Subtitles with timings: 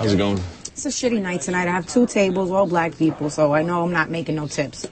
[0.00, 0.40] How's it going?
[0.68, 1.68] It's a shitty night tonight.
[1.68, 4.86] I have two tables, all black people, so I know I'm not making no tips.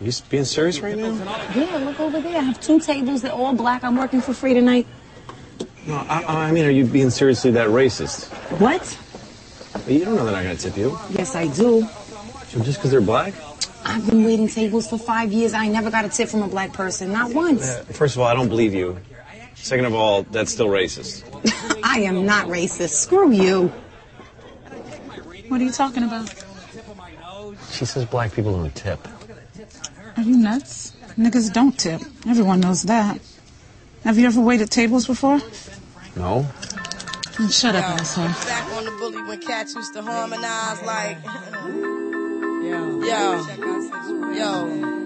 [0.00, 1.12] You being serious right now?
[1.54, 2.38] Yeah, look over there.
[2.38, 3.20] I have two tables.
[3.20, 3.84] They're all black.
[3.84, 4.86] I'm working for free tonight.
[5.86, 8.28] No, I, I mean, are you being seriously that racist?
[8.58, 8.98] What?
[9.86, 10.98] You don't know they're not gonna tip you.
[11.10, 11.86] Yes, I do.
[12.46, 13.34] So just because they're black?
[13.84, 15.52] I've been waiting tables for five years.
[15.52, 17.68] I never got a tip from a black person, not once.
[17.68, 18.96] Uh, first of all, I don't believe you.
[19.62, 21.24] Second of all, that's still racist.
[21.84, 22.90] I am not racist.
[22.90, 23.72] Screw you.
[25.48, 26.32] What are you talking about?
[27.70, 29.06] She says black people don't tip.
[30.16, 30.92] Are you nuts?
[31.16, 32.00] Niggas don't tip.
[32.26, 33.20] Everyone knows that.
[34.04, 35.40] Have you ever waited tables before?
[36.16, 36.46] No?
[37.38, 38.26] Then shut up, asshole.
[38.26, 41.18] Back on the bully when cats used to harmonize like.
[42.68, 44.97] Yo, yo, yo.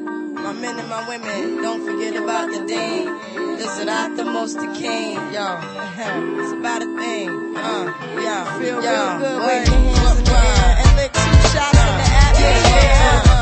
[0.42, 3.06] My men and my women, don't forget about the dean.
[3.58, 5.14] This is not the most the king.
[5.32, 5.60] Yo,
[6.40, 7.28] it's about a thing.
[7.56, 9.46] Uh, yeah, feel yo, real good.
[9.46, 13.41] Wave your hands in the air and lick two shots in the atmosphere.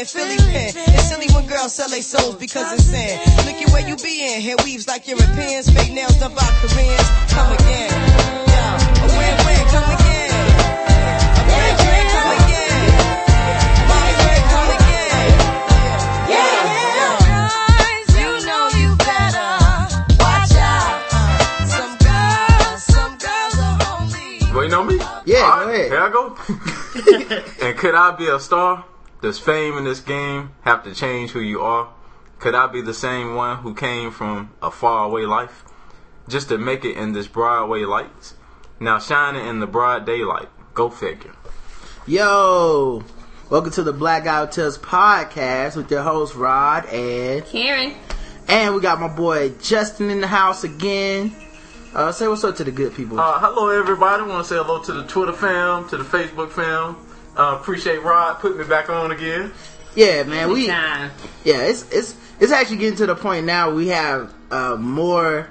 [0.00, 0.72] million Philly pen.
[0.94, 3.18] It's silly when girls sell their souls because it's sin.
[3.44, 4.40] Look at where you be in.
[4.40, 5.70] Hair weaves like Europeans.
[5.70, 7.08] Fake nails done by Koreans.
[7.32, 7.90] Come again.
[8.48, 9.04] Yeah.
[9.04, 9.64] A win-win.
[9.68, 10.30] Come again.
[11.36, 12.04] A win-win.
[12.16, 12.88] Come again.
[13.90, 15.30] My friend, come again.
[16.32, 16.60] Yeah.
[18.20, 19.52] You know you better
[20.16, 20.96] watch out.
[21.68, 24.40] Some girls, some girls are only.
[24.56, 24.96] Waiting on me?
[25.26, 25.88] Yeah, All go ahead.
[25.92, 26.36] Here I go.
[27.66, 28.84] and could I be a star?
[29.22, 31.92] Does fame in this game have to change who you are?
[32.38, 35.62] Could I be the same one who came from a faraway life?
[36.26, 38.34] Just to make it in this Broadway lights?
[38.78, 40.48] Now shining in the broad daylight.
[40.72, 41.34] Go figure.
[42.06, 43.02] Yo,
[43.50, 47.94] welcome to the Blackout Test podcast with your host Rod and Karen.
[48.48, 51.36] and we got my boy Justin in the house again.
[51.94, 53.20] Uh, say what's up to the good people.
[53.20, 54.22] Uh, hello everybody.
[54.22, 56.96] want to say hello to the Twitter fam, to the Facebook fam.
[57.40, 59.50] Uh, appreciate Rod putting me back on again.
[59.94, 61.10] yeah, man, we yeah,
[61.44, 65.48] it's it's it's actually getting to the point now we have uh, more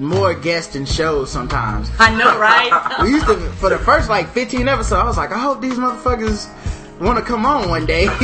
[0.00, 1.88] more guests and shows sometimes.
[2.00, 2.98] I know, right?
[3.02, 4.92] We used to for the first like 15 episodes.
[5.00, 6.48] I was like, I hope these motherfuckers
[7.00, 8.08] want to come on one day.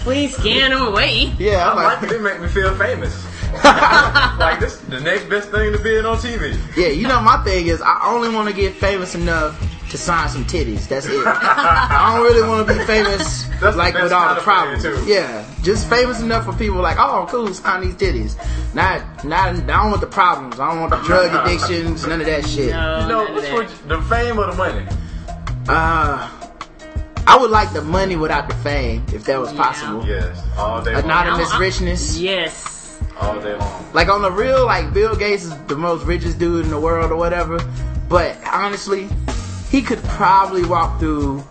[0.00, 1.32] Please scan them away.
[1.38, 2.10] yeah, I I'm like like.
[2.10, 3.26] They make me feel famous.
[4.38, 6.58] like this, the next best thing to being on TV.
[6.76, 6.88] yeah.
[6.88, 9.58] You know, my thing is I only want to get famous enough
[9.90, 10.88] to sign some titties.
[10.88, 11.12] That's it.
[11.26, 14.82] I don't really want to be famous That's like with all the problems.
[14.82, 15.02] too.
[15.06, 18.36] Yeah, just famous enough for people like, oh, cool, sign these titties.
[18.74, 19.48] Not, not.
[19.50, 20.58] I don't want the problems.
[20.58, 22.06] I don't want the drug addictions.
[22.06, 22.70] None of that shit.
[22.70, 23.54] No, You know, none of which that.
[23.54, 24.86] would the fame or the money?
[25.68, 26.30] Uh,
[27.28, 29.62] I would like the money without the fame, if that was Yeah.
[29.62, 30.06] possible.
[30.06, 30.94] Yes, all day.
[30.94, 32.18] Anonymous I- I- richness.
[32.18, 32.75] Yes.
[33.20, 33.84] All day long.
[33.92, 37.10] Like on the real, like Bill Gates is the most richest dude in the world
[37.10, 37.58] or whatever.
[38.08, 39.08] But honestly,
[39.70, 41.42] he could probably walk through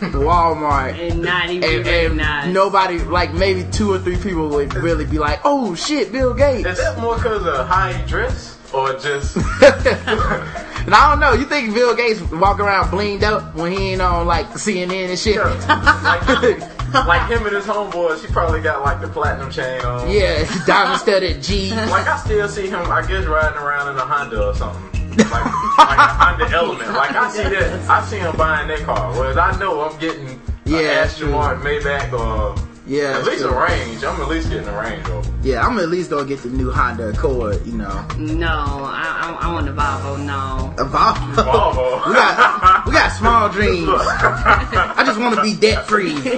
[0.00, 2.52] Walmart And not even and, and recognized.
[2.52, 6.66] nobody, like maybe two or three people would really be like, "Oh shit, Bill Gates."
[6.66, 9.36] Is that more because of how he dress or just?
[9.36, 11.32] and I don't know.
[11.32, 15.18] You think Bill Gates walk around blinged up when he ain't on like CNN and
[15.18, 15.36] shit?
[15.68, 16.70] like,
[17.06, 20.10] like him and his homeboys, he probably got like the platinum chain on.
[20.10, 21.70] yeah, diamond studded G.
[21.94, 24.82] Like I still see him, I guess, riding around in a Honda or something.
[25.16, 25.30] Like,
[25.78, 26.92] like a Honda Element.
[26.92, 29.12] Like I see that, I see him buying that car.
[29.12, 33.50] Whereas I know I'm getting Yeah, Aston Martin Maybach or Yeah, at least true.
[33.50, 34.04] a range.
[34.04, 35.32] I'm at least getting a Range Rover.
[35.42, 37.64] Yeah, I'm at least gonna get the new Honda Accord.
[37.66, 40.22] You know, No, I, I, I want a Volvo.
[40.22, 40.74] No.
[40.76, 41.34] a Volvo.
[41.34, 42.06] Volvo.
[42.08, 43.88] we got we got small dreams.
[43.88, 46.14] I just want to be debt free.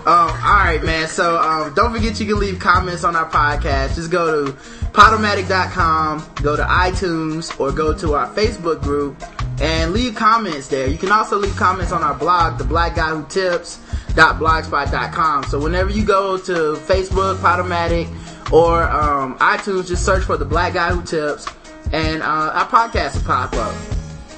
[0.00, 1.08] Um, all right, man.
[1.08, 3.94] So um, don't forget you can leave comments on our podcast.
[3.96, 4.52] Just go to
[4.92, 9.22] Podomatic.com, go to iTunes, or go to our Facebook group
[9.60, 10.86] and leave comments there.
[10.86, 13.78] You can also leave comments on our blog, the black guy who tips
[14.14, 15.44] blogspot.com.
[15.44, 18.08] So whenever you go to Facebook, Podomatic,
[18.52, 21.46] or um, iTunes, just search for the black guy who tips,
[21.92, 23.74] and uh, our podcast will pop up.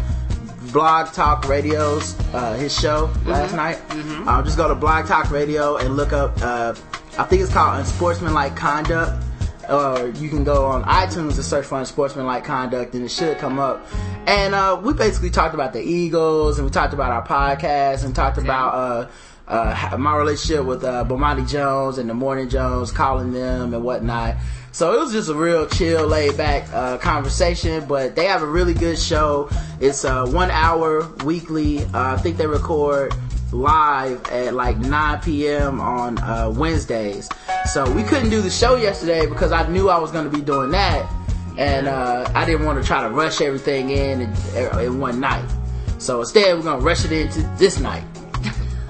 [0.71, 3.79] Blog Talk Radio's uh, his show last night.
[4.27, 6.37] Um, just go to Blog Talk Radio and look up.
[6.41, 6.73] Uh,
[7.17, 9.23] I think it's called Unsportsmanlike Conduct.
[9.69, 13.59] Or you can go on iTunes and search for Unsportsmanlike Conduct, and it should come
[13.59, 13.85] up.
[14.25, 18.15] And uh, we basically talked about the Eagles, and we talked about our podcast, and
[18.15, 19.11] talked about
[19.49, 24.35] uh, my relationship with uh, Bomani Jones and the Morning Jones, calling them and whatnot.
[24.71, 28.47] So it was just a real chill, laid back uh, conversation, but they have a
[28.47, 29.49] really good show.
[29.79, 31.83] It's uh, one hour weekly.
[31.85, 33.13] Uh, I think they record
[33.51, 35.81] live at like 9 p.m.
[35.81, 37.27] on uh, Wednesdays.
[37.73, 40.43] So we couldn't do the show yesterday because I knew I was going to be
[40.43, 41.11] doing that,
[41.57, 44.21] and uh, I didn't want to try to rush everything in
[44.55, 45.49] in, in one night.
[45.97, 48.03] So instead, we're gonna rush it into this night.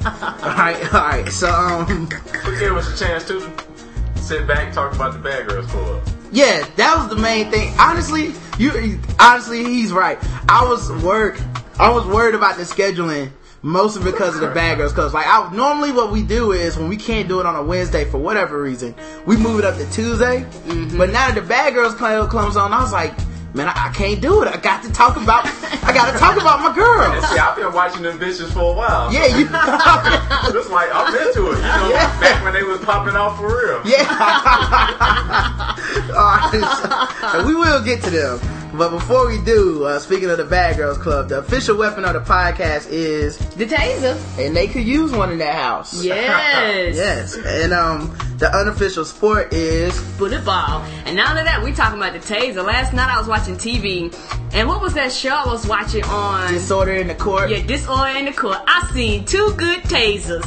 [0.05, 1.27] All right, all right.
[1.29, 2.09] So um.
[2.45, 3.41] But give us a chance to
[4.15, 6.01] sit back, talk about the Bad Girls Club.
[6.31, 7.73] Yeah, that was the main thing.
[7.79, 10.17] Honestly, you honestly he's right.
[10.47, 11.41] I was worried.
[11.79, 13.31] I was worried about the scheduling
[13.61, 14.93] mostly because of the bad girls.
[14.93, 17.63] Cause like I normally what we do is when we can't do it on a
[17.63, 20.45] Wednesday for whatever reason, we move it up to Tuesday.
[20.97, 23.13] But now that the bad girls club comes on, I was like,
[23.59, 24.47] man, I, I can't do it.
[24.47, 25.45] I got to talk about.
[25.83, 27.27] I got to talk about my girls.
[27.29, 29.11] See, I've been watching them bitches for a while.
[29.13, 29.47] Yeah, you.
[30.59, 31.55] It's like I'm into it.
[31.57, 32.19] You know, Yeah.
[32.19, 33.81] back when they was popping off for real.
[33.85, 34.07] Yeah.
[36.09, 38.58] Alright, so we will get to them.
[38.73, 42.13] But before we do, uh, speaking of the Bad Girls Club, the official weapon of
[42.13, 44.15] the podcast is, The taser.
[44.39, 46.03] and they could use one in that house.
[46.03, 46.95] Yes.
[46.95, 47.35] Yes.
[47.35, 50.83] And um, the unofficial sport is, Football.
[51.05, 54.15] And now that we're talking about the taser, last night I was watching TV,
[54.53, 56.53] and what was that show I was watching on?
[56.53, 57.49] disorder in the court.
[57.49, 58.59] Yeah, disorder in the court.
[58.67, 60.45] I seen two good tasers.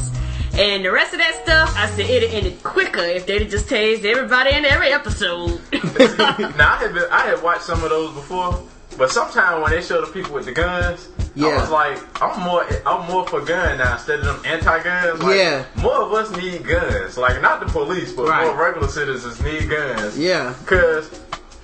[0.55, 4.05] And the rest of that stuff, I said it'd ended quicker if they'd just tased
[4.05, 5.61] everybody in every episode.
[5.73, 8.63] Now I had been, I had watched some of those before,
[8.99, 11.09] but sometimes when they show the people with the guns,
[11.41, 15.23] I was like, I'm more I'm more for gun now instead of them anti-guns.
[15.23, 15.65] Like, Yeah.
[15.77, 17.17] more of us need guns.
[17.17, 18.47] Like not the police, but Right.
[18.47, 20.19] more regular citizens need guns.
[20.19, 20.53] Yeah.
[20.67, 21.09] Cause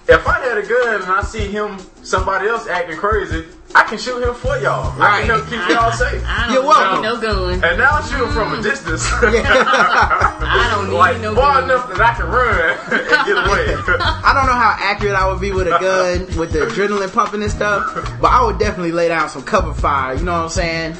[0.08, 3.44] if I had a gun and I see him somebody else acting crazy,
[3.74, 4.90] I can shoot him for y'all.
[5.00, 6.22] I can help keep y'all safe.
[6.24, 7.02] I You're welcome.
[7.02, 7.62] no gun.
[7.62, 8.62] And now I shoot him from a mm.
[8.62, 9.04] distance.
[9.12, 11.64] I don't need like no far gun.
[11.64, 13.98] enough that I can run and get away.
[14.00, 17.42] I don't know how accurate I would be with a gun with the adrenaline pumping
[17.42, 20.14] and stuff, but I would definitely lay down some cover fire.
[20.14, 20.96] You know what I'm saying?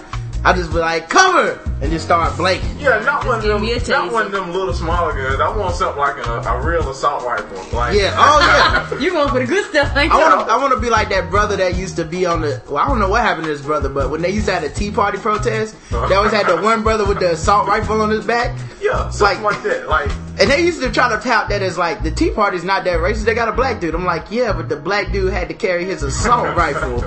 [0.48, 1.60] I just be like, cover!
[1.82, 2.80] And just start blanking.
[2.80, 3.62] Yeah, not one of them.
[3.86, 5.38] Not one of them little smaller guns.
[5.40, 7.58] I want something like a, a real assault rifle.
[7.76, 8.98] Like Yeah, oh yeah.
[8.98, 10.54] You going for the good stuff, ain't I want to.
[10.54, 12.62] I want to be like that brother that used to be on the.
[12.66, 14.62] Well, I don't know what happened to his brother, but when they used to have
[14.62, 16.08] the Tea Party protest, uh-huh.
[16.08, 19.42] they always had the one brother with the assault rifle on his back, yeah, something
[19.42, 19.86] like- like, that.
[19.86, 22.84] Like and they used to try to tout that as like the Tea Party's not
[22.84, 23.24] that racist.
[23.24, 23.94] They got a black dude.
[23.94, 27.04] I'm like, yeah, but the black dude had to carry his assault rifle.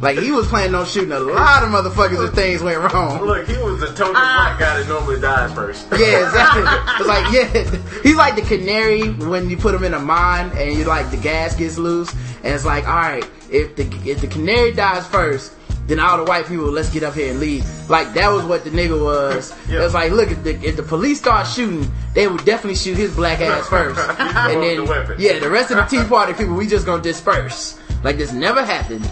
[0.00, 3.20] Like he was planning on shooting a lot of motherfuckers if things went wrong.
[3.22, 4.54] look, he was the token Ah.
[4.56, 5.86] black guy that normally dies first.
[5.92, 6.62] Yeah, exactly.
[7.00, 10.72] It's like, yeah, he's like the canary when you put him in a mine and
[10.76, 14.26] you like the gas gets loose, and it's like, all right, if the if the
[14.26, 15.52] canary dies first,
[15.86, 17.64] then all the white people let's get up here and leave.
[17.90, 19.52] Like that was what the nigga was.
[19.68, 19.84] Yeah.
[19.84, 23.14] It's like, look, if the, if the police start shooting, they would definitely shoot his
[23.14, 26.66] black ass first, and then the yeah, the rest of the Tea Party people, we
[26.66, 27.78] just gonna disperse.
[28.02, 29.10] Like this never happened.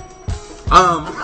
[0.71, 1.07] Um,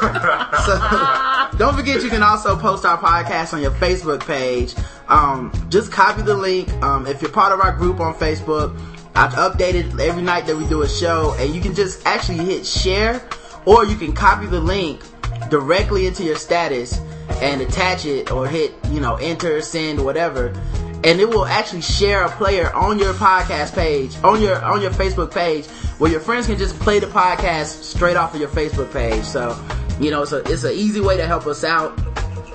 [0.67, 4.75] so don't forget you can also post our podcast on your Facebook page.
[5.09, 6.73] Um, just copy the link.
[6.83, 8.79] Um, if you're part of our group on Facebook,
[9.15, 12.67] I've updated every night that we do a show, and you can just actually hit
[12.67, 13.23] share,
[13.65, 15.03] or you can copy the link
[15.51, 16.99] directly into your status
[17.41, 20.53] and attach it, or hit you know enter, send, whatever.
[21.05, 24.91] And it will actually share a player on your podcast page, on your on your
[24.91, 25.67] Facebook page,
[25.99, 29.25] where your friends can just play the podcast straight off of your Facebook page.
[29.25, 29.55] So,
[30.01, 31.99] you know, it's a it's an easy way to help us out.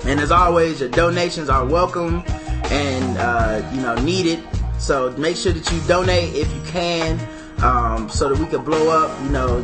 [0.04, 2.24] And as always, your donations are welcome
[2.70, 4.42] and uh, you know needed.
[4.78, 7.20] So make sure that you donate if you can.
[7.62, 9.22] um, so that we can blow up.
[9.22, 9.60] You know,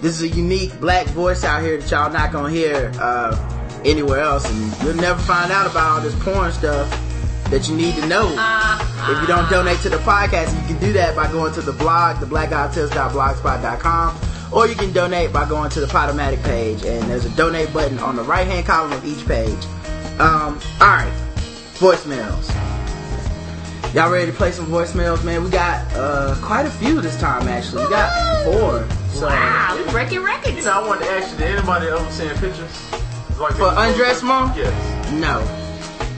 [0.00, 4.20] this is a unique black voice out here that y'all not gonna hear uh, anywhere
[4.20, 6.88] else, and you'll never find out about all this porn stuff
[7.50, 8.26] that you need to know.
[9.08, 11.72] If you don't donate to the podcast, you can do that by going to the
[11.72, 14.20] blog, theblackguywhotips.blogspot.com,
[14.52, 17.98] or you can donate by going to the Podomatic page, and there's a donate button
[17.98, 19.58] on the right hand column of each page.
[20.20, 21.12] Um, alright,
[21.78, 22.48] voicemails.
[23.94, 25.42] Y'all ready to play some voicemails, man?
[25.42, 27.84] We got uh, quite a few this time, actually.
[27.84, 28.86] We got four.
[29.10, 30.64] So, Wow, we breaking You records.
[30.64, 32.70] know, I wanted to ask you, did anybody ever send pictures?
[33.40, 34.52] Like For undress mom?
[34.56, 34.72] Yes.
[35.12, 35.42] No.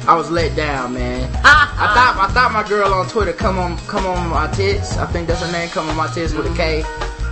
[0.07, 1.31] I was let down, man.
[1.37, 1.95] I uh-huh.
[1.95, 4.97] thought I thought my girl on Twitter come on come on my tits.
[4.97, 5.69] I think that's her name.
[5.69, 6.81] Come on my tits with a K.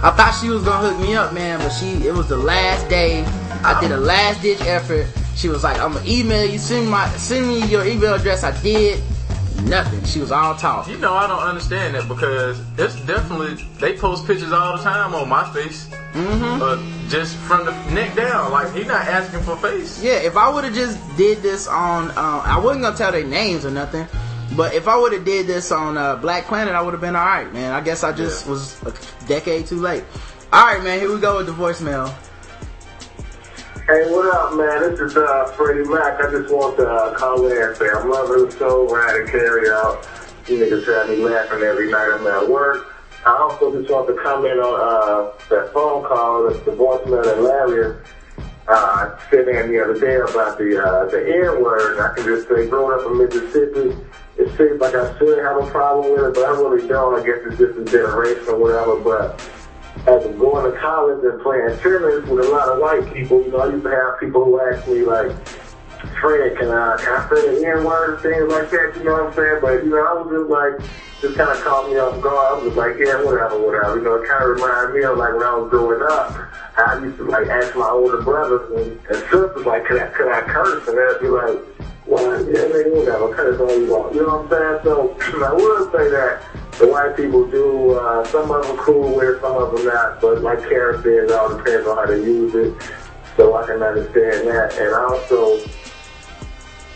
[0.03, 2.89] I thought she was gonna hook me up, man, but she it was the last
[2.89, 3.25] day.
[3.65, 5.07] I did a last ditch effort.
[5.35, 6.59] She was like, "I'm gonna email you.
[6.59, 9.03] Send my send me your email address." I did
[9.65, 10.03] nothing.
[10.05, 10.87] She was all talk.
[10.89, 15.15] You know, I don't understand that because it's definitely they post pictures all the time
[15.15, 15.93] on MySpace.
[16.13, 16.61] Mm-hmm.
[16.63, 20.03] Uh, just from the neck down, like he not asking for face.
[20.03, 23.25] Yeah, if I would have just did this on, uh, I wasn't gonna tell their
[23.25, 24.07] names or nothing.
[24.57, 27.15] But if I would have did this on uh, Black Planet, I would have been
[27.15, 27.73] all right, man.
[27.73, 28.51] I guess I just Yeah.
[28.53, 28.93] was a
[29.29, 30.03] decade too late.
[30.53, 30.99] All right, man.
[30.99, 32.13] Here we go with the voicemail.
[33.87, 34.91] Hey, what up, man?
[34.91, 36.21] This is uh, Freddie Mac.
[36.21, 39.29] I just want to uh, call in and say I'm loving the show, ride and
[39.29, 40.07] carry out.
[40.49, 42.93] You niggas have me laughing every night I'm at work.
[43.27, 47.43] I also just want to comment on uh, that phone call, the, the voicemail that
[47.43, 48.01] Larry
[48.67, 52.01] uh, sent in the other day about the uh, the N word.
[52.01, 53.93] I can just say, growing up in Mississippi,
[54.39, 57.21] it seems like I should have a problem with it, but I really don't.
[57.21, 58.97] I guess it's just a generation or whatever.
[58.97, 59.37] But
[60.09, 63.53] as I'm going to college and playing tennis with a lot of white people, you
[63.53, 65.37] know, I used to have people who ask me like,
[66.21, 69.13] Fred, can I, can I say the N word and things like that, you know
[69.13, 69.59] what I'm saying?
[69.61, 72.61] But, you know, I was just like, just kind of caught me off guard.
[72.61, 73.99] I was like, yeah, whatever, whatever.
[73.99, 76.33] You know, it kind of reminded me of like when I was growing up.
[76.81, 80.33] I used to like ask my older brothers and, and sisters, like, could I, could
[80.33, 80.89] I curse?
[80.89, 81.61] And they'd be like,
[82.07, 84.15] well, yeah, nigga, whatever, curse all you want.
[84.15, 84.81] You know what I'm saying?
[84.85, 86.43] So I would say that
[86.79, 90.21] the white people do, uh, some of them cool with it, some of them not.
[90.21, 92.73] But like said, it all depends on how they use it.
[93.37, 94.73] So I can understand that.
[94.81, 95.61] And also,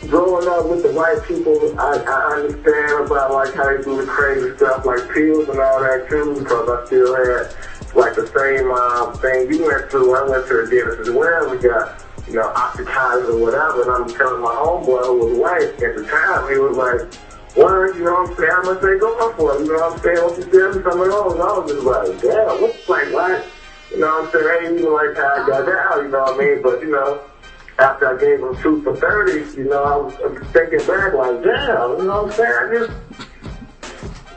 [0.09, 4.07] growing up with the white people, I, I understand about like how they do the
[4.07, 7.55] crazy stuff like pills and all that too, because I still had
[7.95, 10.15] like the same uh, thing you went through.
[10.15, 11.51] I went to the dentist as well.
[11.51, 15.73] We got you know oxycontin or whatever, and I'm telling my homeboy who was white
[15.83, 17.21] at the time, he was like.
[17.55, 18.51] Word, you know what I'm saying?
[18.51, 19.55] How much they going for?
[19.55, 19.61] it.
[19.61, 20.19] You know what I'm saying?
[20.27, 21.39] What you me some of those?
[21.39, 23.47] I was just like, damn, what's like, what?
[23.93, 24.51] You know what I'm saying?
[24.51, 26.63] I ain't even like how I got down, you know what I mean?
[26.63, 27.23] But, you know,
[27.79, 30.15] after I gave him two for 30, you know, I was
[30.53, 32.53] thinking back like, damn, you know what I'm saying?
[32.53, 32.93] I just,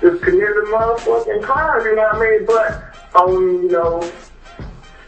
[0.01, 2.45] just committed motherfucking crime, you know what I mean?
[2.45, 4.11] But, only, you know,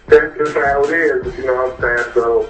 [0.07, 2.13] that's just how it is, you know what I'm saying?
[2.13, 2.49] So,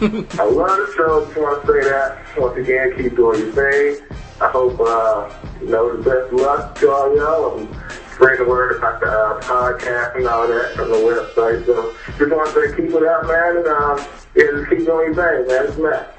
[0.00, 2.18] I love the show, just want to say that.
[2.38, 4.06] Once again, keep doing your thing.
[4.40, 7.68] I hope, uh, you know, the best luck to all y'all and
[8.14, 11.66] spread the word about the uh, podcast and all that on the website.
[11.66, 15.14] So, just want to say keep it up, man, and um, yeah, just keep doing
[15.14, 15.66] your thing, man.
[15.66, 16.16] It's Matt.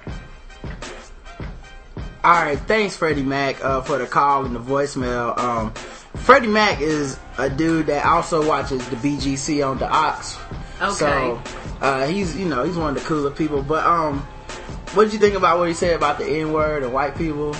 [2.23, 5.35] All right, thanks Freddie Mac uh, for the call and the voicemail.
[5.39, 5.73] Um,
[6.17, 10.37] Freddie Mac is a dude that also watches the BGC on the Ox.
[10.81, 10.93] Okay.
[10.93, 11.41] So
[11.81, 13.63] uh, he's you know he's one of the cooler people.
[13.63, 14.19] But um,
[14.93, 17.55] what did you think about what he said about the N word and white people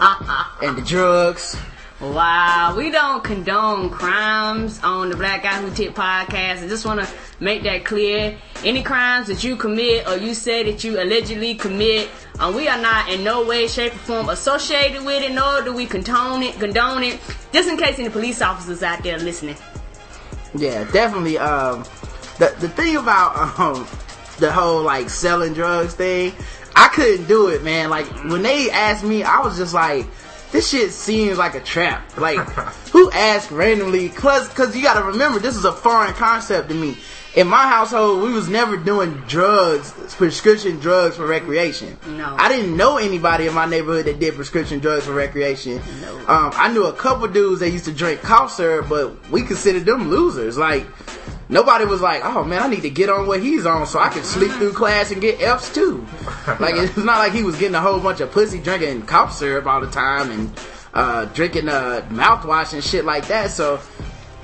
[0.00, 1.56] and the drugs?
[2.02, 6.64] Wow, we don't condone crimes on the Black Guy Who Tip podcast.
[6.64, 8.36] I just want to make that clear.
[8.64, 12.82] Any crimes that you commit or you say that you allegedly commit, uh, we are
[12.82, 16.58] not in no way, shape, or form associated with it, nor do we condone it,
[16.58, 17.20] condone it.
[17.52, 19.56] Just in case any police officers out there listening.
[20.56, 21.38] Yeah, definitely.
[21.38, 21.84] Um,
[22.40, 23.86] the the thing about um
[24.40, 26.32] the whole like selling drugs thing,
[26.74, 27.90] I couldn't do it, man.
[27.90, 30.04] Like when they asked me, I was just like,
[30.52, 32.16] this shit seems like a trap.
[32.16, 32.38] Like
[32.92, 34.10] who asked randomly?
[34.10, 36.96] Cause cause you got to remember, this is a foreign concept to me.
[37.34, 41.96] In my household, we was never doing drugs, prescription drugs for recreation.
[42.06, 42.36] No.
[42.38, 45.78] I didn't know anybody in my neighborhood that did prescription drugs for recreation.
[46.28, 49.86] Um, I knew a couple dudes that used to drink cough syrup, but we considered
[49.86, 50.58] them losers.
[50.58, 50.86] Like,
[51.48, 54.10] nobody was like, oh man, I need to get on what he's on so I
[54.10, 56.06] can sleep through class and get F's too.
[56.60, 59.64] Like, it's not like he was getting a whole bunch of pussy drinking cough syrup
[59.64, 60.52] all the time and,
[60.94, 63.50] uh, drinking, uh, mouthwash and shit like that.
[63.50, 63.80] So,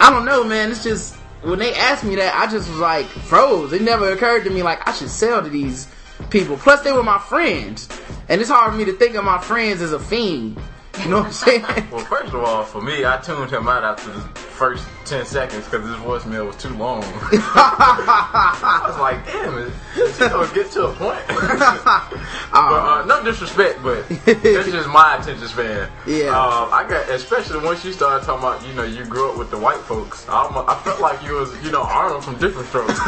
[0.00, 0.70] I don't know, man.
[0.70, 3.72] It's just, when they asked me that, I just was like, froze.
[3.72, 5.88] It never occurred to me like I should sell to these
[6.30, 6.56] people.
[6.56, 7.88] Plus, they were my friends.
[8.28, 10.58] And it's hard for me to think of my friends as a fiend.
[11.02, 11.62] You know what I'm saying?
[11.90, 15.64] Well, first of all, for me, I tuned him out after the first 10 seconds
[15.64, 17.02] because this voicemail was too long.
[17.32, 21.18] I was like, damn, is, is he going to get to a point?
[21.28, 22.18] but,
[22.52, 25.90] uh, no disrespect, but that's just my attention span.
[26.06, 26.28] Yeah.
[26.28, 29.50] Um, I got, especially once you started talking about, you know, you grew up with
[29.50, 30.28] the white folks.
[30.28, 32.98] I, almost, I felt like you was, you know, Arnold from Diff'rent Strokes.
[32.98, 33.04] you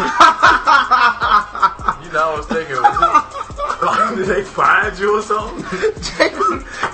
[2.17, 5.65] know, I was thinking, was like, did they find you or something?
[6.03, 6.31] Jay,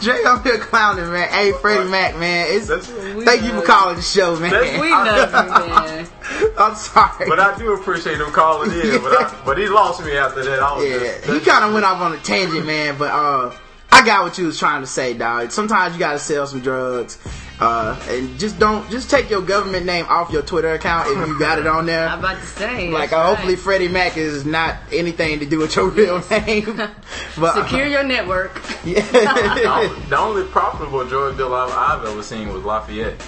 [0.02, 1.28] Jay up here clowning, man.
[1.28, 2.46] Hey, Freddie Mac, man.
[2.50, 4.50] It's, thank you for calling the show, man.
[4.50, 5.68] That's- love you,
[6.46, 6.52] man.
[6.58, 7.28] I'm sorry.
[7.28, 9.02] But I do appreciate him calling in.
[9.02, 10.60] But, I, but he lost me after that.
[10.60, 12.96] I was Yeah, just, he kind of went off on a tangent, man.
[12.98, 13.54] But uh,
[13.92, 15.50] I got what you was trying to say, dog.
[15.52, 17.18] Sometimes you gotta sell some drugs,
[17.60, 21.38] uh, and just don't just take your government name off your Twitter account if you
[21.38, 22.06] got it on there.
[22.08, 22.32] I'm there.
[22.32, 22.90] about to say.
[22.90, 23.62] Like, that's uh, hopefully, right.
[23.62, 26.64] Freddie Mac is not anything to do with your real name.
[26.76, 26.92] but
[27.38, 28.60] uh, secure your network.
[28.84, 33.18] yeah, the, only, the only profitable drug deal I've, I've ever seen was Lafayette.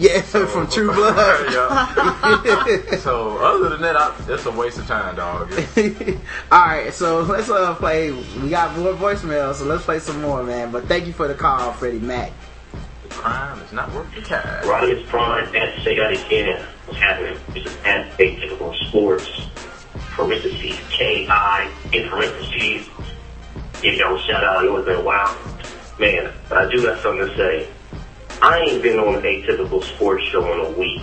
[0.00, 1.52] Yeah, from True Blood.
[1.52, 2.96] yeah.
[3.00, 5.52] So other than that, I, it's a waste of time, dog.
[6.50, 8.10] All right, so let's uh play.
[8.10, 10.70] We got more voicemails, so let's play some more, man.
[10.72, 12.32] But thank you for the call, Freddie Mac.
[13.02, 14.64] The crime is not worth the cash.
[14.64, 16.60] Rodimus Prime at SayDatAgain.
[16.86, 17.38] What's happening?
[17.52, 19.28] This is at Atypical Sports.
[20.12, 22.88] Parentheses, K-I, in parentheses.
[23.82, 24.64] Y'all a shout out.
[24.64, 25.36] It's been a while.
[25.98, 27.68] Man, but I do got something to say.
[28.42, 31.02] I ain't been on an Atypical Sports show in a week.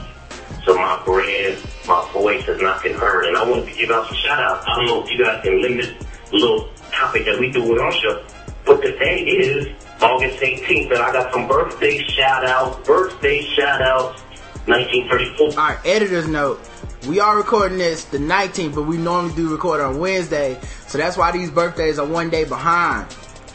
[0.65, 3.25] So my brand, my voice has not been heard.
[3.25, 4.65] And I wanted to give out some shout outs.
[4.67, 5.96] I don't know if you guys can limit
[6.32, 8.25] the little topic that we do with our show.
[8.65, 9.67] But today is
[10.01, 14.22] August 18th, and I got some birthday shout outs, birthday shout outs,
[14.65, 15.48] 1934.
[15.48, 16.60] All right, editor's note.
[17.08, 21.15] We are recording this the 19th, but we normally do record on Wednesday, so that's
[21.15, 23.08] why these birthdays are one day behind.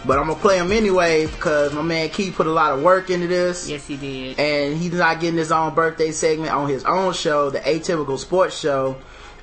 [0.05, 3.09] But I'm gonna play them anyway because my man Key put a lot of work
[3.09, 3.69] into this.
[3.69, 4.39] Yes, he did.
[4.39, 8.59] and he's not getting his own birthday segment on his own show, the Atypical Sports
[8.59, 8.97] Show,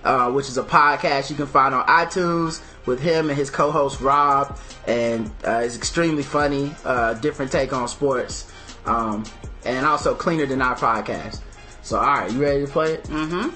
[0.03, 4.01] uh, which is a podcast you can find on iTunes with him and his co-host
[4.01, 8.51] Rob, and uh, it's extremely funny, uh, different take on sports,
[8.85, 9.23] um,
[9.63, 11.39] and also cleaner than our podcast.
[11.83, 13.03] So, all right, you ready to play it?
[13.05, 13.49] Mm-hmm.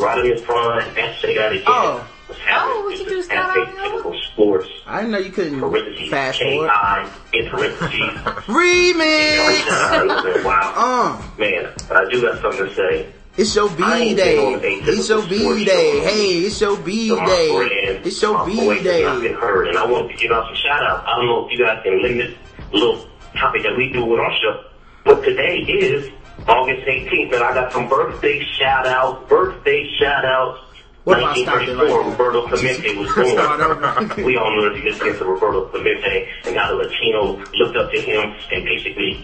[0.00, 1.64] Rodimus Prime at SayDatAgain.
[1.66, 2.08] Oh.
[2.36, 2.48] What's?
[2.52, 4.68] Oh, what you do, is Scott at Atypical Sports.
[4.86, 6.68] I didn't know you couldn't Parentheses, fast forward.
[6.68, 7.90] K-I, in parentheses.
[8.46, 10.44] Remix.
[10.44, 10.72] wow.
[10.76, 13.12] Uh, Man, but I do got something to say.
[13.36, 14.74] it's your I B ain't been on day.
[14.82, 16.00] It's your B day.
[16.00, 16.04] Show.
[16.06, 17.52] Hey, it's your B So day.
[17.56, 19.38] brand, It's your B voice has not been day.
[19.38, 21.04] heard, and I want to give out some shout outs.
[21.06, 22.36] I don't know if you guys can limit
[22.70, 24.64] the little topic that we do with our show,
[25.04, 26.10] but today is
[26.46, 30.60] August 18th, and I got some birthday shout outs, birthday shout outs.
[31.06, 32.10] What if I right 1934.
[32.10, 34.26] Roberto Clemente was born.
[34.26, 38.00] we all know the significance of Roberto Clemente and how the Latino looked up to
[38.02, 39.22] him and basically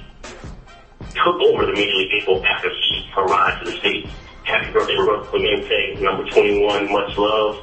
[1.10, 4.06] took over the Major League Baseball after he arrived to the state.
[4.44, 7.58] Happy birthday, Roberto Clemente, number 21, much love.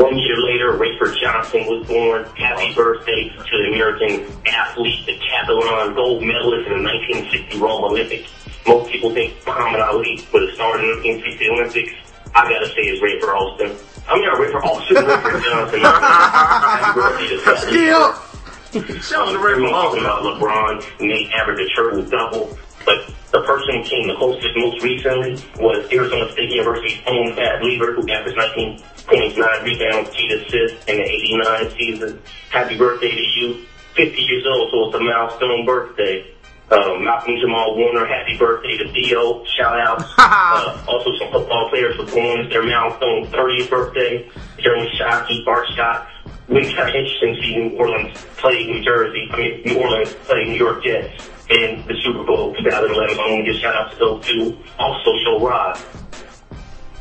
[0.00, 2.24] One year later, Rafer Johnson was born.
[2.40, 8.32] Happy birthday to the American athlete, the decathlon gold medalist in the 1960 Rome Olympics.
[8.66, 12.11] Most people think Muhammad Ali would have started in the 1960 Olympics.
[12.34, 13.76] I gotta say it's Rafer Alston.
[14.08, 15.80] I mean, not Rafer Alston, Rafer Johnson.
[15.80, 17.58] Happy birthday to Scott.
[17.58, 19.00] Still.
[19.02, 23.82] Shout out to Ray about LeBron Nate averaged a triple double, but the person who
[23.84, 28.80] came the closest most recently was Arizona State University's own Fat Lever, who averaged 19
[29.06, 32.22] points, 9 rebounds, 8 assists in the 89 season.
[32.50, 33.66] Happy birthday to you.
[33.94, 36.31] 50 years old, so it's a milestone birthday.
[36.72, 39.44] Um, Malcolm Jamal Warner, happy birthday to Theo.
[39.44, 40.02] Shout out.
[40.18, 42.40] uh, also, some football players were born.
[42.40, 44.30] It's their milestone 30th birthday.
[44.58, 46.08] Jeremy Shockey, Bart Scott.
[46.46, 50.14] When kind of interesting to see New Orleans play New Jersey, I mean, New Orleans
[50.24, 53.18] play New York Jets in the Super Bowl 2011.
[53.18, 54.58] I want to give shout out to those two.
[54.78, 55.78] Also, show Rob.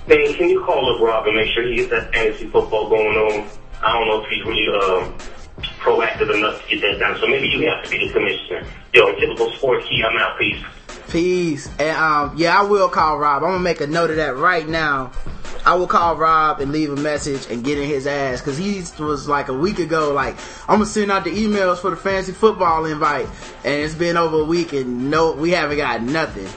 [0.08, 3.08] Man, can you call up Rob and make sure he gets that fantasy football going
[3.08, 3.50] on?
[3.82, 5.16] I don't know if he's really um,
[5.80, 7.20] proactive enough to get that done.
[7.20, 8.66] So maybe you have to be the commissioner.
[8.94, 10.38] Yo, typical sports key, I'm out.
[10.38, 10.64] Peace.
[11.10, 11.70] Peace.
[11.80, 13.44] And um, yeah, I will call Rob.
[13.44, 15.12] I'm gonna make a note of that right now.
[15.64, 18.84] I will call Rob and leave a message and get in his ass because he
[19.02, 20.14] was like a week ago.
[20.14, 20.36] Like
[20.68, 23.28] I'm gonna send out the emails for the fantasy football invite,
[23.64, 26.48] and it's been over a week and no, we haven't got nothing.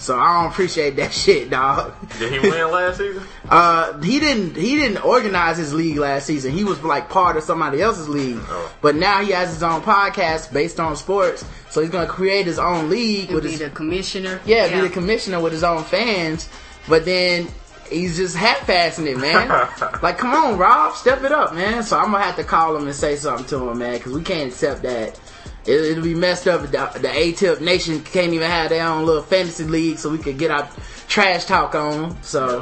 [0.00, 1.94] So I don't appreciate that shit, dog.
[2.18, 3.22] Did he win last season?
[3.50, 4.54] Uh, he didn't.
[4.56, 6.52] He didn't organize his league last season.
[6.52, 8.38] He was like part of somebody else's league.
[8.42, 8.72] Oh.
[8.80, 11.44] But now he has his own podcast based on sports.
[11.68, 14.40] So he's gonna create his own league He'll with be his the commissioner.
[14.46, 16.48] yeah, be the commissioner with his own fans.
[16.88, 17.48] But then
[17.90, 19.48] he's just half-assing it, man.
[20.02, 21.82] like, come on, Rob, step it up, man.
[21.82, 24.22] So I'm gonna have to call him and say something to him, man, because we
[24.22, 25.18] can't accept that.
[25.66, 26.64] It, it'll be messed up.
[26.64, 30.18] if The, the A-Tip Nation can't even have their own little fantasy league, so we
[30.18, 30.68] could get our
[31.08, 32.20] trash talk on.
[32.22, 32.60] So,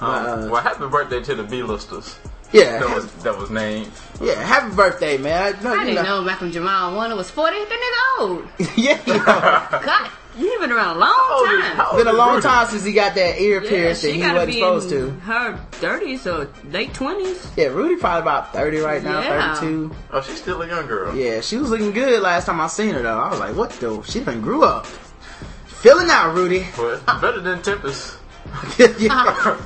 [0.00, 2.16] Um, uh, well, happy birthday to the B-listers.
[2.52, 3.90] yeah, That was that was named.
[4.20, 4.34] yeah.
[4.42, 5.56] Happy birthday, man!
[5.62, 7.56] No, I you didn't know Malcolm Jamal Warner was 40.
[7.58, 8.48] That nigga old.
[8.76, 9.24] yeah, you know.
[9.24, 11.80] God, he been around a long old time.
[11.86, 12.42] It's been a long Rudy?
[12.42, 15.20] time since he got that ear Yeah, pierced that he wasn't be supposed in to.
[15.20, 17.56] her 30s or late 20s.
[17.56, 19.54] Yeah, Rudy probably about 30 right now, Yeah.
[19.54, 19.94] 32.
[20.12, 21.14] Oh, she's still a young girl.
[21.14, 23.18] Yeah, she was looking good last time I seen her though.
[23.18, 24.02] I was like, what the?
[24.02, 24.86] She done grew up.
[25.66, 26.66] Feeling out, Rudy.
[26.76, 28.18] But better than Tempestt.
[29.00, 29.58] yeah.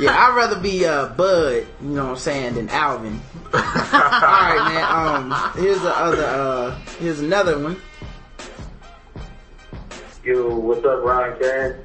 [0.00, 3.20] yeah, I'd rather be uh, Bud, you know what I'm saying, than Elvin.
[3.54, 4.84] Alright, man.
[5.32, 7.76] Um, here's the other, uh, here's another one.
[10.24, 11.84] Yo, what's up, Ryan Karen?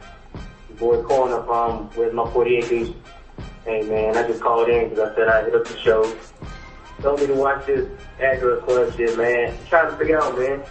[0.78, 2.94] Boy Corner from um, with my 48 dudes.
[3.66, 6.16] Hey man, I just called in because I said I hit up the show.
[7.02, 9.58] Told me to watch this Address Club shit, man.
[9.70, 10.62] Trying to figure out, man.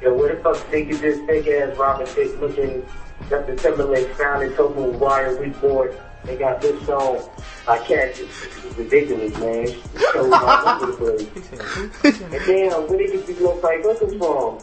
[0.00, 2.86] Yo, where the fuck they get this fake ass Robin Thicke looking
[3.28, 5.92] Justin Timberlake sounding Total Wire Weak Boy?
[6.22, 7.28] They got this song.
[7.66, 8.28] I catch it.
[8.28, 9.66] It's ridiculous, man.
[9.66, 12.22] It's so all the place.
[12.22, 14.60] And damn, where get these little fake looking from?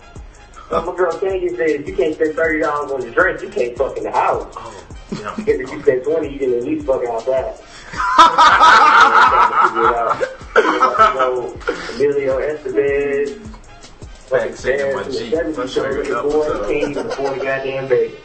[0.72, 3.98] My girl Candy said you can't spend thirty dollars on the drink, you can't fuck
[3.98, 4.54] in the house.
[4.56, 4.72] Yeah.
[5.38, 7.56] Because if you spend twenty, you can at least fuck outside.
[11.96, 13.40] Emilio Estevez,
[14.30, 15.32] Back Bears, Jeep.
[15.32, 18.16] seventy Let's show you something the can't even afford the goddamn baby.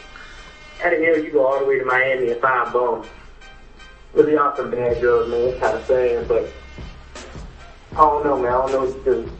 [0.78, 3.06] How the hell you go all the way to Miami and find bones?
[4.14, 5.40] Really awesome bad girls, man.
[5.40, 6.48] It's kind of sad, but
[7.92, 8.52] I don't know, man.
[8.52, 9.30] I don't know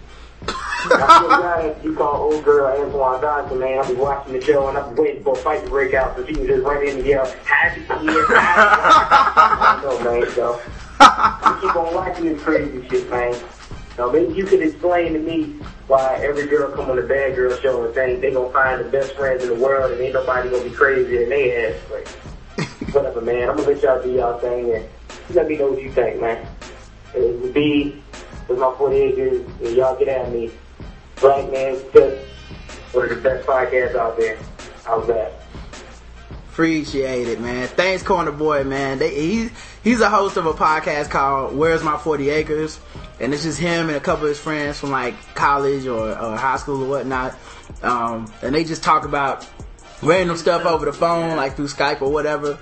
[0.91, 1.33] what to do.
[1.33, 3.79] I feel bad you call old girl Antoine Dodson, man.
[3.79, 6.17] I'll be watching the show and I'll be waiting for a fight to break out
[6.17, 10.31] so she can just run in and yell, happy year, I don't know, man.
[10.33, 10.61] So
[11.01, 13.35] I keep on watching this crazy shit, man.
[13.97, 17.55] So maybe you could explain to me why every girl come on the bad girl
[17.59, 20.49] show and think they gonna find the best friends in the world and ain't nobody
[20.49, 21.77] gonna be crazy than they ass.
[21.91, 22.09] Like,
[22.95, 23.49] whatever, man.
[23.49, 24.89] I'm gonna let y'all do y'all thing and
[25.35, 26.47] let me know what you think, man.
[27.15, 28.03] It would be
[28.49, 30.51] with my 48 years and y'all get at me.
[31.21, 32.17] Black man, just
[32.93, 34.39] one of the best podcasts out there.
[34.85, 35.33] How's that?
[36.49, 37.69] Appreciate it, man.
[37.69, 38.99] Thanks, Corner Boy, man.
[38.99, 39.49] They, he,
[39.85, 42.81] he's a host of a podcast called Where's My 40 Acres?
[43.21, 46.37] And it's just him and a couple of his friends from like college or, or
[46.37, 47.37] high school or whatnot.
[47.83, 49.47] Um, and they just talk about
[50.03, 52.59] random stuff over the phone, like through Skype or whatever.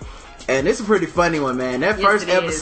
[0.48, 1.80] And it's a pretty funny one, man.
[1.80, 2.58] That Yes, first it is.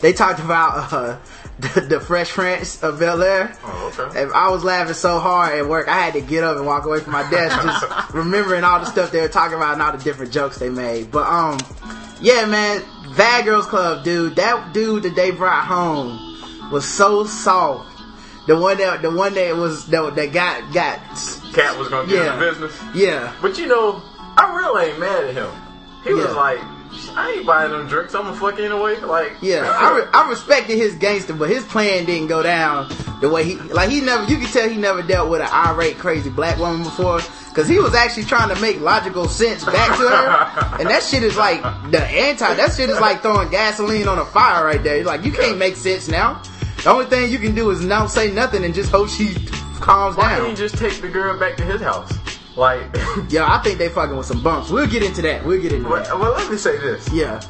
[0.00, 1.18] They talked about uh,
[1.58, 3.56] the, the Fresh Prince of Bel Air.
[3.64, 4.22] Oh, okay.
[4.22, 6.84] And I was laughing so hard at work, I had to get up and walk
[6.86, 9.92] away from my desk, just remembering all the stuff they were talking about and all
[9.96, 11.10] the different jokes they made.
[11.10, 11.58] But um,
[12.20, 12.82] yeah, man,
[13.16, 17.96] Bad Girls Club, dude, that dude that they brought home was so soft.
[18.46, 20.98] The one that, the one that was that, that got got,
[21.52, 22.32] Cat was gonna get Yeah.
[22.34, 22.80] in the business.
[22.94, 24.02] yeah, But you know,
[24.38, 25.50] I really ain't mad at him.
[26.04, 26.58] He was like,
[27.18, 28.14] I ain't buying them drinks.
[28.14, 28.96] I'm gonna fuck anyway.
[29.00, 29.62] Like, yeah.
[29.74, 32.88] I, re- I respected his gangster, but his plan didn't go down
[33.20, 34.24] the way he like he never.
[34.24, 37.20] You can tell he never dealt with an irate, crazy black woman before.
[37.54, 41.24] Cause he was actually trying to make logical sense back to her, and that shit
[41.24, 42.54] is like the anti.
[42.54, 45.02] That shit is like throwing gasoline on a fire right there.
[45.02, 46.40] Like you can't make sense now.
[46.84, 49.34] The only thing you can do is not say nothing and just hope she
[49.80, 50.50] calms why didn't down.
[50.50, 52.12] he just take the girl back to his house?
[52.58, 52.82] Like,
[53.28, 54.68] Yeah, I think they fucking with some bumps.
[54.70, 55.44] We'll get into that.
[55.44, 56.08] We'll get into that.
[56.08, 57.08] well, well, let me say this.
[57.12, 57.40] Yeah.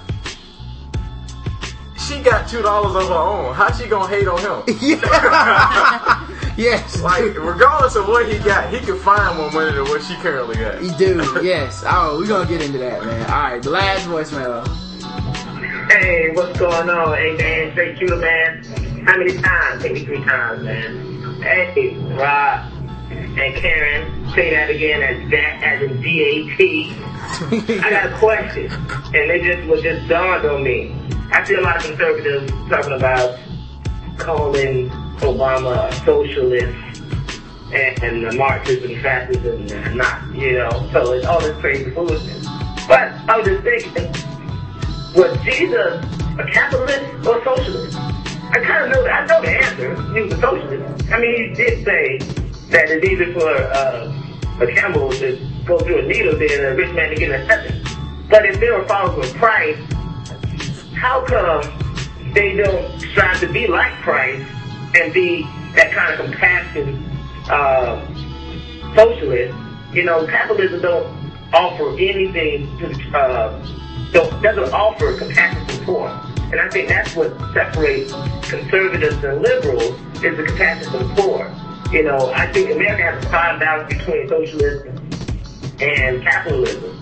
[1.98, 3.54] She got two dollars of her own.
[3.54, 4.76] How she gonna hate on him?
[4.82, 6.28] Yeah.
[6.58, 7.00] yes.
[7.02, 10.56] Like, regardless of what he got, he can find more money than what she currently
[10.56, 10.80] got.
[10.82, 11.82] He do, yes.
[11.86, 13.30] Oh, we're gonna get into that, man.
[13.30, 14.66] Alright, the last voicemail.
[15.90, 17.16] Hey, what's going on?
[17.16, 18.62] Hey, man, straight shooter, man.
[19.06, 19.82] How many times?
[19.82, 21.40] Take me three times, man.
[21.42, 22.77] Hey, Rob
[23.10, 26.94] and Karen, say that again as that as in D-A-T.
[27.80, 30.94] I got a question, and it just was just dawned on me.
[31.32, 33.38] I see a lot of conservatives talking about
[34.18, 34.90] calling
[35.20, 37.02] Obama a socialist
[37.72, 42.46] and, and the Marxism, fascism, and not, you know, so it's all this crazy foolishness.
[42.86, 44.10] But I was just thinking,
[45.14, 46.04] was Jesus
[46.38, 47.96] a capitalist or a socialist?
[48.50, 49.22] I kind of know that.
[49.22, 50.14] I know the answer.
[50.14, 51.12] He was a socialist.
[51.12, 52.18] I mean, he did say
[52.70, 54.12] that it's easier for uh,
[54.60, 57.82] a camel to go through a needle than a rich man to get a heaven.
[58.28, 59.80] But if they were followers of Christ,
[60.94, 61.62] how come
[62.34, 64.46] they don't strive to be like Christ
[64.96, 65.42] and be
[65.74, 67.04] that kind of compassion
[67.48, 68.04] uh,
[68.94, 69.56] socialist?
[69.92, 71.06] You know, capitalism don't
[71.54, 76.08] offer anything to uh, don't, doesn't offer compassion to the poor.
[76.50, 78.12] And I think that's what separates
[78.48, 81.54] conservatives and liberals is the compassion to the poor.
[81.92, 85.10] You know, I think America has a fine balance between socialism
[85.80, 86.94] and capitalism.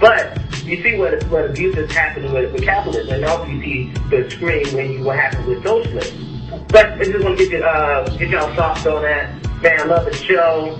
[0.00, 3.92] But you see what what abuse is happening with, with capitalism, and also you see
[4.10, 6.66] the screen when you what happens with socialism.
[6.68, 9.30] But I just want to get you uh, get y'all thoughts on that.
[9.60, 10.78] Man, I love the show.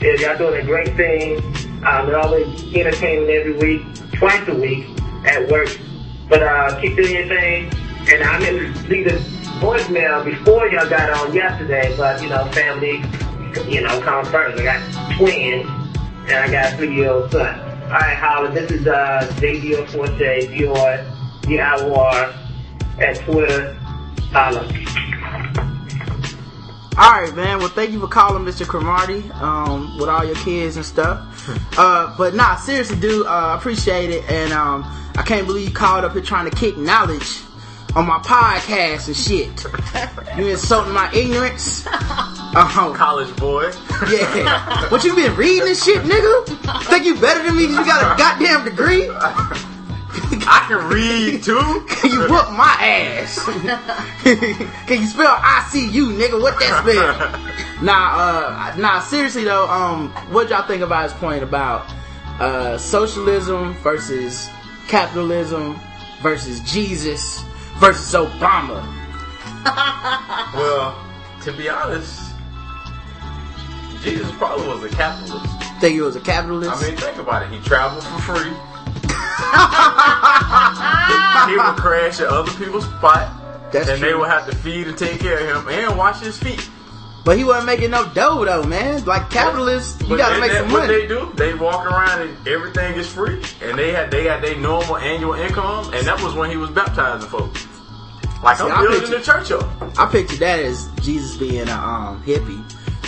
[0.00, 1.38] Yeah, y'all doing a great thing.
[1.86, 3.82] Um, they're always entertaining every week,
[4.14, 4.86] twice a week
[5.26, 5.68] at work.
[6.28, 7.72] But uh, keep doing your thing.
[8.08, 12.44] And I meant to leave this voicemail before y'all got on yesterday, but you know,
[12.52, 13.02] family,
[13.70, 14.60] you know, comes first.
[14.60, 15.66] I got twins,
[16.28, 17.60] and I got a three-year-old son.
[17.84, 21.08] All right, Holland, this is uh, JD Forte, Dior,
[21.42, 22.36] Diawar,
[22.98, 23.74] at Twitter.
[24.32, 24.66] Holla.
[26.98, 27.58] All right, man.
[27.58, 28.66] Well, thank you for calling, Mr.
[28.66, 31.48] Cromarty, um, with all your kids and stuff.
[31.78, 34.82] uh, but nah, seriously, dude, uh, I appreciate it, and um,
[35.16, 37.42] I can't believe you called up here trying to kick knowledge
[37.96, 40.36] on my podcast and shit.
[40.38, 41.86] you insulting my ignorance.
[41.86, 43.72] Um, College boy.
[44.10, 44.88] yeah.
[44.90, 46.84] What you been reading this shit, nigga?
[46.84, 49.08] Think you better than me because you got a goddamn degree?
[49.10, 51.86] I can read too.
[51.88, 53.42] Can you whoop my ass?
[54.86, 56.40] Can you spell I C U, nigga?
[56.40, 57.82] What that spell?
[57.82, 59.00] nah, uh, nah.
[59.00, 61.90] Seriously though, um, what y'all think about his point about
[62.40, 64.48] uh, socialism versus
[64.86, 65.78] capitalism
[66.22, 67.44] versus Jesus
[67.78, 68.92] versus Obama?
[70.54, 71.04] Well,
[71.42, 72.32] to be honest,
[74.02, 75.46] Jesus probably was a capitalist.
[75.80, 76.70] Think he was a capitalist?
[76.70, 77.50] I mean, think about it.
[77.50, 78.50] He traveled for free.
[81.50, 83.32] he would crash at other people's spot,
[83.72, 86.38] That's and they would have to feed and take care of him and wash his
[86.38, 86.70] feet.
[87.26, 89.04] But he wasn't making no dough though, man.
[89.04, 91.00] Like capitalists, you But gotta they- make some what money.
[91.00, 94.56] they do, they walk around and everything is free, and they had they had their
[94.56, 97.66] normal annual income, and that was when he was baptizing folks.
[98.42, 99.98] Like See, I'm building picture- the church up.
[99.98, 102.62] I picture that as Jesus being a um, hippie.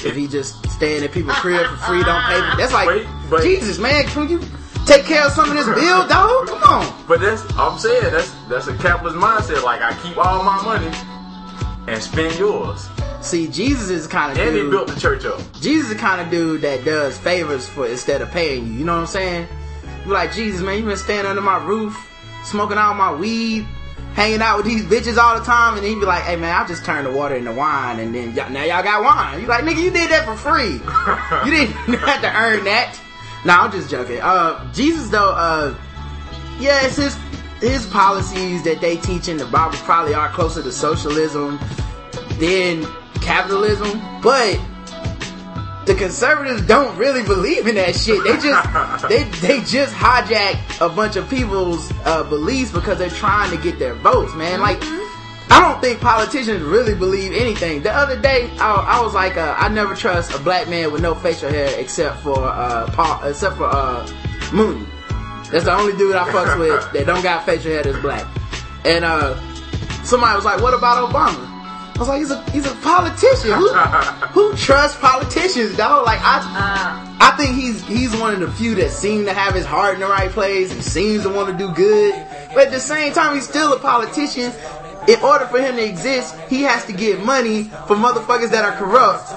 [0.04, 2.40] If he just staying at people's crib for free, don't pay.
[2.40, 2.46] Me.
[2.56, 4.04] That's like Wait, but- Jesus, man.
[4.04, 4.40] Can you
[4.86, 6.46] take care of some of this bill, dog?
[6.48, 7.04] Come on.
[7.08, 9.62] But that's I'm saying that's that's a capitalist mindset.
[9.64, 10.90] Like I keep all my money
[11.88, 12.88] and spend yours,
[13.28, 15.38] See, Jesus is kind of and he built the church up.
[15.60, 18.72] Jesus is the kind of dude that does favors for instead of paying you.
[18.72, 19.46] You know what I'm saying?
[20.06, 20.78] You're like Jesus, man.
[20.78, 21.94] You been staying under my roof,
[22.44, 23.66] smoking all my weed,
[24.14, 26.54] hanging out with these bitches all the time, and then he be like, "Hey, man,
[26.54, 29.46] I just turned the water into wine, and then y'all, now y'all got wine." You
[29.46, 30.72] like, nigga, you did that for free.
[31.44, 32.98] you didn't have to earn that.
[33.44, 34.20] Nah, I'm just joking.
[34.22, 35.74] Uh, Jesus though, uh,
[36.58, 37.14] yeah, it's his
[37.60, 41.58] his policies that they teach in the Bible probably are closer to socialism
[42.38, 42.86] than
[43.20, 44.58] capitalism, but
[45.86, 48.22] the conservatives don't really believe in that shit.
[48.22, 53.50] They just they they just hijack a bunch of people's uh, beliefs because they're trying
[53.50, 54.60] to get their votes, man.
[54.60, 54.78] Like
[55.50, 57.82] I don't think politicians really believe anything.
[57.82, 61.00] The other day, I, I was like, uh, I never trust a black man with
[61.00, 64.06] no facial hair except for uh, Paul, except for uh,
[64.52, 64.86] Mooney.
[65.50, 68.26] That's the only dude I fucks with that don't got facial hair that's black.
[68.84, 69.40] And uh,
[70.04, 71.57] somebody was like, "What about Obama?"
[71.98, 73.50] I was like, "He's a he's a politician.
[73.54, 73.68] Who,
[74.30, 76.06] who trusts politicians, dog?
[76.06, 77.14] Like I uh.
[77.20, 80.00] I think he's he's one of the few that seem to have his heart in
[80.00, 82.14] the right place and seems to want to do good.
[82.54, 84.52] But at the same time, he's still a politician.
[85.08, 88.76] In order for him to exist, he has to get money from motherfuckers that are
[88.76, 89.34] corrupt.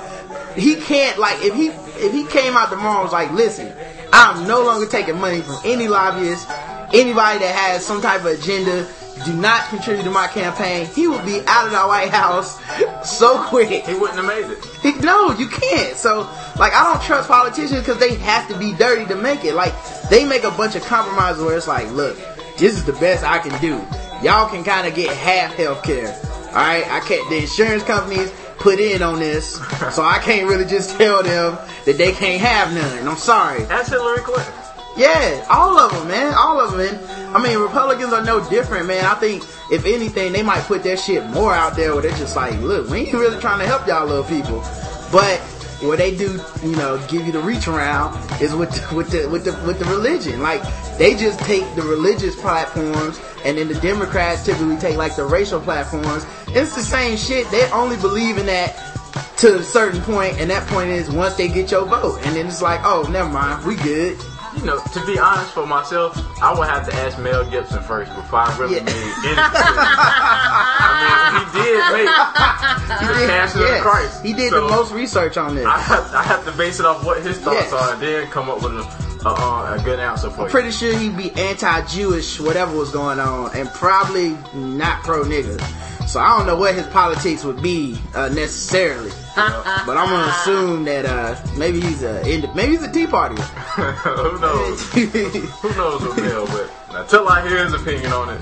[0.56, 1.70] He can't like if he
[2.06, 3.74] if he came out tomorrow and was like, listen,
[4.14, 6.48] I'm no longer taking money from any lobbyist,
[6.94, 8.88] anybody that has some type of agenda.
[9.26, 10.88] Do not contribute to my campaign.
[10.88, 12.60] He would be out of the White House
[13.20, 13.70] so quick.
[13.86, 14.64] He wouldn't have made it.
[14.82, 15.96] He- No, you can't.
[15.96, 16.22] So,
[16.58, 19.54] like, I don't trust politicians because they have to be dirty to make it.
[19.54, 19.74] Like,
[20.10, 22.18] they make a bunch of compromises where it's like, look,
[22.58, 23.76] this is the best I can do.
[24.26, 26.16] Y'all can kind of get half health care.
[26.48, 26.86] Alright?
[26.92, 29.54] I can't, the insurance companies put in on this,
[29.96, 33.08] so I can't really just tell them that they can't have none.
[33.08, 33.64] I'm sorry.
[33.64, 34.54] That's Hillary Clinton.
[34.98, 36.34] Yeah, all of them, man.
[36.34, 36.96] All of them.
[36.96, 37.36] Man.
[37.36, 39.06] I mean, Republicans are no different, man.
[39.06, 42.36] I think, if anything, they might put their shit more out there where they're just
[42.36, 44.60] like, look, we ain't really trying to help y'all little people.
[45.12, 45.40] But
[45.82, 49.30] what they do, you know, give you the reach around is with the, with the
[49.30, 50.42] with the with the religion.
[50.42, 50.62] Like
[50.98, 55.60] they just take the religious platforms, and then the Democrats typically take like the racial
[55.60, 56.26] platforms.
[56.50, 57.50] It's the same shit.
[57.50, 58.76] They only believe in that
[59.38, 62.48] to a certain point, and that point is once they get your vote, and then
[62.48, 64.18] it's like, oh, never mind, we good.
[64.58, 68.14] You know, to be honest for myself, I would have to ask Mel Gibson first
[68.16, 68.84] before I really Yeah.
[68.84, 69.36] made any
[70.84, 72.06] I mean, he did make
[73.00, 73.78] the Passion of Yes.
[73.78, 74.24] the Christ.
[74.24, 75.66] He did So, the most research on this.
[75.66, 77.74] I have, I have to base it off what his thoughts Yes.
[77.74, 78.84] are and then come up with a,
[79.26, 80.50] uh, a good answer for you.
[80.50, 85.60] Pretty sure he'd be anti-Jewish, whatever was going on, and probably not pro-nigga.
[86.08, 89.12] So I don't know what his politics would be uh, necessarily.
[89.36, 92.22] but I'm gonna assume that uh, maybe he's a
[92.54, 93.36] maybe he's a Tea Party.
[93.76, 94.82] Who knows?
[94.92, 96.46] Who knows with Mel?
[96.48, 96.70] But
[97.04, 98.42] until I hear his opinion on it,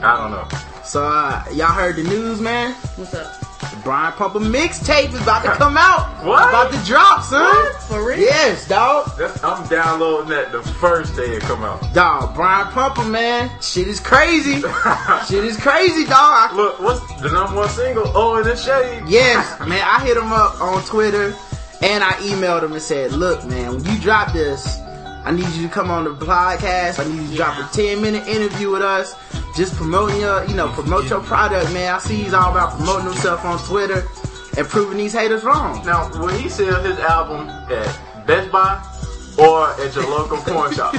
[0.00, 0.46] I don't know.
[0.84, 2.74] so uh, y'all heard the news, man?
[2.96, 3.41] What's up?
[3.70, 6.24] The Brian Pumper mixtape is about to come out.
[6.24, 6.48] What?
[6.48, 7.42] About to drop, son.
[7.42, 7.82] What?
[7.82, 8.18] For real?
[8.18, 9.16] Yes, dog.
[9.16, 11.80] That's, I'm downloading that the first day it come out.
[11.94, 13.50] Dog, Brian Pumper, man.
[13.60, 14.60] Shit is crazy.
[15.28, 16.50] Shit is crazy, dog.
[16.50, 18.10] I Look, what's the number one single?
[18.14, 19.04] Oh, in the shade.
[19.06, 19.82] Yes, man.
[19.86, 21.34] I hit him up on Twitter
[21.82, 24.78] and I emailed him and said, look, man, when you drop this,
[25.24, 26.98] I need you to come on the podcast.
[26.98, 29.14] I need you to drop a 10 minute interview with us.
[29.54, 31.94] Just promoting your, you know, promote your product, man.
[31.94, 34.06] I see he's all about promoting himself on Twitter
[34.56, 35.84] and proving these haters wrong.
[35.84, 38.82] Now, will he sell his album at Best Buy
[39.38, 40.94] or at your local porn shop?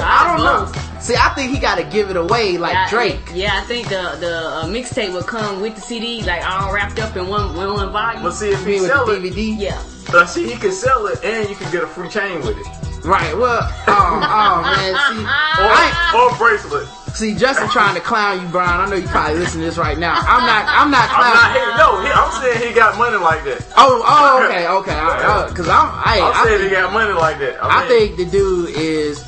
[0.00, 1.00] I don't know.
[1.00, 3.30] See, I think he got to give it away like Yeah, I- Drake.
[3.34, 6.98] Yeah, I think the the uh, mixtape will come with the CD, like all wrapped
[7.00, 8.22] up in one in one volume.
[8.22, 9.60] But see, if he With sell the it, DVD.
[9.60, 9.82] yeah.
[10.16, 12.66] uh, see, he can sell it and you can get a free chain with it.
[13.04, 13.36] Right.
[13.36, 14.92] Well, oh, oh man.
[14.94, 16.88] See, Or, I, or bracelet.
[17.14, 18.80] see, Justin trying to clown you, Brian.
[18.80, 20.14] I know you probably listening to this right now.
[20.18, 20.64] I'm not.
[20.66, 21.36] I'm not I'm clowning.
[21.36, 21.76] not hating.
[21.76, 23.64] No, he, I'm saying he got money like that.
[23.76, 25.48] Oh, oh, okay, okay.
[25.50, 27.62] Because I'm, I, I'm I, saying he got money like that.
[27.62, 29.22] I mean- think the dude is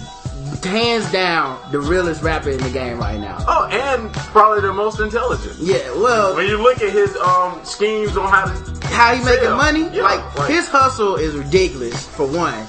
[0.64, 3.36] hands down the realest rapper in the game right now.
[3.46, 5.54] Oh, and probably the most intelligent.
[5.60, 9.50] Yeah, well, When you look at his um schemes on how to how he making
[9.50, 9.88] money?
[9.96, 12.66] yeah, like his hustle is ridiculous for one.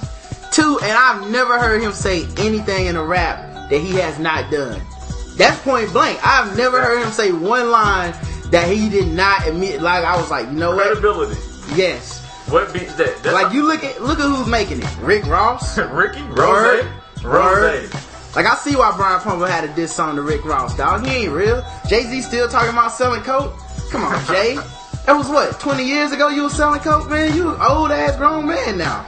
[0.52, 4.50] Two, and I've never heard him say anything in a rap that he has not
[4.50, 4.80] done.
[5.36, 6.18] That's point blank.
[6.26, 8.12] I've never heard him say one line
[8.50, 9.80] that he did not admit.
[9.80, 10.86] Like I was like, you know what?
[10.86, 11.40] credibility.
[11.74, 12.24] Yes.
[12.48, 13.22] What beats that?
[13.22, 14.98] That's Like you look at look at who's making it.
[15.00, 15.78] Rick Ross.
[15.78, 16.22] Ricky.
[16.22, 16.84] Rose
[17.22, 17.92] Rose.
[18.34, 21.06] Like I see why Brian Pumper had a diss song to Rick Ross, dog.
[21.06, 21.64] He ain't real.
[21.88, 23.54] Jay Z still talking about selling coke.
[23.90, 24.54] Come on, Jay.
[25.06, 26.28] that was what twenty years ago.
[26.28, 27.34] You was selling coke, man.
[27.36, 29.06] You an old ass grown man now.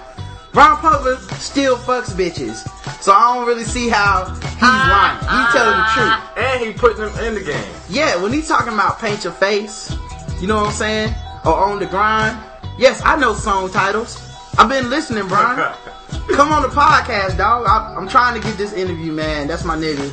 [0.52, 2.66] Brian Pumper still fucks bitches,
[3.00, 5.20] so I don't really see how he's ah, lying.
[5.22, 5.50] He ah.
[5.54, 6.46] telling the truth.
[6.46, 7.74] And he putting them in the game.
[7.88, 9.94] Yeah, when he's talking about paint your face,
[10.40, 12.36] you know what I'm saying, or on the grind.
[12.78, 14.20] Yes, I know song titles.
[14.58, 15.72] I've been listening, Brian.
[16.34, 17.66] Come on the podcast, dog.
[17.68, 19.46] I, I'm trying to get this interview, man.
[19.46, 20.10] That's my nigga,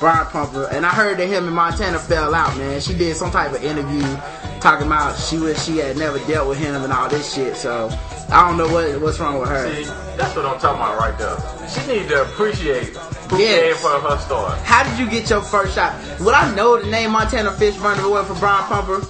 [0.00, 0.68] Brian Pumper.
[0.70, 2.80] And I heard that him and Montana fell out, man.
[2.80, 4.02] She did some type of interview
[4.60, 7.56] talking about she wish she had never dealt with him and all this shit.
[7.56, 7.88] So
[8.30, 9.72] I don't know what what's wrong with her.
[9.74, 9.84] See,
[10.16, 11.36] that's what I'm talking about right there.
[11.68, 12.96] She need to appreciate
[13.28, 13.60] who Yes.
[13.60, 14.58] gave her her start.
[14.60, 15.94] How did you get your first shot?
[16.20, 19.02] Would I know the name Montana Fishburne if it wasn't for Brian Pumper?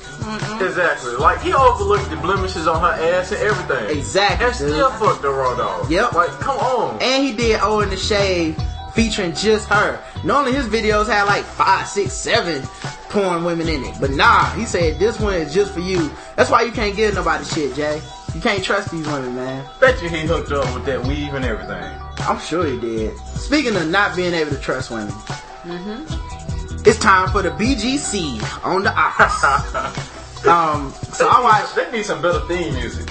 [0.65, 1.13] Exactly.
[1.17, 3.97] Like he overlooked the blemishes on her ass and everything.
[3.97, 4.71] Exactly, And dude.
[4.73, 5.91] still fucked the raw dog.
[5.91, 6.13] Yep.
[6.13, 6.99] Like, come on.
[7.01, 8.57] And he did O in the Shade
[8.99, 10.03] featuring just her.
[10.25, 12.65] Normally his videos had like five, six, seven
[13.11, 13.95] porn women in it.
[14.01, 16.11] But nah, he said this one is just for you.
[16.35, 18.03] That's why you can't give nobody shit, Jay.
[18.35, 19.65] You can't trust these women, man.
[19.79, 21.81] Bet you he hooked up with that weave and everything.
[22.27, 23.17] I'm sure he did.
[23.37, 26.83] Speaking of not being able to trust women, mm-hmm.
[26.85, 30.45] it's time for the BGC on Da Ox.
[30.45, 31.77] um, so I watched.
[31.77, 33.09] They need some better theme music.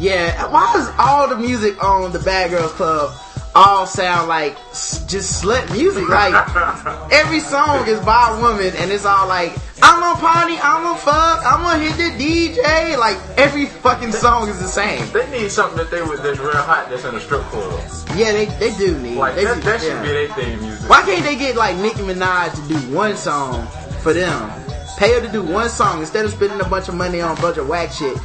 [0.00, 3.12] Yeah, why is all the music on the Bad Girls Club
[3.58, 6.08] all sound like just slut music?
[6.08, 6.32] Like
[7.12, 10.98] every song is by a woman, and it's all like I'm gonna party, I'm gonna
[10.98, 12.96] fuck, I'm gonna hit the DJ.
[12.96, 15.10] Like every fucking song is the same.
[15.12, 17.80] They need something that they would that's real hot that's in a strip club.
[18.16, 19.16] Yeah, they they do need.
[19.16, 20.02] Like they that, do- that should yeah.
[20.02, 20.88] be their theme music.
[20.88, 23.66] Why can't they get like Nicki Minaj to do one song
[24.02, 24.50] for them?
[24.98, 27.40] Pay her to do one song instead of spending a bunch of money on a
[27.40, 28.16] bunch of whack shit.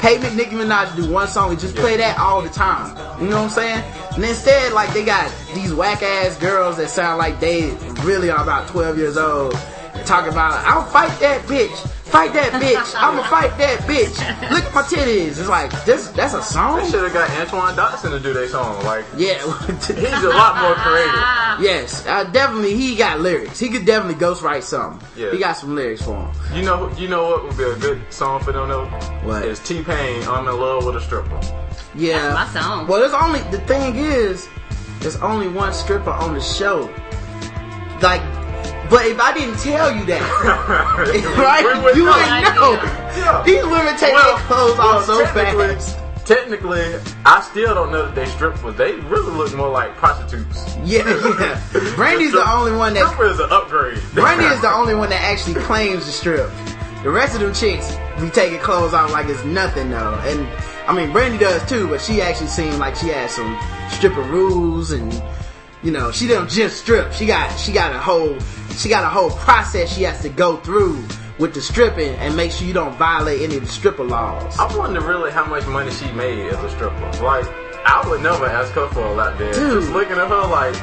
[0.00, 2.96] Pay Nicki Minaj do one song and just play that all the time.
[3.20, 3.84] You know what I'm saying?
[4.14, 7.70] And instead, like they got these whack ass girls that sound like they
[8.02, 9.54] really are about 12 years old,
[10.04, 14.16] talking about I'll fight that bitch, fight that bitch, I'ma fight that bitch.
[14.50, 15.38] Look at my titties.
[15.38, 16.08] It's like this.
[16.08, 16.78] That's a song.
[16.78, 18.82] They should have got Antoine Dodson to do their song.
[18.84, 19.38] Like Yeah.
[19.68, 21.24] he's a lot more creative.
[21.58, 22.76] Yes, uh, definitely.
[22.76, 23.58] He got lyrics.
[23.58, 25.04] He could definitely ghostwrite something.
[25.16, 25.32] Yeah.
[25.32, 26.30] He got some lyrics for him.
[26.56, 28.84] You know, you know what would be a good song for them though?
[29.24, 29.44] What?
[29.44, 31.40] Is T Pain "I'm in Love with a Stripper"?
[31.96, 32.32] Yeah.
[32.32, 32.86] That's my song.
[32.86, 34.48] Well, there's only the thing is,
[35.00, 36.88] there's only one stripper on the show.
[38.02, 38.22] Like,
[38.90, 40.22] but if I didn't tell you that,
[41.38, 41.62] right,
[41.96, 42.72] you wouldn't know.
[43.16, 43.42] Yeah.
[43.44, 45.98] These women take Well, their clothes well, off so technically- fast.
[46.24, 46.82] Technically,
[47.24, 48.74] I still don't know that they strippers.
[48.76, 50.76] They really look more like prostitutes.
[50.84, 51.08] Yeah,
[51.40, 51.58] yeah.
[51.96, 53.98] Brandy's the only one that Stripper is an upgrade.
[54.12, 56.50] Brandy is the only one that actually claims to strip.
[57.02, 60.20] The rest of them chicks be taking clothes off like it's nothing though.
[60.24, 60.46] And
[60.86, 63.58] I mean Brandy does too, but she actually seems like she has some
[63.88, 65.10] stripper rules and
[65.82, 67.10] you know, she don't just strip.
[67.14, 68.36] She got she got a whole
[68.78, 71.04] she got a whole process she has to go through
[71.38, 74.56] with the stripping and make sure you don't violate any of the stripper laws.
[74.58, 77.00] I wonder really how much money she made as a stripper.
[77.22, 77.46] Like,
[77.84, 79.56] I would never ask her for a lap dance.
[79.56, 79.82] Dude.
[79.82, 80.76] Just looking at her like,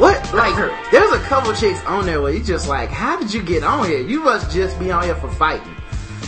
[0.00, 0.16] What?
[0.34, 0.54] Like,
[0.90, 3.86] there's a couple chicks on there where you just like, how did you get on
[3.88, 4.00] here?
[4.00, 5.75] You must just be on here for fighting.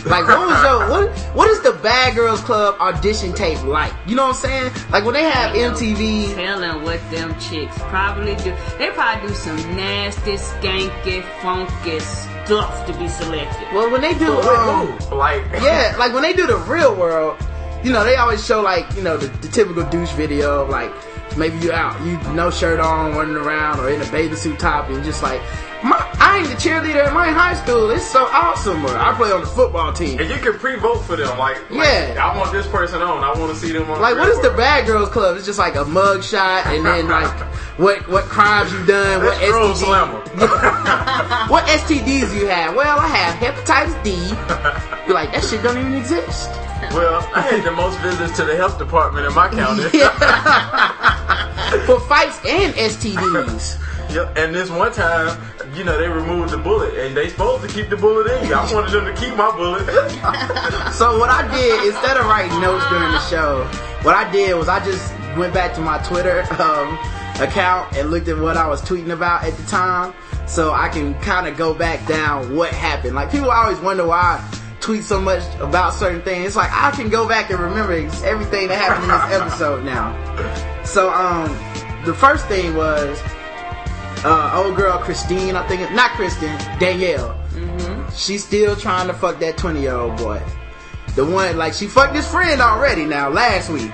[0.05, 3.93] Like, what was your, what, what is the Bad Girls Club audition tape like?
[4.07, 4.71] You know what I'm saying?
[4.91, 8.55] Like, when they have MTV, Telling what them chicks probably do.
[8.77, 13.67] They probably do some nasty, skanky, funky stuff to be selected.
[13.73, 17.37] well, when they do, um, like, yeah, like when they do the real world,
[17.83, 20.91] you know, they always show like, you know, the, the typical douche video of like,
[21.39, 24.89] maybe you out, you no shirt on, running around, or in a bathing suit top,
[24.89, 25.41] and just like,
[25.81, 27.89] my, I ain't the cheerleader at my high school.
[27.91, 28.85] It's so awesome.
[28.85, 30.19] Or I play on the football team.
[30.19, 31.37] and you can pre-vote for them.
[31.39, 32.19] Like, like, Yeah.
[32.21, 33.23] I want this person on.
[33.23, 34.01] I want to see them on.
[34.01, 35.37] Like, the what is the Bad Girls Club?
[35.37, 37.31] It's just like a mug shot, and then like,
[37.77, 40.29] what what crimes you done, what STDs,
[41.49, 42.75] what STDs you have?
[42.75, 44.15] Well, I have hepatitis D.
[45.07, 46.49] You're like, that shit don't even exist.
[46.91, 49.83] Well, I had the most visits to the health department in my county.
[51.85, 53.77] For fights and STDs.
[54.09, 55.39] Yep, and this one time,
[55.75, 58.55] you know, they removed the bullet, and they supposed to keep the bullet in you.
[58.55, 59.85] I wanted them to keep my bullet.
[60.95, 63.65] So what I did instead of writing notes during the show,
[64.01, 66.97] what I did was I just went back to my Twitter um,
[67.39, 70.13] account and looked at what I was tweeting about at the time,
[70.47, 73.13] so I can kind of go back down what happened.
[73.13, 76.47] Like people always wonder why I tweet so much about certain things.
[76.47, 80.83] It's like I can go back and remember everything that happened in this episode now.
[80.83, 81.47] So um,
[82.05, 83.21] the first thing was
[84.23, 87.35] uh, old girl Christine, I think, not Kristen, Danielle.
[88.15, 90.41] She's still trying to fuck that 20 year old boy.
[91.15, 93.91] The one, like, she fucked his friend already now, last week.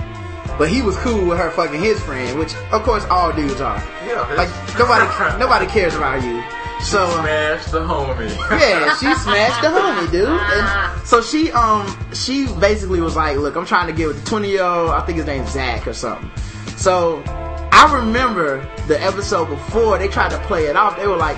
[0.57, 3.77] But he was cool with her fucking his friend, which, of course, all dudes are.
[4.05, 6.41] Yeah, Like, nobody, nobody cares about you.
[6.81, 8.29] So, uh, Smash the homie.
[8.59, 10.27] yeah, she smashed the homie, dude.
[10.29, 14.29] And so she, um, she basically was like, "Look, I'm trying to get with the
[14.29, 14.91] 20 year old.
[14.91, 16.29] I think his name's Zach or something."
[16.77, 20.95] So I remember the episode before they tried to play it off.
[20.97, 21.37] They were like,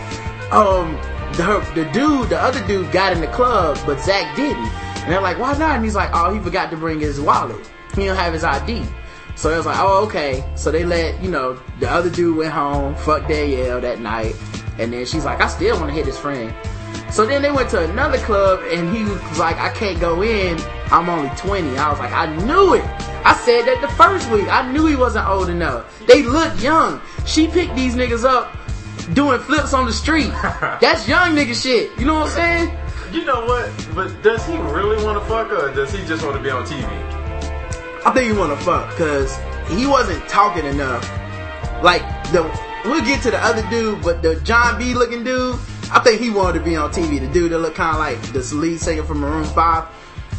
[0.52, 0.94] "Um,
[1.34, 4.58] the the dude, the other dude got in the club, but Zach didn't."
[5.04, 7.56] And they're like, "Why not?" And he's like, "Oh, he forgot to bring his wallet.
[7.96, 8.84] He don't have his ID."
[9.36, 12.52] So it was like, "Oh, okay." So they let you know the other dude went
[12.52, 14.36] home, fucked Danielle that night,
[14.80, 16.54] and then she's like, "I still want to hit his friend."
[17.12, 20.60] So then they went to another club and he was like, I can't go in.
[20.92, 21.78] I'm only 20.
[21.78, 22.84] I was like, I knew it.
[23.26, 24.48] I said that the first week.
[24.50, 26.06] I knew he wasn't old enough.
[26.06, 27.02] They look young.
[27.26, 28.56] She picked these niggas up
[29.14, 30.30] doing flips on the street.
[30.82, 31.98] That's young nigga shit.
[31.98, 32.78] You know what I'm saying?
[33.14, 33.72] You know what?
[33.96, 36.66] But does he really want to fuck or does he just want to be on
[36.66, 36.84] TV?
[38.06, 39.38] I think he want to fuck because
[39.70, 41.04] he wasn't talking enough.
[41.82, 42.02] Like
[42.32, 42.44] the,
[42.86, 45.56] we'll get to the other dude, but the John B looking dude,
[45.92, 47.20] I think he wanted to be on TV.
[47.20, 49.86] The dude that looked kind of like the lead singer from Maroon Five.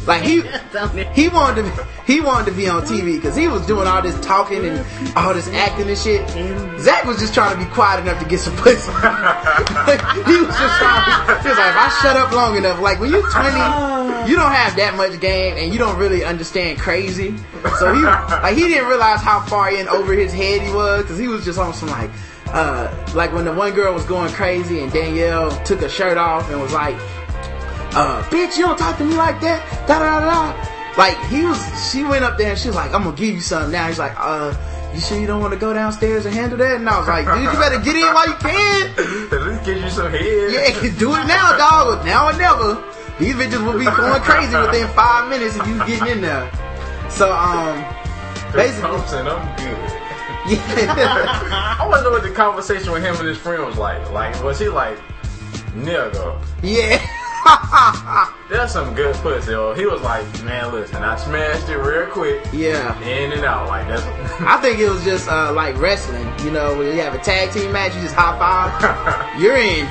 [0.05, 0.41] Like he,
[1.13, 4.01] he wanted to, be, he wanted to be on TV because he was doing all
[4.01, 6.27] this talking and all this acting and shit.
[6.79, 8.91] Zach was just trying to be quiet enough to get some pussy.
[8.91, 11.05] he was just trying.
[11.05, 14.35] To, he was like, if I shut up long enough, like when you're 20, you
[14.35, 17.35] don't have that much game and you don't really understand crazy.
[17.79, 21.17] So he, like, he didn't realize how far in over his head he was because
[21.17, 22.09] he was just on some like,
[22.47, 26.49] uh, like when the one girl was going crazy and Danielle took her shirt off
[26.49, 26.95] and was like,
[27.93, 29.87] uh, bitch, you don't talk to me like that.
[29.87, 30.69] Da da da.
[30.97, 33.41] Like he was, she went up there and she was like, I'm gonna give you
[33.41, 33.87] something now.
[33.87, 34.53] He's like, uh,
[34.93, 36.75] you sure you don't want to go downstairs and handle that?
[36.77, 38.89] And I was like, dude, you better get in while you can.
[39.31, 40.51] At least get you some head.
[40.51, 42.05] Yeah, do it now, dog.
[42.05, 42.83] Now or never.
[43.19, 46.49] These bitches will be going crazy within five minutes if you getting in there.
[47.09, 47.83] So, um,
[48.53, 49.77] basically, Thompson, I'm good.
[50.49, 54.09] yeah, I want to know what the conversation with him and his friend was like.
[54.11, 54.97] Like, was he like,
[55.75, 56.41] nigga?
[56.63, 57.05] yeah.
[58.49, 59.53] That's some good pussy.
[59.53, 62.99] Or he was like, man, listen, I smashed it real quick, yeah.
[63.01, 63.67] in and out.
[63.67, 64.03] Like that's.
[64.41, 66.27] I think it was just uh, like wrestling.
[66.43, 69.85] You know, when you have a tag team match, you just hop out, you're in.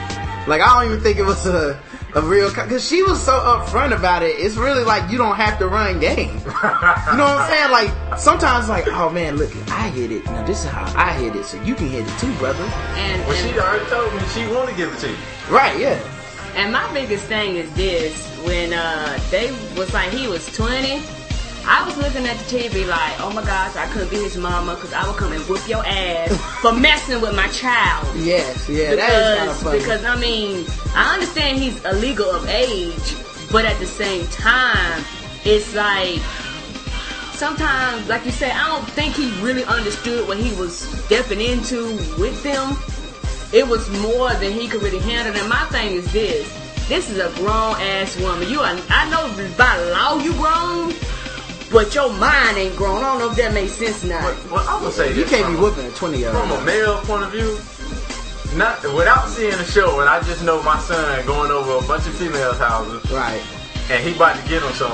[0.49, 1.81] Like I don't even think it was a
[2.15, 4.39] a real because she was so upfront about it.
[4.39, 6.39] It's really like you don't have to run game.
[6.39, 7.71] You know what I'm saying?
[7.71, 10.25] Like sometimes, like oh man, look, I hit it.
[10.25, 12.65] Now this is how I hit it, so you can hit it too, brother.
[12.65, 15.17] And, Well, she already told me she want to give it to you.
[15.51, 15.79] Right?
[15.79, 16.18] Yeah.
[16.59, 21.01] And my biggest thing is this: when uh, they was like he was 20,
[21.65, 24.75] I was looking at the TV like, oh my gosh, I couldn't be his mama
[24.75, 28.07] because I would come and whoop your ass for messing with my child.
[28.17, 28.69] Yes.
[28.69, 28.97] Yeah.
[28.97, 29.79] that is kind of because funny.
[29.79, 33.15] because I mean I understand he's illegal of age,
[33.53, 35.05] but at the same time,
[35.45, 36.21] it's like
[37.39, 41.85] sometimes, like you say, I don't think he really understood what he was stepping into
[42.19, 42.77] with them.
[43.53, 45.35] It was more than he could really handle.
[45.35, 46.47] And my thing is this:
[46.89, 48.49] this is a grown ass woman.
[48.49, 49.25] You are, I know
[49.57, 50.93] by law you grown,
[51.73, 52.99] but your mind ain't grown.
[52.99, 54.21] I don't know if that makes sense now.
[54.21, 54.51] not.
[54.51, 56.61] Well, I'm gonna say You this can't be a- whooping a 20 year from a
[56.63, 57.59] male point of view,
[58.59, 62.07] not without seeing the show, and I just know my son going over a bunch
[62.07, 63.41] of females' houses, Right.
[63.91, 64.93] and he about to get them some.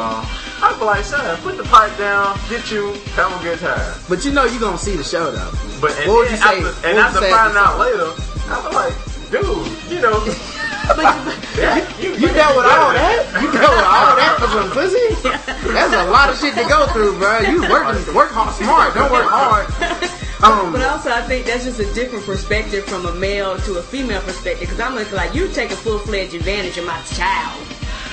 [0.63, 3.95] I'd be like, son, put the pipe down, get you, have a good time.
[4.09, 5.51] But you know you're gonna see the show though.
[5.81, 8.11] But and What would you say- after, and would you after finding out later,
[8.47, 8.95] I was like,
[9.30, 11.45] dude, you know, that-
[12.01, 13.40] You dealt with all that?
[13.40, 15.14] You dealt with all that for some pussy?
[15.72, 17.40] That's a lot of shit to go through, bro.
[17.40, 18.95] You working, work hard, smart.
[18.95, 19.66] Don't work hard.
[20.42, 23.82] Um, But also, I think that's just a different perspective from a male to a
[23.82, 24.68] female perspective.
[24.68, 27.59] Because I'm looking like you taking full fledged advantage of my child.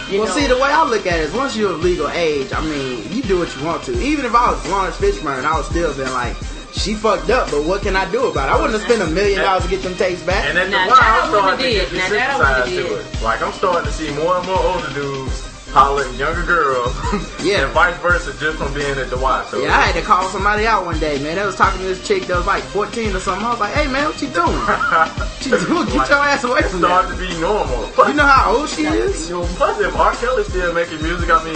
[0.09, 0.35] You well, know?
[0.35, 3.03] see, the way I look at it is once you're of legal age, I mean,
[3.11, 3.99] you do what you want to.
[4.01, 6.37] Even if I was Laurence Fishburne, I would still been like,
[6.73, 8.51] she fucked up, but what can I do about it?
[8.53, 10.45] I wouldn't have spent a million dollars to get them tapes back.
[10.49, 13.21] And after Now, a while, I I'm starting to get Now, that desensitized to it.
[13.23, 16.91] Like I'm starting to see more and more older dudes holler at younger girls,
[17.41, 17.63] Yeah.
[17.63, 19.47] and vice versa, just from being at the watch.
[19.47, 21.39] So Yeah, I had to call somebody out one day, man.
[21.39, 23.45] I was talking to this chick that was like 14 or something.
[23.45, 24.51] I was like, hey, man, what you doing?
[24.51, 25.85] What you doing?
[25.87, 27.25] Get your ass away It's from starting that.
[27.25, 27.87] to be normal.
[27.95, 29.29] Plus, You know how old she is?
[29.55, 30.13] plus, if R.
[30.15, 31.55] Kelly's still making music, I mean,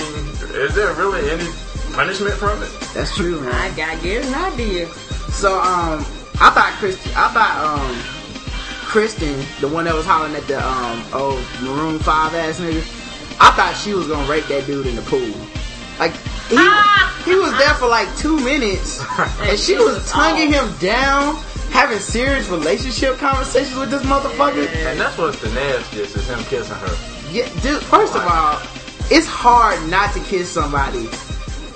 [0.63, 1.51] is there really any
[1.91, 2.71] punishment from it?
[2.93, 3.51] That's true, man.
[3.53, 4.87] I got get an idea.
[5.35, 5.99] So um,
[6.39, 7.95] I thought Kristen, I thought um,
[8.87, 12.79] Kristen, the one that was hollering at the um old Maroon Five ass nigga,
[13.41, 15.27] I thought she was gonna rape that dude in the pool.
[15.99, 16.13] Like
[16.47, 16.55] he
[17.27, 19.03] he was there for like two minutes,
[19.41, 21.35] and she was tonguing him down,
[21.69, 24.67] having serious relationship conversations with this motherfucker.
[24.87, 26.95] And that's what's the nastiest is him kissing her.
[27.29, 28.61] Yeah, dude, first of all,
[29.11, 31.09] it's hard not to kiss somebody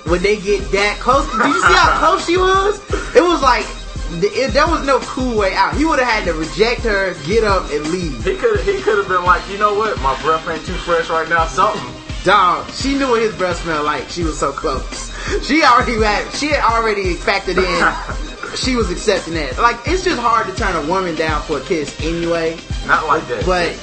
[0.10, 1.26] when they get that close.
[1.32, 2.80] Did you see how close she was?
[3.16, 3.66] It was like
[4.12, 5.76] it, there was no cool way out.
[5.76, 8.24] He would have had to reject her, get up, and leave.
[8.24, 11.10] He could he could have been like, you know what, my breath ain't too fresh
[11.10, 11.45] right now.
[11.45, 11.93] Something.
[12.24, 14.10] Dog, she knew what his breath smelled like.
[14.10, 15.10] She was so close.
[15.45, 16.30] She already had.
[16.34, 18.26] She had already factored in.
[18.55, 19.60] She was accepting that.
[19.60, 22.57] Like it's just hard to turn a woman down for a kiss anyway.
[22.88, 23.45] Not like that.
[23.45, 23.74] But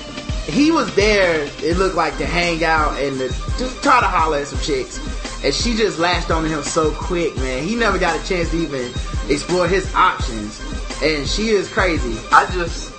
[0.46, 4.38] he was there, it looked like, to hang out and to just try to holler
[4.38, 4.98] at some chicks.
[5.46, 7.62] And she just lashed onto him so quick, man.
[7.62, 8.90] He never got a chance to even
[9.30, 10.60] explore his options.
[11.00, 12.18] And she is crazy.
[12.32, 12.92] I just,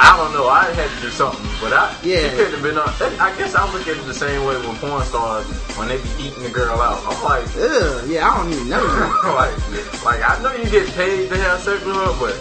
[0.00, 0.48] I don't know.
[0.48, 2.30] I had to do something, but I, Yeah.
[2.30, 3.20] she couldn't have been uh, on.
[3.20, 5.44] I guess I look at it the same way with porn stars
[5.76, 7.04] when they be eating the girl out.
[7.04, 8.80] I'm like, Ugh, yeah, I don't even know.
[9.36, 12.32] like, like I know you get paid to have sex with her, but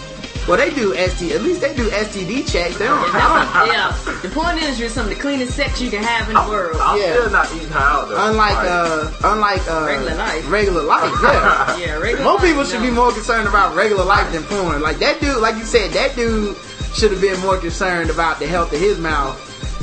[0.47, 2.77] well, they do ST, at least they do STD checks.
[2.77, 3.67] They don't count.
[3.67, 3.91] yeah.
[4.21, 6.77] The porn industry is some of the cleanest sex you can have in the world.
[6.79, 7.13] I'm Yeah.
[7.13, 8.29] still not eating her out though.
[8.29, 10.49] Unlike, Like, uh, unlike, uh, Regular life.
[10.51, 11.77] Regular life, yeah.
[11.85, 12.87] yeah, regular More life, people should no.
[12.87, 14.81] be more concerned about regular life than porn.
[14.81, 16.55] Like that dude, like you said, that dude
[16.93, 19.35] should have been more concerned about the health of his mouth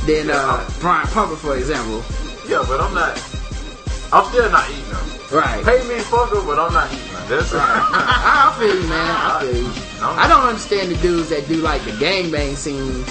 [0.07, 2.03] than uh, Brian Pumper, for example.
[2.49, 3.17] yeah, but I'm not.
[4.13, 5.09] I'm still not eating them.
[5.33, 5.65] Right.
[5.65, 7.25] Pay me fuck her, but I'm not eating them.
[7.29, 7.63] That's right.
[7.93, 9.11] I feel you, man.
[9.11, 9.73] I feel you.
[10.03, 13.05] I don't understand the dudes that do like the gangbang scene,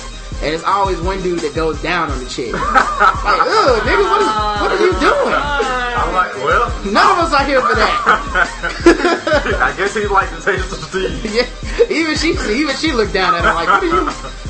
[0.43, 2.51] and it's always one dude that goes down on the chick.
[2.53, 4.27] like, ugh, nigga, what, is,
[4.61, 5.35] what are you doing?
[5.35, 9.61] I'm like, well, None of us are here for that.
[9.61, 11.23] I guess he'd like to taste some Steve.
[11.33, 11.47] yeah,
[11.93, 14.05] even she, even she looked down at him like, what are you,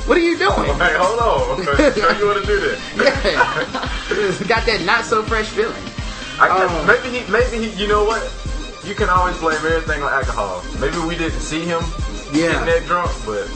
[0.08, 0.74] what are you doing?
[0.80, 1.64] Hey, hold on.
[1.64, 2.78] Show you want to do that.
[2.96, 5.76] Yeah, got that not so fresh feeling.
[6.40, 6.84] I guess Oh.
[6.88, 8.22] maybe he, maybe he, you know what?
[8.84, 10.64] You can always blame everything on alcohol.
[10.80, 11.80] Maybe we didn't see him
[12.32, 12.52] Yeah.
[12.52, 13.46] getting that drunk, but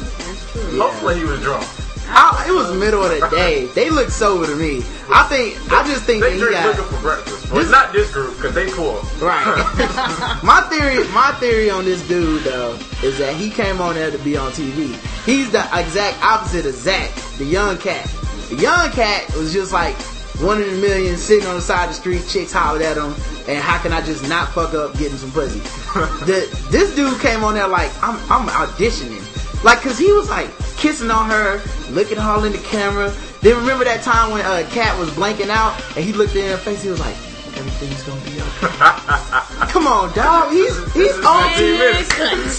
[0.78, 1.66] hopefully he was drunk.
[2.08, 3.66] I, it was middle of the day.
[3.74, 4.78] They look sober to me.
[5.10, 6.66] I think, I just think They he drink got.
[6.76, 7.50] liquor for breakfast.
[7.50, 9.00] Well, This- not this group because they cool.
[9.20, 10.40] Right.
[10.44, 14.18] my theory, my theory on this dude though is that he came on there to
[14.18, 14.94] be on TV.
[15.24, 18.06] He's the exact opposite of Zach, the young cat.
[18.50, 19.96] The young cat was just like
[20.40, 23.14] one in a million sitting on the side of the street, chicks hollered at him,
[23.48, 25.60] and how can I just not fuck up getting some pussy?
[26.26, 29.22] the, this dude came on there like I'm, I'm auditioning,
[29.64, 33.14] like cause he was like kissing on her, looking all in the camera.
[33.40, 36.56] Then remember that time when uh, Cat was blanking out and he looked in her
[36.56, 37.16] face, he was like,
[37.56, 39.40] everything's gonna be okay.
[39.58, 40.52] Come on, dog.
[40.52, 41.50] He's he's on.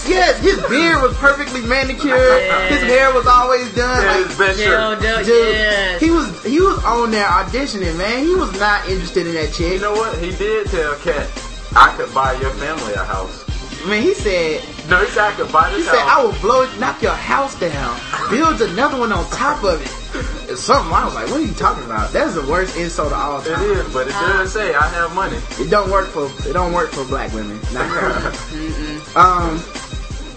[0.08, 2.42] Yes, his beard was perfectly manicured.
[2.70, 4.02] His hair was always done.
[4.02, 5.00] Yeah, Like, his best shirt.
[5.00, 6.00] dude, dude, yes.
[6.00, 8.24] he was he was on there auditioning, man.
[8.24, 9.74] He was not interested in that chick.
[9.74, 10.18] You know what?
[10.18, 11.28] He did tell Cat,
[11.76, 13.44] I could buy your family a house.
[13.86, 15.78] Man, he said No, he said I could buy this.
[15.78, 17.98] he this said I will blow it, knock your house down,
[18.30, 20.50] build another one on top of it.
[20.50, 22.10] It's something I was like, what are you talking about?
[22.12, 23.62] That's the worst insult of all It time.
[23.70, 25.36] is, but it does say I have money.
[25.60, 27.60] It don't work for it don't work for black women.
[27.72, 29.18] Not her.
[29.18, 29.62] um.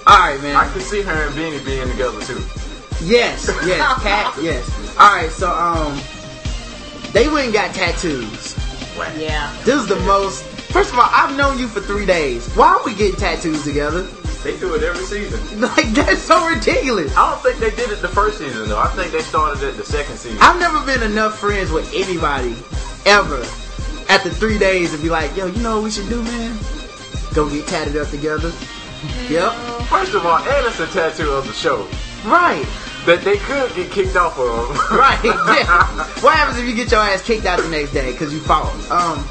[0.07, 0.55] All right, man.
[0.55, 2.43] I can see her and Beanie being together too.
[3.03, 4.67] Yes, yes, cat, yes.
[4.99, 5.99] All right, so um,
[7.13, 8.55] They went and got tattoos.
[9.17, 9.55] Yeah.
[9.63, 10.43] This is the most.
[10.71, 12.47] First of all, I've known you for three days.
[12.55, 14.03] Why are we getting tattoos together?
[14.43, 15.39] They do it every season.
[15.61, 17.15] Like that's so ridiculous.
[17.15, 18.79] I don't think they did it the first season though.
[18.79, 20.39] I think they started it the second season.
[20.41, 22.55] I've never been enough friends with anybody
[23.05, 23.41] ever
[24.09, 26.57] after three days to be like, yo, you know what we should do, man?
[27.33, 28.51] Go get tatted up together.
[29.29, 29.53] Yep.
[29.87, 31.87] First of all, and it's a tattoo of the show
[32.25, 32.65] Right.
[33.05, 34.69] that they could get kicked off of.
[34.91, 35.19] Right.
[35.23, 35.87] Yeah.
[36.21, 38.73] what happens if you get your ass kicked out the next day because you fought?
[38.91, 39.23] Um,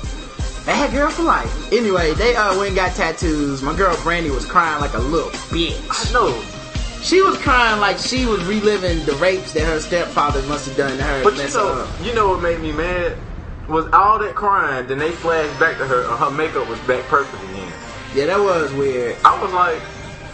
[0.66, 1.72] bad girl for life.
[1.72, 3.62] Anyway, they uh went and got tattoos.
[3.62, 5.80] My girl Brandy was crying like a little bitch.
[5.90, 6.42] I know,
[7.02, 10.96] She was crying like she was reliving the rapes that her stepfather must have done
[10.98, 11.24] to her.
[11.24, 13.16] but you know, you know what made me mad
[13.68, 14.86] was all that crying.
[14.86, 17.72] Then they flashed back to her, and her makeup was back perfect again.
[18.14, 19.16] Yeah, that was weird.
[19.24, 19.80] I was like,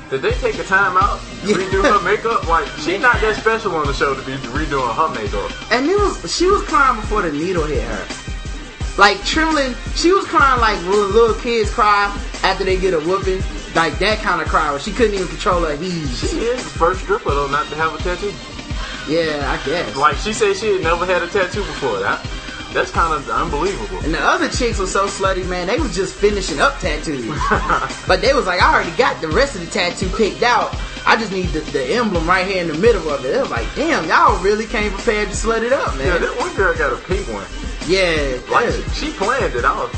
[0.09, 2.49] did they take a time out to redo her makeup?
[2.49, 5.53] Like, she's not that special on the show to be redoing her makeup.
[5.71, 8.07] And it was she was crying before the needle hit her.
[8.99, 12.07] Like trembling, she was crying like little, little kids cry
[12.43, 13.43] after they get a whooping.
[13.75, 16.21] Like that kind of cry where she couldn't even control her heaves.
[16.21, 18.33] She is the first stripper though not to have a tattoo.
[19.07, 19.95] Yeah, I guess.
[19.97, 22.01] Like she said, she had never had a tattoo before.
[22.01, 22.25] That
[22.73, 23.99] that's kind of unbelievable.
[24.01, 25.67] And the other chicks were so slutty, man.
[25.67, 27.27] They was just finishing up tattoos.
[28.07, 30.75] but they was like, I already got the rest of the tattoo picked out.
[31.07, 33.35] I just need the, the emblem right here in the middle of it.
[33.35, 36.07] It was like, damn, y'all really came prepared to slut it up, man.
[36.07, 37.47] Yeah, that one girl got a pink one.
[37.87, 38.93] Yeah, Like yeah.
[38.93, 39.91] she planned it out.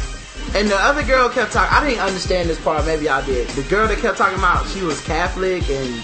[0.55, 1.74] And the other girl kept talking.
[1.76, 2.84] I didn't understand this part.
[2.86, 3.49] Maybe I did.
[3.51, 5.95] The girl that kept talking about she was Catholic and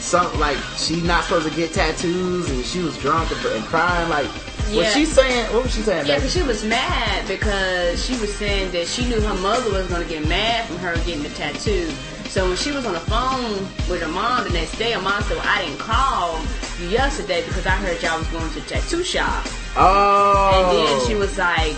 [0.00, 4.08] some like she not supposed to get tattoos and she was drunk and, and crying.
[4.08, 4.28] Like,
[4.74, 5.52] was she saying?
[5.52, 6.06] What was she saying?
[6.06, 9.88] Yeah, because she was mad because she was saying that she knew her mother was
[9.88, 11.90] going to get mad from her getting the tattoo.
[12.28, 13.58] So when she was on the phone
[13.90, 16.40] with her mom the next day, her mom said, well, I didn't call
[16.78, 19.44] you yesterday because I heard y'all was going to the tattoo shop.
[19.76, 21.76] Oh, And then she was like,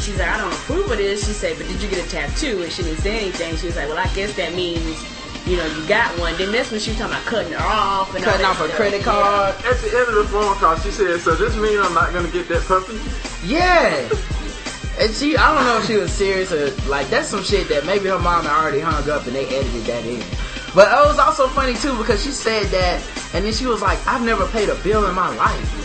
[0.00, 1.26] she's like, I don't approve of this.
[1.26, 2.62] She said, but did you get a tattoo?
[2.62, 3.56] And she didn't say anything.
[3.56, 5.02] She was like, well, I guess that means,
[5.46, 6.36] you know, you got one.
[6.36, 8.76] Then that's when she was talking about cutting her off and cutting off her stuff.
[8.76, 9.04] credit Yeah.
[9.04, 9.54] card.
[9.64, 12.28] At the end of the phone call, she said, "So this mean I'm not gonna
[12.28, 13.00] get that puppy?"
[13.44, 14.08] Yeah.
[15.00, 17.86] And she, I don't know if she was serious or like that's some shit that
[17.86, 20.22] maybe her mom had already hung up and they edited that in.
[20.74, 23.02] But it was also funny too because she said that
[23.34, 25.81] and then she was like, I've never paid a bill in my life.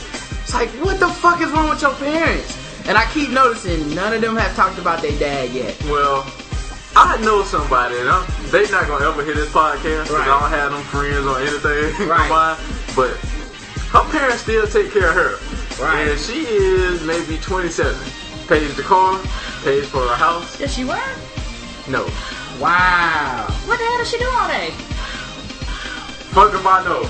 [0.48, 2.56] It's like, what the fuck is wrong with your parents?
[2.88, 5.76] And I keep noticing none of them have talked about their dad yet.
[5.91, 6.24] Well,
[6.95, 10.22] I know somebody, and I'm, they not gonna ever hear this podcast because Right.
[10.28, 12.24] I don't have them friends or anything Right.
[12.24, 12.58] of mine.
[12.95, 13.18] But
[13.91, 16.08] her parents still take care of her, Right.
[16.08, 17.93] and she is maybe 27.
[18.48, 19.20] Pays the car,
[19.66, 20.58] pays for her house.
[20.58, 21.04] Does she work?
[21.89, 22.08] No,
[22.58, 23.48] Wow.
[23.68, 24.72] What the hell does she do all day?
[26.32, 27.02] fuck if I know.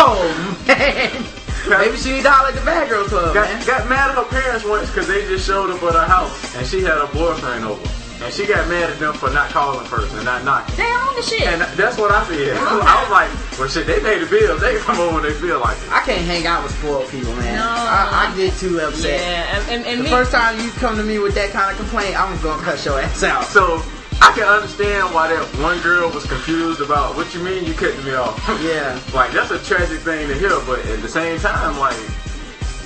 [0.00, 1.24] Oh man.
[1.68, 3.58] Maybe she need to holler at the bad girl club, man.
[3.58, 6.32] got, got mad at her parents once because they just showed up at her house,
[6.56, 7.80] and she had her boyfriend over,
[8.24, 10.74] and she got mad at them for not calling first and not knocking.
[10.76, 11.42] They own the shit.
[11.42, 12.56] And that's what I said.
[12.60, 14.60] I was like, well, shit, they pay the bills.
[14.60, 15.90] They come over when they feel like it.
[15.92, 17.56] I can't hang out with spoiled people, man.
[17.56, 17.68] No.
[17.68, 19.20] I, I get too upset.
[19.20, 21.70] yeah, and, and, and The me, first time you come to me with that kind
[21.70, 23.44] of complaint, I'm gonna cut your ass out.
[23.44, 23.82] So
[24.20, 28.04] I can understand why that one girl was confused about what you mean you cutting
[28.04, 28.36] me off.
[28.60, 29.00] Yeah.
[29.14, 31.96] like that's a tragic thing to hear, but at the same time, like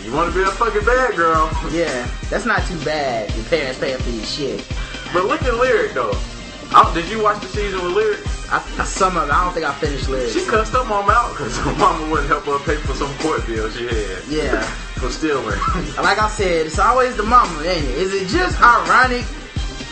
[0.05, 1.51] you want to be a fucking bad girl.
[1.73, 3.35] Yeah, that's not too bad.
[3.35, 4.67] Your parents paying for your shit.
[5.13, 6.15] But look at Lyric though.
[6.71, 8.21] I, did you watch the season with Lyric?
[8.51, 10.31] I, some of it, I don't think I finished Lyric.
[10.33, 13.47] She cussed her mom out because her mama wouldn't help her pay for some court
[13.47, 14.23] bill she had.
[14.29, 14.63] Yeah.
[14.95, 15.59] For stealing.
[15.99, 17.99] Like I said, it's always the mama, ain't it?
[17.99, 19.27] Is it just ironic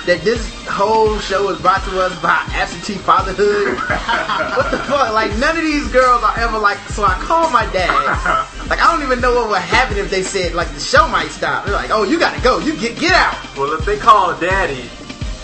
[0.06, 3.78] that this whole show is brought to us by absentee fatherhood?
[4.56, 5.12] what the fuck?
[5.12, 6.78] Like none of these girls are ever like.
[6.90, 8.48] So I called my dad.
[8.72, 11.28] Like I don't even know what would happen if they said like the show might
[11.28, 11.66] stop.
[11.66, 12.58] They're like, oh, you gotta go.
[12.58, 13.36] You get get out.
[13.54, 14.88] well, if they call daddy,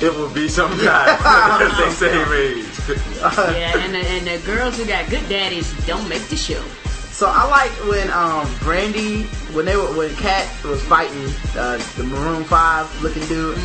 [0.01, 1.15] it would be some guy
[1.59, 2.67] because they same age.
[2.89, 6.63] yeah, and the, and the girls who got good daddies don't make the show.
[7.19, 11.27] So I like when um Brandy when they were when Kat was fighting
[11.59, 13.59] uh, the Maroon Five looking dude.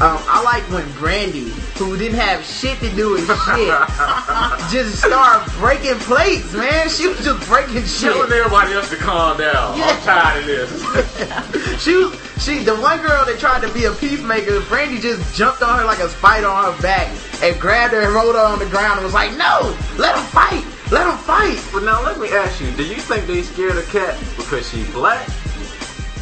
[0.00, 3.70] Um, I like when Brandy, who didn't have shit to do with shit,
[4.74, 6.52] just started breaking plates.
[6.52, 8.10] Man, she was just breaking shit.
[8.10, 9.80] Telling everybody else to calm down.
[9.80, 11.80] I'm tired of this.
[11.80, 14.60] She was she the one girl that tried to be a peacemaker.
[14.62, 17.06] Brandy just jumped on her like a spider on her back
[17.40, 20.24] and grabbed her and rolled her on the ground and was like, "No, let them
[20.26, 23.76] fight, let them fight." but now let me ask you: Do you think they scared
[23.76, 25.26] of Cat because she black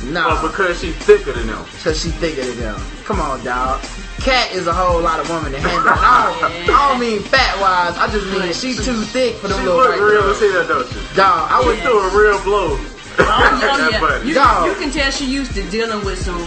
[0.05, 1.64] No, or because she thicker than them?
[1.83, 2.81] Cause she thicker than them.
[3.05, 3.83] Come on, dog.
[4.21, 5.89] Cat is a whole lot of woman to handle.
[5.95, 7.97] I, don't, I don't mean fat wise.
[7.97, 10.43] I just mean she's too thick for them She little look white real girls.
[10.43, 11.16] as hell, don't she?
[11.16, 12.77] Dog, I I would would do a real blow.
[13.21, 13.25] Oh,
[13.61, 14.64] That yeah.
[14.64, 16.39] You, you can tell she used to dealing with some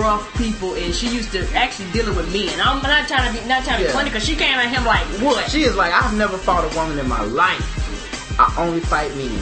[0.00, 2.60] rough people, and she used to actually dealing with men.
[2.60, 4.84] I'm not trying to be not trying to be funny because she came at him
[4.84, 5.50] like what?
[5.50, 8.38] She is like, I've never fought a woman in my life.
[8.38, 9.38] I only fight men.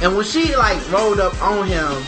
[0.00, 2.02] And when she like rolled up on him,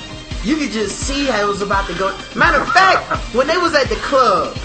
[0.44, 2.16] you could just see how it was about to go.
[2.36, 4.56] Matter of fact, when they was at the club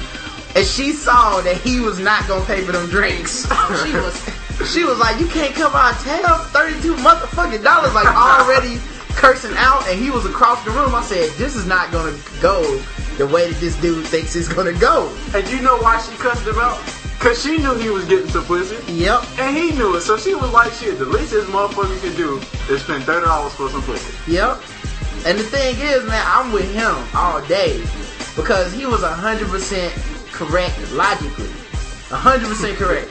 [0.55, 4.15] and she saw that he was not gonna pay for them drinks, oh, she was.
[4.73, 9.53] she was like, "You can't come out and tell thirty-two motherfucking dollars like already cursing
[9.57, 10.95] out." And he was across the room.
[10.95, 12.81] I said, "This is not gonna go
[13.17, 16.45] the way that this dude thinks it's gonna go." And you know why she cussed
[16.45, 16.79] him out?
[17.19, 18.75] Cause she knew he was getting some pussy.
[18.91, 19.23] Yep.
[19.39, 22.37] And he knew it, so she was like, shit, the least this motherfucker can do
[22.69, 24.13] is spend thirty dollars for some pussy.
[24.31, 24.61] Yep.
[25.25, 27.81] And the thing is, man, I'm with him all day
[28.35, 29.91] because he was hundred percent
[30.31, 31.49] correct logically.
[32.11, 33.09] hundred percent correct.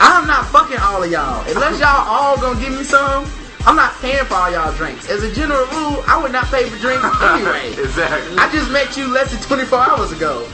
[0.00, 3.30] I'm not fucking all of y'all unless y'all all gonna give me some.
[3.66, 5.10] I'm not paying for all y'all drinks.
[5.10, 7.70] As a general rule, I would not pay for drinks anyway.
[7.82, 8.38] exactly.
[8.38, 10.48] I just met you less than 24 hours ago.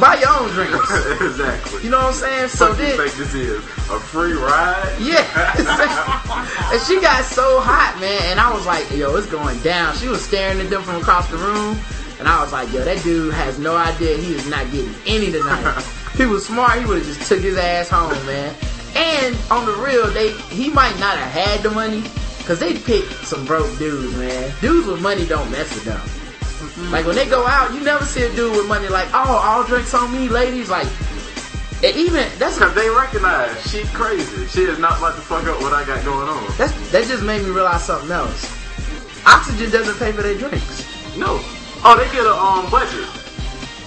[0.00, 0.76] Buy your own drinks.
[1.20, 1.84] exactly.
[1.84, 2.48] You know what I'm saying?
[2.48, 3.56] So Fuck you then, think this is
[3.90, 4.96] a free ride?
[5.00, 5.24] yeah.
[6.72, 8.20] and she got so hot, man.
[8.30, 9.94] And I was like, yo, it's going down.
[9.96, 11.78] She was staring at them from across the room.
[12.18, 15.32] And I was like, yo, that dude has no idea he is not getting any
[15.32, 15.82] tonight.
[16.16, 18.54] he was smart, he would have just took his ass home, man.
[18.94, 22.04] And on the real, they he might not have had the money.
[22.46, 24.52] Cause they pick some broke dudes, man.
[24.60, 26.00] Dudes with money don't mess with them.
[26.90, 29.64] Like when they go out, you never see a dude with money like, oh, all
[29.64, 30.68] drinks on me, ladies.
[30.68, 30.86] Like,
[31.84, 34.46] and even that's Cause they recognize she crazy.
[34.46, 36.44] She is not about to fuck up what I got going on.
[36.56, 38.44] That's, that just made me realize something else.
[39.26, 40.86] Oxygen doesn't pay for their drinks.
[41.16, 41.40] No.
[41.84, 43.08] Oh, they get a um budget.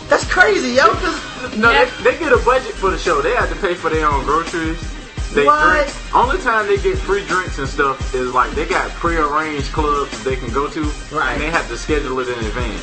[0.07, 0.89] That's crazy, yo.
[0.93, 3.21] Cause No, they, they get a budget for the show.
[3.21, 4.94] They have to pay for their own groceries.
[5.35, 5.83] They What?
[5.85, 6.15] drink.
[6.15, 10.35] Only time they get free drinks and stuff is like they got pre-arranged clubs they
[10.37, 11.33] can go to, Right.
[11.33, 12.81] and they have to schedule it in advance.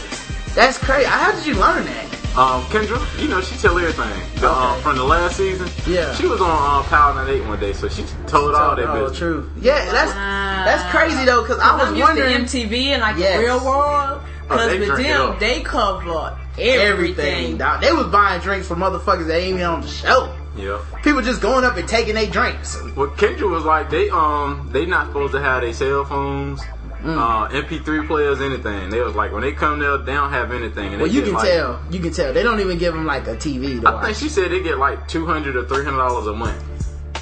[0.54, 1.06] that's crazy.
[1.06, 2.04] How did you learn that?
[2.36, 4.06] Um, Kendra, you know she tell everything.
[4.40, 4.80] The, um, Okay.
[4.82, 6.14] from the last season, Yeah.
[6.14, 9.18] she was on um, Power 98 one day, so she told all that oh, business.
[9.18, 9.50] true.
[9.60, 11.42] Yeah, that's that's crazy though.
[11.44, 13.36] Cause I was I'm used wondering to MTV and like Yes.
[13.38, 14.20] the real world.
[14.50, 16.80] Oh, Cause they with them, they cover everything.
[16.80, 17.56] everything.
[17.58, 17.80] dog.
[17.80, 20.28] They was buying drinks for motherfuckers that ain't even on the show.
[20.56, 20.80] Yeah.
[21.02, 22.76] People just going up and taking their drinks.
[22.96, 26.60] Well, Kendra was like, they um, they not supposed to have their cell phones,
[27.02, 27.18] Mm.
[27.18, 28.88] uh, MP3 players, anything.
[28.90, 30.92] They was like, when they come there, they don't have anything.
[30.92, 31.82] And Well, you can like, tell.
[31.90, 32.32] You can tell.
[32.32, 35.08] They don't even give them like a TV I think she said they get like
[35.08, 36.62] two hundred or three hundred dollars a month,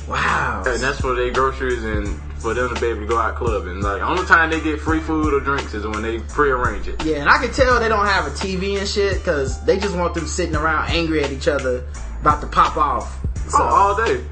[0.07, 0.65] Wow.
[0.67, 2.09] and that's for their groceries and
[2.43, 3.81] for them to be able to go out clubbing.
[3.81, 7.03] Like, only time they get free food or drinks is when they prearrange it.
[7.05, 9.95] Yeah, and I can tell they don't have a TV and shit because they just
[9.97, 11.85] want them sitting around angry at each other
[12.21, 13.19] about to pop off.
[13.51, 14.25] So, Oh, all day.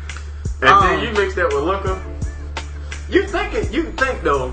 [0.60, 1.98] And Um, then you mix that with liquor.
[3.08, 3.70] You think it?
[3.72, 4.52] You think though,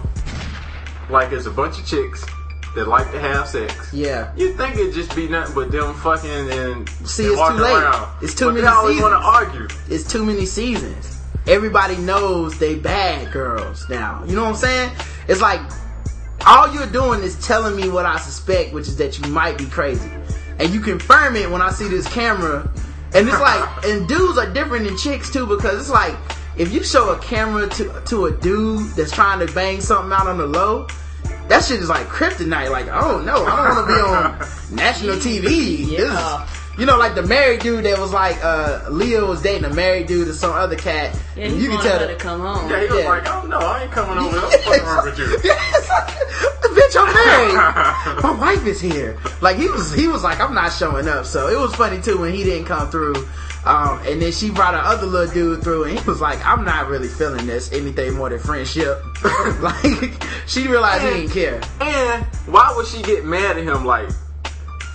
[1.10, 2.24] like it's a bunch of chicks
[2.76, 3.90] that like to have sex.
[3.94, 4.32] yeah.
[4.36, 7.84] You think it just be nothing but them fucking and See, and it's too late.
[7.84, 8.10] around.
[8.22, 9.68] It's too but many They always want to argue.
[9.90, 11.18] It's too many seasons.
[11.48, 14.24] Everybody knows they bad girls now.
[14.26, 14.92] You know what I'm saying?
[15.28, 15.62] It's like
[16.46, 19.66] all you're doing is telling me what I suspect, which is that you might be
[19.66, 20.10] crazy.
[20.60, 22.70] And you confirm it when I see this camera.
[23.16, 26.16] And it's like, and dudes are different than chicks too, because it's like,
[26.58, 30.28] if you show a camera to, to a dude that's trying to bang something out
[30.28, 30.88] on the low,
[31.48, 32.72] that shit is like kryptonite.
[32.72, 35.98] Like, oh no, I don't want to be on national TV.
[35.98, 36.48] Yeah.
[36.76, 39.74] Is- you know, like the married dude that was like, uh, Leo was dating a
[39.74, 41.18] married dude or some other cat.
[41.36, 42.70] Yeah, and you can tell her to come home.
[42.70, 43.10] Yeah, he was Yeah.
[43.10, 44.34] like, oh no, I ain't coming home.
[44.34, 45.26] What the fuck wrong with you?
[46.76, 48.22] Bitch, I'm married.
[48.24, 49.18] My wife is here.
[49.42, 51.26] Like he was, he was like, I'm not showing up.
[51.26, 53.16] So it was funny too when he didn't come through.
[53.66, 56.88] Um, and then she brought another little dude through, and he was like, I'm not
[56.88, 59.02] really feeling this anything more than friendship.
[59.62, 61.62] like she realized he didn't care.
[61.82, 63.84] And why would she get mad at him?
[63.86, 64.10] Like,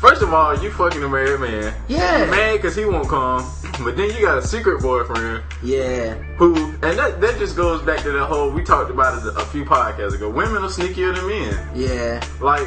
[0.01, 1.75] first of all, you fucking a married man.
[1.89, 2.25] Yeah.
[2.25, 3.49] You mad because he won't come.
[3.85, 8.03] But then you got a secret boyfriend Yeah, who, and that, that just goes back
[8.03, 10.29] to the whole, we talked about it a few podcasts ago.
[10.29, 11.69] Women are sneakier than men.
[11.75, 12.23] yeah.
[12.41, 12.67] Like,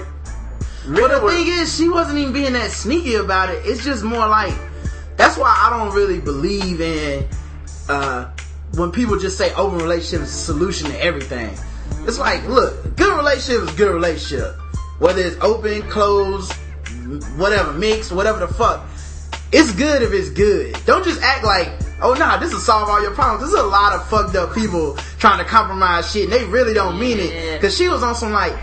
[0.87, 3.61] men But the were- thing is, she wasn't even being that sneaky about it.
[3.65, 4.53] It's just more like
[5.17, 7.27] that's why I don't really believe in
[7.89, 8.31] uh,
[8.75, 11.55] when people just say open relationship is the solution to everything.
[12.07, 14.55] It's like, look, good relationship is good relationship.
[14.97, 16.53] Whether it's open, closed,
[17.37, 18.85] whatever, mix, whatever the fuck.
[19.51, 20.75] It's good if it's good.
[20.85, 21.69] Don't just act like,
[22.01, 23.41] oh nah, this will solve all your problems.
[23.41, 26.99] There's a lot of fucked up people trying to compromise shit and they really don't
[26.99, 27.61] mean it.
[27.61, 28.53] Cause she was on some like,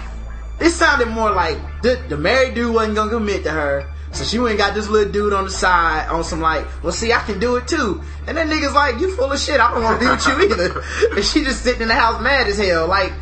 [0.60, 3.92] it sounded more like the, the married dude wasn't gonna commit to her.
[4.12, 6.92] So she went and got this little dude on the side on some like, well
[6.92, 8.02] see I can do it too.
[8.26, 10.82] And that nigga's like, you full of shit, I don't wanna be with you either.
[11.14, 12.88] and she just sitting in the house mad as hell.
[12.88, 13.12] Like,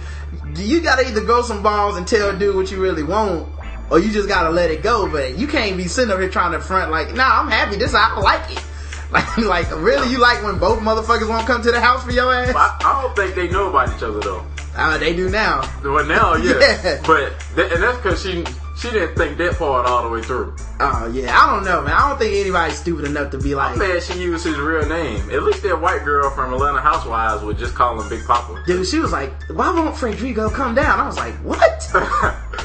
[0.57, 3.49] you gotta either grow some balls and tell dude what you really want,
[3.91, 5.11] or you just gotta let it go.
[5.11, 7.77] But you can't be sitting up here trying to front like, nah, I'm happy.
[7.77, 8.65] This I like it.
[9.11, 12.31] Like, like really, you like when both motherfuckers won't come to the house for your
[12.31, 12.55] ass?
[12.55, 14.45] I, I don't think they know about each other though.
[14.77, 15.63] Uh, they do now.
[15.83, 16.59] Well, now, yeah.
[16.85, 17.01] Yeah.
[17.07, 18.45] But th- and that's because she
[18.79, 20.55] she didn't think that part all the way through.
[20.79, 21.93] Oh yeah, I don't know, man.
[21.95, 25.31] I don't think anybody's stupid enough to be like, I'm she used his real name.
[25.31, 28.63] At least that white girl from Atlanta Housewives would just call him Big Papa.
[28.67, 28.87] dude.
[28.87, 31.01] She was like, why won't Frederico come down?
[31.01, 31.91] I was like, what?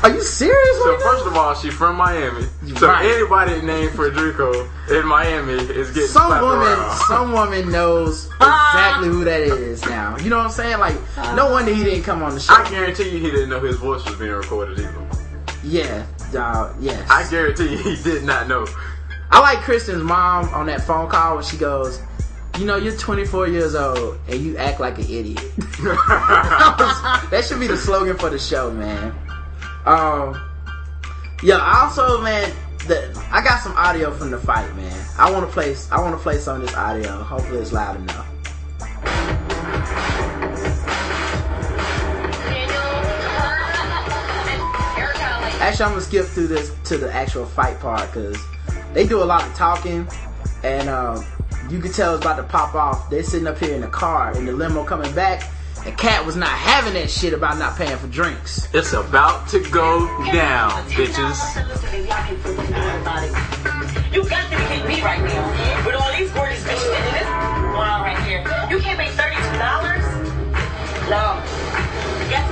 [0.03, 0.78] Are you serious?
[0.84, 1.11] So right now?
[1.11, 2.45] first of all, she's from Miami.
[2.76, 3.05] So Right.
[3.05, 6.97] anybody named Frederico in Miami is getting some woman, around.
[7.07, 10.18] some woman knows exactly who that is now.
[10.18, 10.78] You know what I'm saying?
[10.80, 10.95] Like,
[11.36, 12.53] no wonder he didn't come on the show.
[12.53, 15.22] I guarantee you he didn't know his voice was being recorded either.
[15.64, 16.76] Yeah, dog.
[16.80, 17.09] Yes.
[17.09, 18.68] I guarantee you he did not know.
[19.32, 22.01] I like Kristen's mom on that phone call when she goes,
[22.59, 27.68] "You know, you're 24 years old and you act like an idiot." that should be
[27.68, 29.16] the slogan for the show, man.
[29.86, 30.39] Um,
[31.41, 31.59] yeah.
[31.59, 32.51] Also, man,
[32.88, 35.05] the, I got some audio from the fight, man.
[35.18, 35.76] I want to play.
[35.91, 37.24] I want to play some of this audio.
[37.24, 38.28] Hopefully, it's loud enough.
[45.74, 48.38] Actually, I'm gonna skip through this to the actual fight part because
[48.93, 50.07] they do a lot of talking,
[50.63, 51.26] and um,
[51.67, 53.09] you can tell it's about to pop off.
[53.09, 55.49] They're sitting up here in the car in the limo coming back,
[55.84, 58.71] and Cat was not having that shit about not paying for drinks.
[58.71, 61.41] It's about to go down, bitches.
[64.13, 65.86] You got to be kidding me right now.
[65.88, 68.41] With all these gorgeous bitches and this around right here.
[68.69, 71.09] You can't make $32?
[71.09, 71.62] No.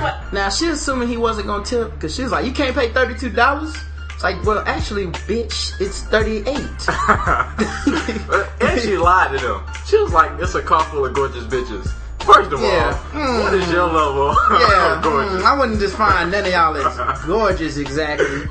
[0.02, 0.32] What?
[0.32, 3.18] Now she's assuming he wasn't gonna tip because she was like, "You can't pay thirty
[3.18, 3.74] two dollars."
[4.14, 6.88] It's like, well, actually, bitch, it's thirty eight.
[8.60, 9.62] and she lied to them.
[9.86, 11.90] She was like, "It's a car full of gorgeous bitches."
[12.24, 12.96] First of Yeah.
[13.14, 17.24] all, what is your level yeah, mm, I wouldn't just find none of y'all as
[17.24, 18.44] gorgeous exactly.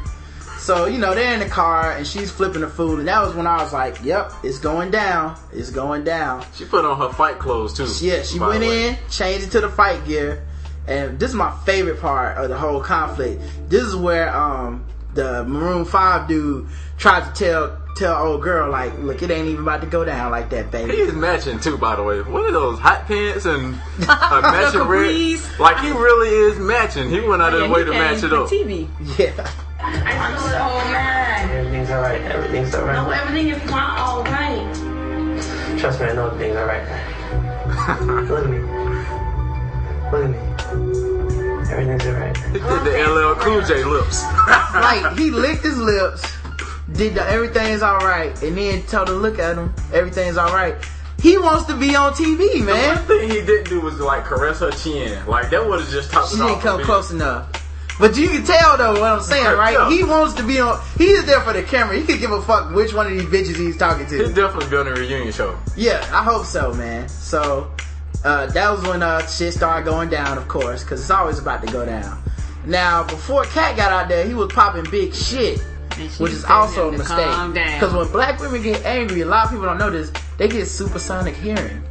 [0.60, 3.34] So you know they're in the car and she's flipping the food, and that was
[3.34, 5.38] when I was like, "Yep, it's going down.
[5.54, 7.88] It's going down." She put on her fight clothes too.
[8.06, 10.44] Yeah, she went in, changed it to the fight gear,
[10.88, 13.42] and this is my favorite part of the whole conflict.
[13.70, 16.68] This is where um the Maroon Five dude
[16.98, 20.32] tried to tell tell old girl like, "Look, it ain't even about to go down
[20.32, 22.22] like that, baby." He is matching too, by the way.
[22.22, 24.06] What are those hot pants and a
[24.42, 25.40] matching red?
[25.60, 27.10] Like he really is matching.
[27.10, 28.48] He went out of his way to match it up.
[28.50, 28.88] TV.
[29.20, 29.50] Yeah.
[29.84, 30.48] I'm so
[30.92, 31.50] mad.
[31.52, 32.22] Everything's alright.
[32.22, 33.20] Everything's No, alright.
[33.22, 35.80] everything is not alright.
[35.80, 36.84] Trust me, I know everything's alright.
[38.30, 38.60] Look at me.
[40.12, 40.38] Look at me.
[41.72, 42.38] Everything's alright.
[42.38, 44.24] He did the LL Cool J lips.
[44.74, 46.22] like he licked his lips,
[46.94, 50.76] did the everything's all right, and then told her, "Look at him, everything's all right."
[51.22, 52.66] He wants to be on TV, man.
[52.66, 55.26] The one thing he didn't do was like caress her chin.
[55.28, 57.50] Like that would have just topped She didn't come close enough.
[58.00, 59.74] But you can tell though what I'm saying, right?
[59.74, 59.90] Yeah.
[59.90, 60.82] He wants to be on.
[60.98, 61.98] He is there for the camera.
[61.98, 64.34] He could give a fuck which one of these bitches he's talking to.
[64.34, 65.58] definitely be on a reunion show.
[65.78, 67.08] Yeah, I hope so, man.
[67.08, 67.72] So
[68.24, 71.66] uh, that was when uh, shit started going down, of course, because it's always about
[71.66, 72.22] to go down.
[72.66, 75.60] Now, before Cat got out there, he was popping big shit,
[76.20, 77.54] which is also a him mistake.
[77.74, 80.12] Because when black women get angry, a lot of people don't know this.
[80.38, 81.84] They get supersonic hearing.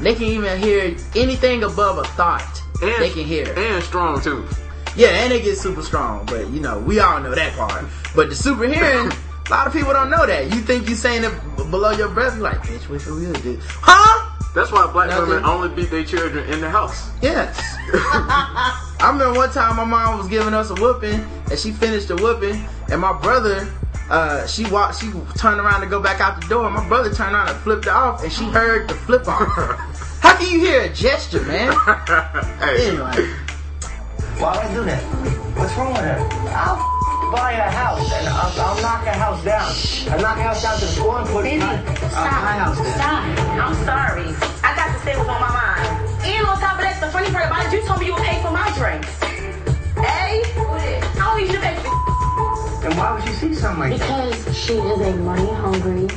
[0.00, 2.60] They can even hear anything above a thought.
[2.82, 3.46] And, they can hear.
[3.56, 4.46] And strong too.
[4.96, 7.84] Yeah, and they get super strong, but you know, we all know that part.
[8.14, 9.12] But the super hearing,
[9.46, 10.52] a lot of people don't know that.
[10.52, 11.32] You think you're saying it
[11.70, 13.58] below your breath, you're like, bitch, what you really do?
[13.62, 14.25] Huh?
[14.56, 15.28] That's why black Nothing.
[15.28, 17.10] women only beat their children in the house.
[17.20, 17.60] Yes.
[17.92, 22.16] I remember one time my mom was giving us a whooping, and she finished the
[22.16, 23.68] whooping, and my brother,
[24.08, 26.70] uh, she walked, she turned around to go back out the door.
[26.70, 29.46] My brother turned around and flipped it off, and she heard the flip off.
[30.22, 31.72] How can you hear a gesture, man?
[32.58, 33.28] hey, Anyway,
[34.40, 35.02] Why would I do that?
[35.58, 36.18] What's wrong with her?
[36.48, 39.72] I'll f- buy a house and I'll, I'll knock a house down.
[40.12, 41.58] I'll knock a house down to the floor and put Busy.
[41.58, 42.14] my, Stop.
[42.14, 42.94] uh, my house down.
[42.94, 43.22] Stop.
[43.66, 44.28] I'm sorry.
[44.62, 46.24] I got to say what's on my mind.
[46.24, 48.22] And on top of that, the funny part about it, you told me you would
[48.22, 49.08] pay for my drinks.
[49.96, 50.42] Hey?
[50.46, 54.30] I don't need you to pay for And why would you see something like that?
[54.30, 56.08] Because she is a money hungry.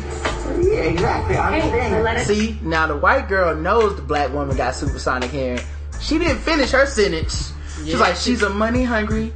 [0.62, 1.36] Yeah, exactly.
[1.38, 2.03] I understand so that.
[2.03, 5.60] let us see, now the white girl knows the black woman got supersonic hearing.
[6.01, 7.53] She didn't finish her sentence.
[7.86, 9.32] She's like, she's a money hungry.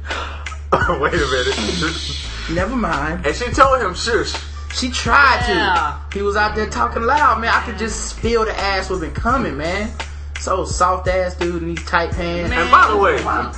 [1.00, 2.20] wait a minute.
[2.50, 3.26] Never mind.
[3.26, 4.34] and she told him shush.
[4.74, 5.98] She tried Yeah.
[6.10, 6.18] to.
[6.18, 7.50] He was out there talking loud, man.
[7.54, 9.90] I could just feel the ass was been coming, man.
[10.40, 12.52] So soft ass dude in these tight pants.
[12.52, 13.16] And by the way,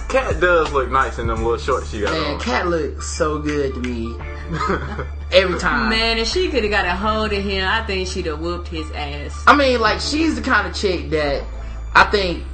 [0.08, 2.20] Cat does look nice in them little shorts she got on.
[2.22, 2.40] Man, on.
[2.40, 4.14] Cat looks so good to me.
[5.32, 5.88] Every time.
[5.88, 8.68] Man, if she could have got a hold of him, I think she'd have whooped
[8.68, 9.42] his ass.
[9.46, 11.42] I mean, like, she's the kind of chick that
[11.94, 12.44] I think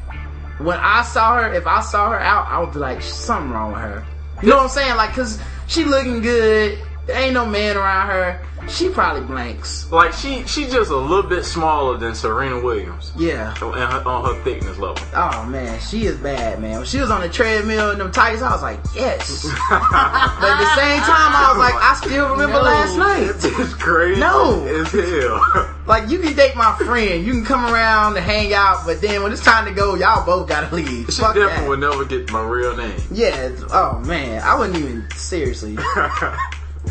[0.58, 3.72] when I saw her, if I saw her out, I would be like, something wrong
[3.72, 4.06] with her.
[4.42, 4.96] You know what I'm saying?
[4.96, 6.78] Like, cause she looking good.
[7.06, 8.40] There ain't no man around her.
[8.68, 9.90] She probably blanks.
[9.90, 13.10] Like she she just a little bit smaller than Serena Williams.
[13.18, 13.52] Yeah.
[13.60, 15.04] On her, on her thickness level.
[15.16, 16.76] Oh man, she is bad, man.
[16.76, 19.42] When she was on the treadmill in them tights, I was like, yes.
[19.68, 22.62] but at the same time, I was like, I still remember No.
[22.62, 23.30] last night.
[23.60, 24.64] It's crazy No.
[24.66, 25.68] as hell.
[25.84, 29.24] Like you can date my friend, you can come around and hang out, but then
[29.24, 31.06] when it's time to go, y'all both gotta leave.
[31.12, 31.68] She Fuck definitely that.
[31.68, 32.96] would never get my real name.
[33.10, 33.50] Yeah.
[33.72, 35.76] Oh man, I wouldn't even seriously.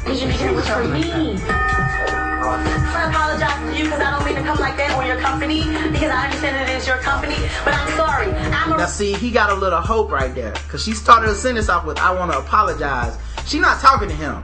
[0.05, 1.11] Did you make it with for me?
[2.43, 5.59] I apologize to you because I don't mean to come like that on your company
[5.91, 8.31] because I understand it is your company, but I'm sorry.
[8.31, 11.69] I'm Now see, he got a little hope right there, cause she started a sentence
[11.69, 14.41] off with "I want to apologize." She's not talking to him.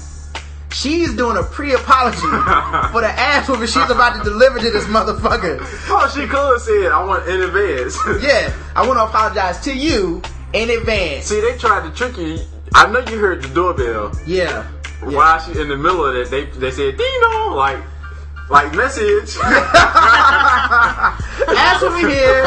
[0.71, 2.17] She's doing a pre-apology
[2.91, 5.57] for the ass whooping she's about to deliver to this motherfucker.
[5.89, 7.97] Oh, she could have said, I want in advance.
[8.21, 10.21] Yeah, I want to apologize to you
[10.53, 11.25] in advance.
[11.25, 12.39] See, they tried to trick you.
[12.75, 14.11] I know you heard the doorbell.
[14.27, 14.67] Yeah.
[15.15, 17.79] While she in the middle of it, they they said Dino like
[18.49, 19.37] like message.
[19.43, 22.43] ass whooping here.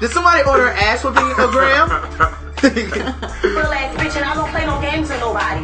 [0.00, 1.88] Did somebody order ass whooping a gram?
[2.62, 5.60] real ass bitch and I don't play no games with nobody.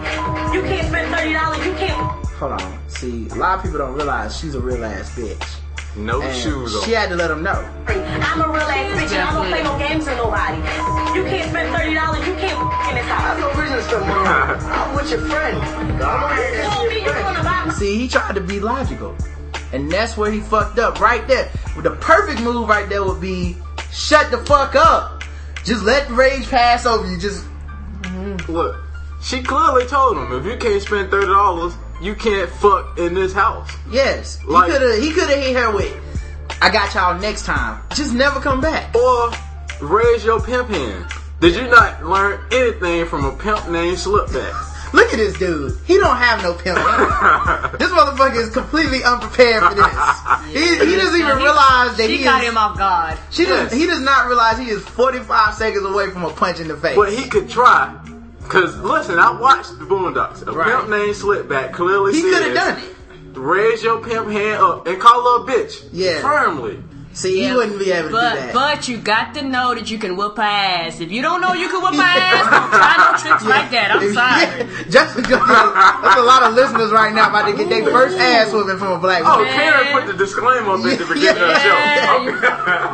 [0.55, 1.65] You can't spend thirty dollars.
[1.65, 2.27] You can't.
[2.37, 2.79] Hold on.
[2.89, 5.62] See, a lot of people don't realize she's a real ass bitch.
[5.97, 6.85] No And shoes on.
[6.85, 7.69] she had to let him know.
[7.87, 10.57] I'm a real ass bitch and I don't play no games with nobody.
[11.19, 12.27] You can't spend thirty dollars.
[12.27, 13.39] You can't in this house.
[13.39, 14.61] no reason to spend money on.
[14.73, 15.57] I'm with your friend.
[15.59, 17.37] I'm over You to told see you your were friend.
[17.37, 19.17] gonna buy my See, he tried to be logical.
[19.73, 21.51] And that's where he fucked up right there.
[21.77, 23.57] The perfect move right there would be
[23.91, 25.23] shut the fuck up.
[25.65, 27.19] Just let the rage pass over you.
[27.19, 27.47] Just
[28.49, 28.77] Look,
[29.23, 33.33] she clearly told him if you can't spend thirty dollars, you can't fuck in this
[33.33, 33.71] house.
[33.91, 34.43] yes.
[34.45, 35.97] Like- he could have he could have hit her with
[36.61, 37.81] I got y'all next time.
[37.95, 38.95] Just never come back.
[38.95, 39.31] Or
[39.81, 41.07] raise your pimp hand.
[41.41, 44.69] Did you not learn anything from a pimp named Slickback?
[44.93, 45.77] Look at this dude.
[45.87, 46.77] He don't have no pimp.
[47.79, 49.87] this motherfucker is completely unprepared for this.
[50.53, 53.19] He, he doesn't even He- realize that she he got is, him off guard.
[53.31, 53.71] She Yes.
[53.71, 56.77] does, he does not realize he is 45 seconds away from a punch in the
[56.77, 56.95] face.
[56.95, 57.97] But he could try.
[58.53, 60.47] Cause listen, I watched the Boondocks.
[60.47, 60.67] A Right.
[60.69, 62.95] pimp named Slickback clearly he could have done it.
[63.39, 65.83] raise your pimp hand up and call her a bitch.
[65.91, 66.21] Yeah.
[66.21, 66.83] Firmly.
[67.15, 68.55] See, he wouldn't be able to but, do that.
[68.55, 71.01] But you got to know that you can whoop her ass.
[71.01, 73.93] If you don't know you can whoop her ass, don't try no tricks like that.
[73.93, 74.65] I'm If- sorry.
[74.65, 78.17] yeah, just because there's a lot of listeners right now about to get their first
[78.19, 79.33] ass whooping from a black man.
[79.33, 79.53] Oh, woman.
[79.53, 81.79] Karen put the disclaimer up at the beginning of the show.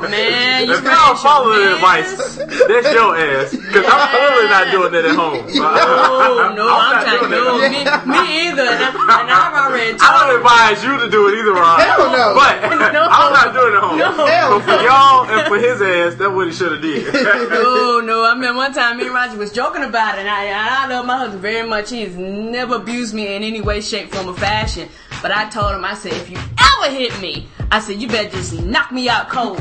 [0.08, 3.50] Man, you if y'all follow the advice, that's your ass.
[3.54, 5.46] Cause I'm clearly not doing it at home.
[5.68, 8.62] No, no, I'm, not trying to doing no, me, me either.
[8.62, 11.80] And, I, and I've already I don't advise you to do it either, Ron.
[11.80, 12.34] Hell no.
[12.34, 13.06] But No.
[13.10, 13.98] I'm not doing it at home.
[13.98, 14.07] No.
[14.16, 17.06] Hell But for y'all and for his ass, that's what he should have did.
[17.14, 18.24] oh no.
[18.24, 20.86] I mean, one time me and Roger was joking about it, and I, and I
[20.88, 21.90] love my husband very much.
[21.90, 24.88] He's never abused me in any way, shape, form, or fashion.
[25.22, 28.30] But I told him, I said, if you ever hit me, I said, you better
[28.30, 29.60] just knock me out cold.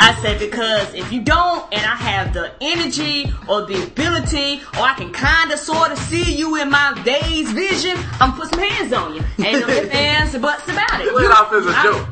[0.00, 4.82] I said, because if you don't, and I have the energy or the ability, or
[4.82, 8.50] I can kind of sort of see you in my day's vision, I'm gonna put
[8.54, 9.22] some hands on you.
[9.44, 11.10] Ain't no ifs, ands, or buts about it.
[11.12, 12.08] Play it You- off as a I- joke.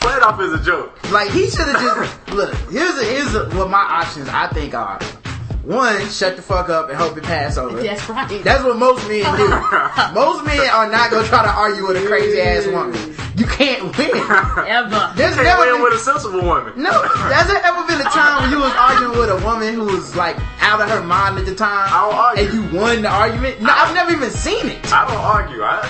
[0.00, 0.92] Play it off as a joke.
[1.12, 2.54] Like he should have just look.
[2.70, 5.00] Here's a, here's a, what my options I think are.
[5.64, 7.82] One, shut the fuck up and hope it pass over.
[7.82, 8.44] That's right.
[8.44, 9.48] That's what most men do.
[10.14, 12.94] most men are not gonna try to argue with a crazy ass woman.
[13.36, 14.14] You can't win.
[14.14, 15.12] Ever.
[15.16, 16.72] There's Can't never win been, with a sensible woman.
[16.80, 17.02] no.
[17.02, 20.14] Has there ever been a time when you was arguing with a woman who was
[20.14, 22.44] like out of her mind at the time, I don't argue.
[22.44, 23.60] and you won the argument?
[23.60, 24.92] No, I've never even seen it.
[24.92, 25.62] I don't argue.
[25.62, 25.82] I,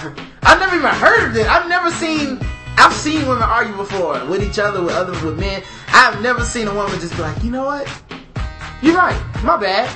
[0.43, 1.47] I've never even heard of it.
[1.47, 2.41] I've never seen.
[2.79, 5.63] I've seen women argue before with each other, with other with men.
[5.89, 7.89] I've never seen a woman just be like, you know what?
[8.83, 9.21] You're right.
[9.43, 9.89] My bad.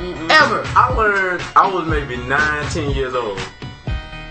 [0.00, 0.62] Ever.
[0.74, 3.38] I learned I was maybe nine, ten years old,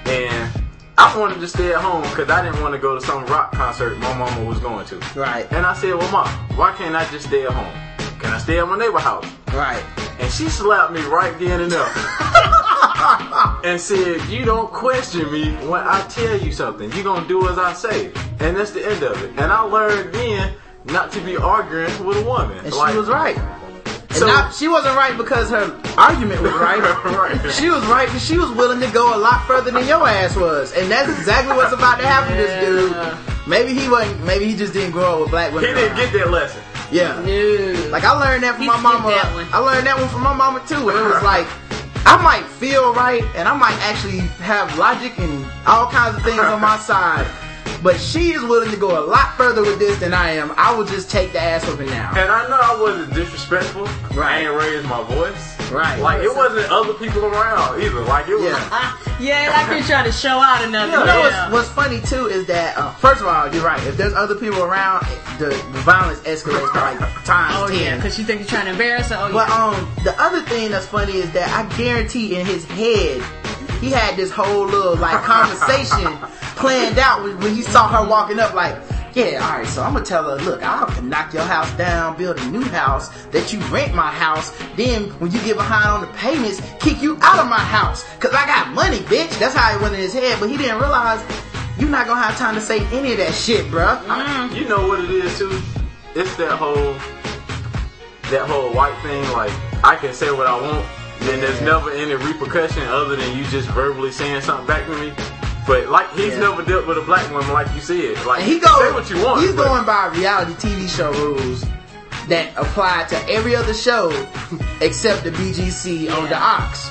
[0.06, 0.52] and
[0.98, 3.54] I wanted to stay at home because I didn't want to go to some rock
[3.54, 4.98] concert my mama was going to.
[5.16, 5.48] Right.
[5.52, 6.28] And I said, "Well, mom,
[6.58, 7.74] why can't I just stay at home?
[8.20, 9.84] Can I stay at my neighbor house?" Right.
[10.20, 11.88] And she slapped me right then and there.
[13.64, 16.92] and said, You don't question me when I tell you something.
[16.94, 18.12] You're going to do as I say.
[18.40, 19.30] And that's the end of it.
[19.32, 20.54] And I learned then
[20.86, 22.58] not to be arguing with a woman.
[22.60, 23.38] And Like, she was right.
[23.38, 26.80] And So- not, she wasn't right because her argument was right.
[27.06, 27.52] Right.
[27.54, 30.36] She was right because she was willing to go a lot further than your ass
[30.36, 30.74] was.
[30.74, 33.48] And that's exactly what's about to happen to this dude.
[33.48, 35.70] Maybe he wasn't, maybe he just didn't grow up with black women.
[35.70, 36.12] He didn't around.
[36.12, 36.62] get that lesson.
[36.92, 37.22] Yeah.
[37.22, 37.90] No.
[37.90, 39.10] Like I learned that from He my mama.
[39.10, 39.48] that one.
[39.54, 40.90] I learned that one from my mama too.
[40.90, 41.48] And it was like
[42.06, 46.40] I might feel right and I might actually have logic and all kinds of things
[46.40, 47.28] on my side.
[47.84, 50.54] but she is willing to go a lot further with this than I am.
[50.58, 52.12] I will just take the ass whooping now.
[52.16, 53.86] And I know I wasn't disrespectful.
[54.16, 54.46] Right.
[54.46, 55.51] I ain't raised my voice.
[55.72, 56.00] Right.
[56.00, 58.02] Like it wasn't other people around either.
[58.02, 58.44] Like it was.
[58.46, 58.98] Yeah.
[59.20, 60.92] Yeah, like you're trying to show out another.
[60.92, 61.50] You know yeah.
[61.52, 63.82] what's, what's funny too is that uh, first of all, you're right.
[63.86, 65.06] If there's other people around,
[65.38, 67.80] the, the violence escalates by like times Oh ten.
[67.80, 69.16] yeah, because you think you're trying to embarrass her.
[69.20, 69.66] Oh But yeah.
[69.66, 73.22] um, the other thing that's funny is that I guarantee in his head,
[73.80, 76.18] he had this whole little like conversation
[76.58, 78.54] planned out when, when he saw her walking up.
[78.54, 78.76] Like,
[79.16, 82.38] yeah, all right, so I'm gonna tell her, look, I'll knock your house down, build
[82.40, 84.58] a new house, that you rent my house.
[84.76, 88.32] Then when you get behind on the payments, kick you out of my house, cause
[88.34, 89.38] I got money, bitch.
[89.40, 90.40] That's how it went in his head.
[90.40, 91.24] But he didn't realize.
[91.78, 93.98] You're not gonna have time to say any of that shit, bruh.
[94.04, 94.56] Mm-hmm.
[94.56, 95.60] You know what it is too?
[96.14, 96.94] It's that whole
[98.30, 99.24] that whole white thing.
[99.32, 99.52] Like
[99.84, 100.86] I can say what I want,
[101.22, 105.14] and there's never any repercussion other than you just verbally saying something back to me.
[105.68, 106.40] But like he's Yeah.
[106.40, 108.26] never dealt with a black woman like you said.
[108.26, 109.42] Like And he you goes, say what you want.
[109.42, 111.64] he's but- going by reality TV show rules
[112.28, 114.10] that apply to every other show
[114.80, 116.90] except the BGC on the Ox.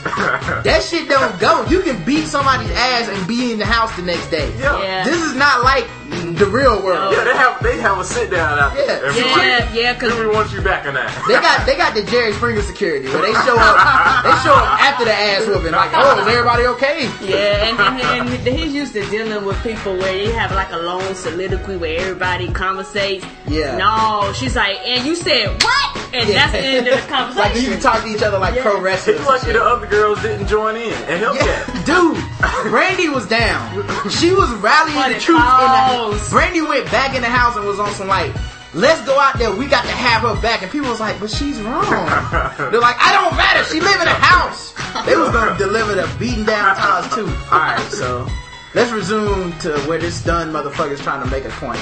[0.65, 1.65] That shit don't go.
[1.67, 4.53] You can beat somebody's ass and be in the house the next day.
[4.59, 4.81] Yeah.
[4.83, 5.05] Yeah.
[5.05, 7.15] This is not like the real world.
[7.17, 8.87] Yeah, they have they have a sit down out there.
[8.87, 9.09] Yeah.
[9.09, 11.11] And Yeah, want- yeah, 'cause- we want you back in that.
[11.29, 14.81] They got they got the Jerry Springer security where they show up they show up
[14.83, 18.93] after the ass whooping like oh is everybody okay Yeah, and, and, and he's used
[18.95, 23.25] to dealing with people where they have like a long soliloquy where everybody conversates.
[23.47, 23.77] Yeah.
[23.77, 25.97] No, she's like, and you said what?
[26.13, 27.37] And that's the end of the conversation.
[27.53, 30.21] like you can talk to each other like pro He's wrestlers lucky the other girls
[30.23, 31.69] didn't join in and help that.
[31.69, 33.85] Yeah, dude, Randy was down.
[34.11, 36.31] She was rallying the the troops in the cause.
[36.31, 38.33] Brandy went back in the house and was on some like,
[38.75, 39.55] let's go out there.
[39.55, 40.63] We got to have her back.
[40.63, 41.85] And people was like, but she's wrong.
[42.71, 43.65] They're like, I don't matter.
[43.65, 44.73] She live in a house.
[45.07, 47.27] They was gonna deliver the beating down times too.
[47.53, 48.27] All right, so
[48.75, 51.79] let's resume to where this done motherfucker's trying to make a point.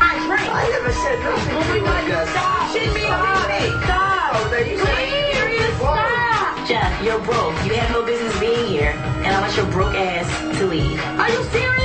[0.00, 2.70] I never said nothing like that.
[2.72, 3.84] Shit me on me.
[3.84, 4.34] Stop.
[4.34, 6.68] Oh, they- Please, stop.
[6.68, 7.54] Jeff, you're broke.
[7.66, 8.90] You have no business being here,
[9.24, 11.00] and I want your broke ass to leave.
[11.18, 11.83] Are you serious?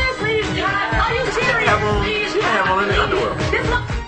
[1.79, 3.35] Have on- Please, she didn't have on any underwear.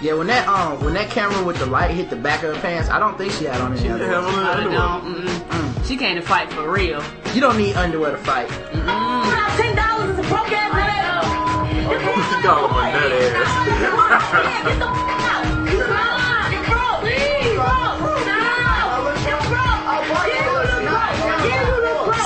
[0.01, 2.61] Yeah, when that um when that camera with the light hit the back of her
[2.61, 4.22] pants, I don't think she had on any They have underwear.
[4.24, 4.78] on I underwear.
[4.80, 5.88] don't, mm-mm.
[5.88, 7.03] She came to fight for real.
[7.36, 8.49] You don't need underwear to fight.
[8.74, 11.89] Now, ten dollars is a broke ass man.
[11.89, 12.15] You're broke.
[12.15, 13.51] She called him a nut ass.
[15.72, 16.20] Get the out.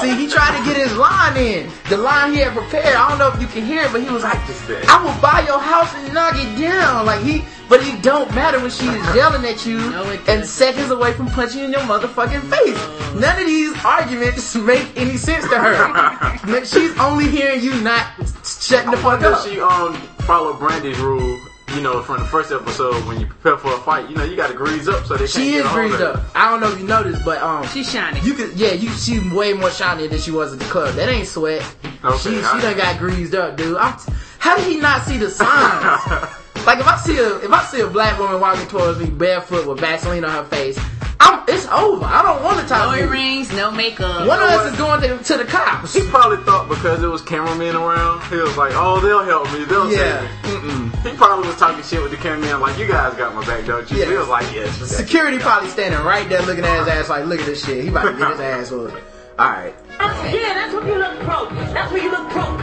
[0.06, 1.70] See, he tried to get his line in.
[1.89, 2.95] The line he had prepared.
[2.95, 4.86] I don't know if you can hear it, but he was like, that.
[4.88, 7.06] I will buy your house and knock it down.
[7.06, 10.91] Like he, but it don't matter when she is yelling at you No, and seconds
[10.91, 13.16] away from punching you in your motherfucking face.
[13.20, 16.66] None of these arguments make any sense to her.
[16.66, 18.06] She's only hearing you not
[18.45, 19.45] shutting the fuck up.
[19.47, 19.95] she um
[20.28, 21.39] followed Brandy's rule.
[21.76, 24.38] You know, from the first episode, when you prepare for a fight, you know you
[24.38, 26.23] got to grease up so they can't She is greased up.
[26.34, 28.23] I don't know if you noticed, but um, She's shining.
[28.23, 30.95] You could, yeah, you she's way more shiny than she was at the club.
[30.95, 31.61] That ain't sweat.
[32.05, 33.76] Okay, she she done got greased up, dude.
[33.76, 33.99] I'm,
[34.39, 36.30] how did he not see the signs?
[36.66, 39.68] like if I see a if I see a black woman walking towards me barefoot
[39.68, 40.80] with Vaseline on her face,
[41.20, 42.06] I'm it's over.
[42.06, 43.06] I don't want to talk to you.
[43.08, 44.28] earrings, no makeup.
[44.28, 45.93] One of us is going to, to the cops.
[45.93, 49.66] He probably thought because it was cameramen around, he was like, "Oh, they'll help me.
[49.66, 50.28] They'll Yeah.
[50.43, 53.45] save me." He probably was talking shit with the cameraman, like, "You guys got my
[53.45, 54.06] back, don't you?" Yeah.
[54.10, 57.26] He was like, "Yes." we Security probably standing right there looking at his ass like,
[57.26, 57.84] look at this shit.
[57.84, 58.95] He about to get his ass whooped.
[59.38, 59.74] All right.
[59.99, 61.49] Yeah, that's when you look broke.
[61.51, 62.62] That's when you look broke.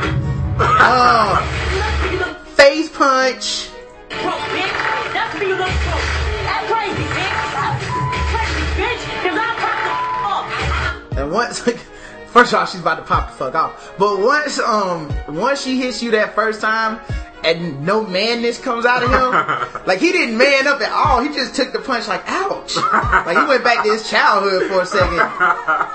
[0.59, 3.69] Oh, That's when you face punch.
[4.22, 4.76] Broke, bitch.
[5.12, 6.09] That's when you look broke.
[6.44, 7.36] That's crazy, bitch.
[7.56, 7.84] That's
[8.32, 9.02] crazy, bitch.
[9.24, 9.93] Cause I'm fucking
[10.28, 11.18] off.
[11.18, 11.59] And once,
[12.26, 13.94] first off, she's about to pop the fuck off.
[13.98, 17.01] But once, um, once she hits you that first time,
[17.44, 21.22] and no manness comes out of him, like he didn't man up at all.
[21.22, 22.76] He just took the punch like, ouch.
[22.76, 25.18] Like he went back to his childhood for a second.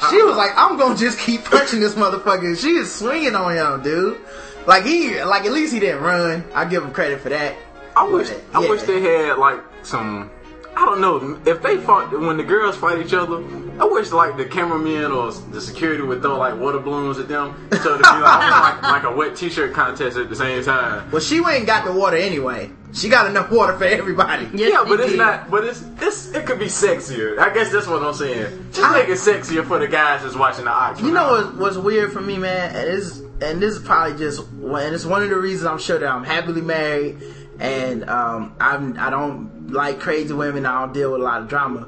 [0.09, 2.57] She was like, I'm gonna just keep punching this motherfucker.
[2.59, 4.19] She is swinging on him, dude.
[4.65, 6.43] Like he, like at least he didn't run.
[6.53, 7.55] I give him credit for that.
[7.97, 8.69] I wish But, I yeah.
[8.69, 10.31] wish they had like some
[10.75, 13.37] I don't know if they fought when the girls fight each other.
[13.81, 17.55] I wish like the cameraman or the security would throw like water balloons at them
[17.81, 18.21] so it'd be like,
[18.83, 21.09] like, like a wet t-shirt contest at the same time.
[21.09, 22.69] Well, she went and got the water anyway.
[22.93, 24.47] She got enough water for everybody.
[24.53, 25.17] Yes, yeah, but it's did.
[25.17, 25.49] not.
[25.49, 26.31] But it's this.
[26.33, 27.37] It could be sexier.
[27.39, 28.67] I guess that's what I'm saying.
[28.71, 31.01] Just I- make it sexier for the guys that's watching the ox.
[31.01, 32.75] You know what, what's weird for me, man?
[32.75, 35.97] And this, and this is probably just, and it's one of the reasons I'm sure
[35.99, 37.17] that I'm happily married,
[37.59, 40.65] and um, I'm I don't like crazy women.
[40.65, 41.87] I don't deal with a lot of drama.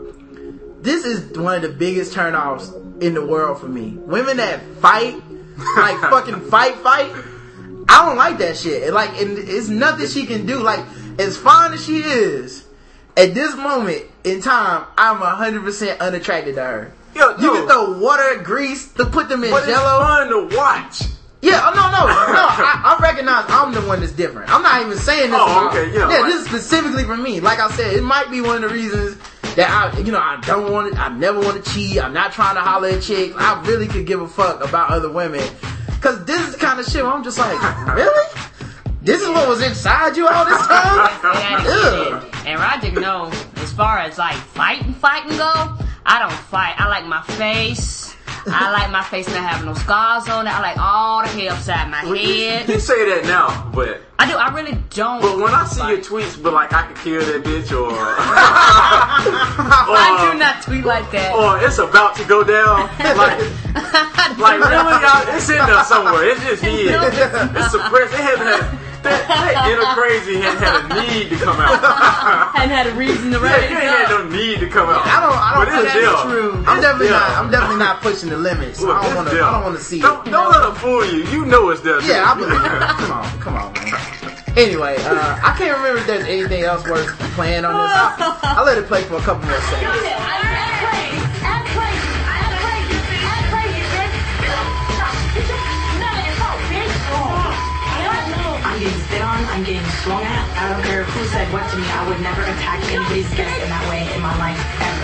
[0.81, 3.91] This is one of the biggest turnoffs in the world for me.
[3.97, 5.15] Women that fight,
[5.75, 7.11] like fucking fight, fight.
[7.89, 8.93] I don't like that shit.
[8.93, 10.59] Like, and it's nothing she can do.
[10.59, 10.85] Like,
[11.17, 12.63] as fine as she is,
[13.17, 16.93] at this moment in time, I'm 100% unattracted to her.
[17.15, 17.53] Yo, You no.
[17.55, 19.99] can throw water, grease, to put them in But it's jello.
[19.99, 21.01] fun to watch.
[21.41, 22.45] Yeah, oh, no, no, no.
[22.51, 24.51] I, I recognize I'm the one that's different.
[24.51, 25.39] I'm not even saying this.
[25.41, 26.25] Oh, about- okay, yeah, Yeah, right.
[26.25, 27.39] this is specifically for me.
[27.39, 29.17] Like I said, it might be one of the reasons
[29.55, 31.97] that I, you know, I don't want to, I never want to cheat.
[32.03, 33.33] I'm not trying to holler at chicks.
[33.37, 35.41] I really could give a fuck about other women.
[36.01, 37.57] Cause this is the kind of shit where I'm just like,
[37.95, 38.27] really?
[39.01, 41.09] This is what was inside you all this time?
[41.23, 42.23] Yeah, Ugh.
[42.45, 43.31] and, and Roger, no.
[43.63, 46.75] As far as like fighting, fighting go, I don't fight.
[46.77, 48.13] I like my face.
[48.51, 50.51] I like my face not having no scars on it.
[50.51, 52.67] I like all the hair upside my You, head.
[52.69, 54.35] you say that now, but I do.
[54.37, 55.21] I really don't.
[55.21, 57.89] but when I see your tweets, but like I could kill that bitch, or
[58.91, 61.33] I do not tweet like that.
[61.35, 63.39] or it's about to go down, like
[64.39, 66.23] like really, it's in there somewhere.
[66.29, 66.91] It's just hid.
[66.91, 68.13] It's suppressed.
[68.13, 71.77] It hasn't that, that inner crazy hadn't had a need to come out.
[72.55, 74.89] hadn't had a reason to Yeah, write you it ain't had no need to come
[74.89, 75.05] out.
[75.05, 76.31] I don't, I don't But think it's that's there.
[76.31, 76.59] true.
[76.59, 77.19] It's I'm definitely there.
[77.19, 78.81] not, I'm definitely not pushing the limits.
[78.81, 79.35] Look, I don't want to.
[79.41, 80.01] I don't want to see it.
[80.03, 81.23] Don't, don't let them fool you.
[81.31, 82.01] You know it's there.
[82.03, 82.81] Yeah, I believe it.
[82.99, 83.95] Come on, come on, man.
[84.57, 87.07] Anyway, uh, I can't remember if there's anything else worth
[87.37, 87.91] playing on this.
[87.95, 90.03] I'll, I'll let it play for a couple more seconds.
[99.59, 100.47] I'm getting swung at.
[100.55, 101.83] I don't care who said what to me.
[101.83, 105.03] I would never attack anybody's guest in that way in my life ever.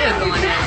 [0.00, 0.64] Still going down.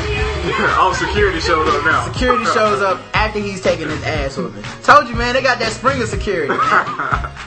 [0.78, 2.06] oh, security showed up now.
[2.14, 4.64] Security shows up after he's taking his ass whooping.
[4.84, 6.54] Told you, man, they got that Springer security.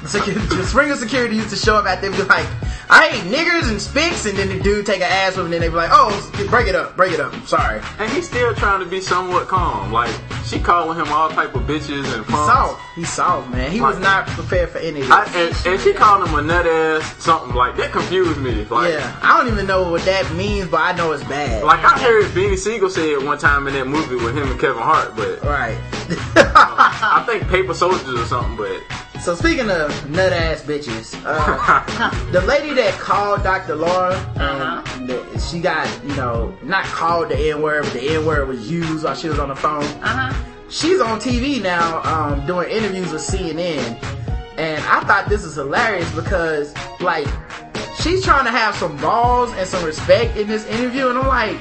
[0.07, 2.47] Secu- Springer security used to show up after and be like,
[2.89, 5.61] I hate niggers and spicks, and then the dude take an ass whooping, and then
[5.61, 7.35] they be like, oh, break it up, break it up.
[7.47, 7.81] Sorry.
[7.99, 9.93] And he's still trying to be somewhat calm.
[9.93, 12.47] Like she calling him all type of bitches and punks.
[12.53, 12.81] soft.
[12.95, 13.71] He's soft, man.
[13.73, 15.11] He was not prepared for any of this.
[15.11, 17.91] I, and, and she called him a nut ass, something like that.
[17.93, 18.65] Confused me.
[18.67, 21.65] Like, yeah, I don't even know what that means, but I know it's bad.
[21.65, 24.61] like I heard Beanie Sigel say it one time in that movie with him and
[24.61, 25.66] Kevin Hart, but right.
[26.37, 28.57] I think Paper Soldiers or something.
[28.57, 33.75] But So speaking of nut ass bitches, uh, the lady that called Dr.
[33.77, 38.25] Laura, um, that- she got you know not called the N word, but the N
[38.27, 39.85] word was used while she was on the phone.
[40.03, 40.45] Uh huh.
[40.69, 44.03] She's on TV now um, doing interviews with CNN,
[44.59, 47.29] and I thought this was hilarious because like
[48.01, 51.57] she's trying to have some balls and some respect in this interview, and I'm like,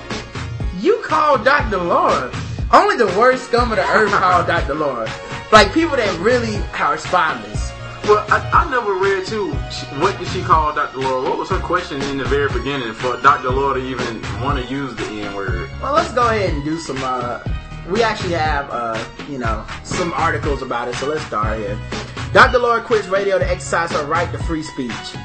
[0.79, 1.77] you called Dr.
[1.77, 2.31] Laura.
[2.75, 4.75] Only the worst scum of the earth called Dr.
[4.75, 5.09] Laura.
[5.53, 7.71] Like people that really are spineless.
[8.03, 9.53] well, I, I never read too.
[10.01, 10.97] What did she call Dr.
[10.97, 11.23] Laura?
[11.23, 13.51] What was her question in the very beginning for Dr.
[13.51, 15.69] Laura to even want to use the N word?
[15.81, 16.97] Well, let's go ahead and do some.
[16.99, 17.39] Uh,
[17.89, 20.95] we actually have, uh, you know, some articles about it.
[20.95, 21.79] So let's start here.
[22.33, 22.59] Dr.
[22.59, 25.15] Laura quits radio to exercise her right to free speech.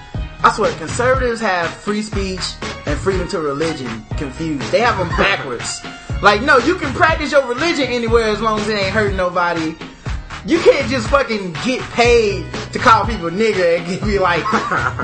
[0.44, 2.54] I swear, conservatives have free speech
[2.86, 4.70] and freedom to religion confused.
[4.70, 5.80] They have them backwards.
[6.22, 9.74] like, no, you can practice your religion anywhere as long as it ain't hurting nobody.
[10.46, 14.42] You can't just fucking get paid to call people nigger and be like,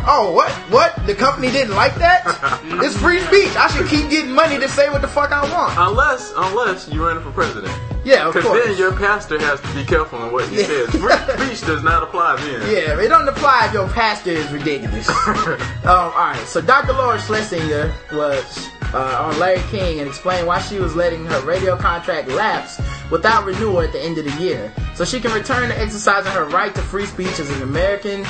[0.08, 0.50] oh, what?
[0.72, 1.06] What?
[1.06, 2.62] The company didn't like that?
[2.78, 3.54] It's free speech.
[3.56, 5.74] I should keep getting money to say what the fuck I want.
[5.78, 7.72] Unless, unless you're running for president.
[8.04, 8.44] Yeah, of course.
[8.44, 10.66] Because then your pastor has to be careful on what he Yeah.
[10.66, 10.90] says.
[10.90, 12.60] Free speech does not apply then.
[12.70, 15.08] Yeah, it don't apply if your pastor is ridiculous.
[15.08, 16.92] um, alright, so Dr.
[16.92, 21.76] Laura Schlesinger was uh, on Larry King and explained why she was letting her radio
[21.76, 22.80] contract lapse
[23.10, 24.72] without renewal at the end of the year.
[24.94, 28.24] So she can return to exercising her right to free speech as an American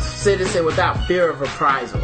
[0.00, 2.02] citizen without fear of reprisal.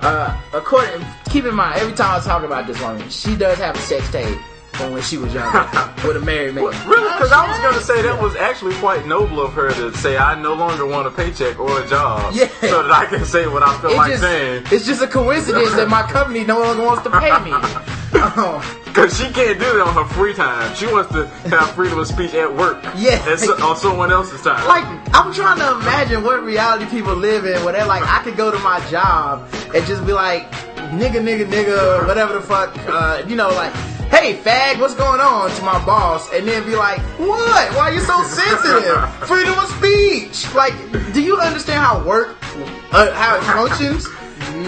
[0.00, 3.76] Uh, according, keep in mind, every time I talk about this woman, she does have
[3.76, 4.38] a sex tape
[4.72, 5.58] from when she was younger
[6.06, 6.64] with a married man.
[6.64, 7.12] Really?
[7.12, 10.16] Because I was going to say that was actually quite noble of her to say,
[10.16, 12.34] I no longer want a paycheck or a job.
[12.34, 12.48] Yeah.
[12.60, 14.64] So that I can say what I feel It like just- saying.
[14.70, 17.52] It's just a coincidence that my company no longer wants to pay me.
[18.92, 20.74] Because she can't do that on her free time.
[20.74, 22.82] She wants to have freedom of speech at work.
[22.94, 23.24] Yeah.
[23.26, 24.66] At so- on someone else's time.
[24.68, 24.84] like,
[25.14, 28.50] I'm trying to imagine what reality people live in where they're like, I could go
[28.50, 30.50] to my job and just be like,
[30.92, 33.72] nigga, nigga, nigga, whatever the fuck, uh, you know, like,
[34.12, 36.32] hey, fag, what's going on to my boss?
[36.32, 37.74] And then be like, what?
[37.74, 39.08] Why are you so sensitive?
[39.26, 40.52] Freedom of speech.
[40.54, 40.74] Like,
[41.12, 42.36] do you understand how work,
[42.92, 44.06] uh, how it functions?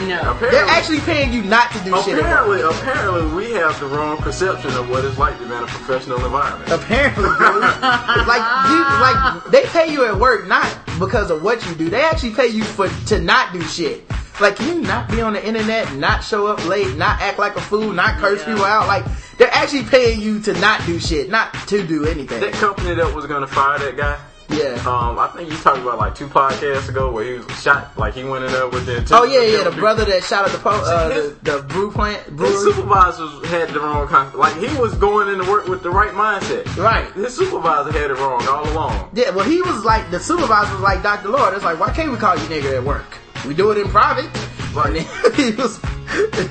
[0.08, 0.18] No.
[0.20, 2.18] Apparently- They're actually paying you not to do shit.
[2.18, 5.66] Apparently, apparently, we have the wrong perception of what it's like to be in a
[5.66, 6.70] professional environment.
[6.70, 7.60] Apparently, dude.
[8.26, 10.66] like you, like they pay you at work not
[10.98, 11.90] because of what you do.
[11.90, 14.04] They actually pay you for to not do shit.
[14.40, 17.56] Like, can you not be on the internet, not show up late, not act like
[17.56, 18.86] a fool, not curse people out?
[18.88, 19.04] Like,
[19.38, 22.40] they're actually paying you to not do shit, not to do anything.
[22.40, 24.18] That company that was gonna fire that guy.
[24.48, 24.74] Yeah.
[24.86, 28.14] Um, I think you talked about like two podcasts ago where he was shot, like
[28.14, 30.58] he went in there with the Oh yeah, yeah, the brother that shot at the
[30.58, 34.32] po- uh, the, the brew plant, His supervisors had the wrong kind.
[34.34, 36.76] Like he was going into work with the right mindset.
[36.76, 37.10] Right.
[37.12, 39.10] His supervisor had it wrong all along.
[39.14, 41.30] Yeah, well, he was like the supervisor was like Dr.
[41.30, 41.54] Laura.
[41.54, 43.18] It's like, why can't we call you nigga at work?
[43.46, 44.30] We do it in private.
[44.76, 44.96] And
[45.36, 45.78] he was,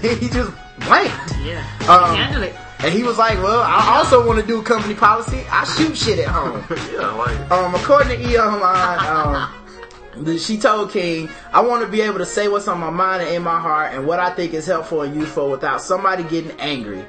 [0.01, 1.33] he just blanked.
[1.43, 1.65] Yeah.
[1.89, 2.55] Um, Handle it.
[2.79, 5.43] And he was like, well, I also want to do company policy.
[5.49, 6.63] I shoot shit at home.
[6.93, 8.57] yeah, like Um, according to E.O.
[8.59, 12.79] Line, um, the- she told King, I want to be able to say what's on
[12.79, 15.81] my mind and in my heart and what I think is helpful and useful without
[15.81, 17.05] somebody getting angry.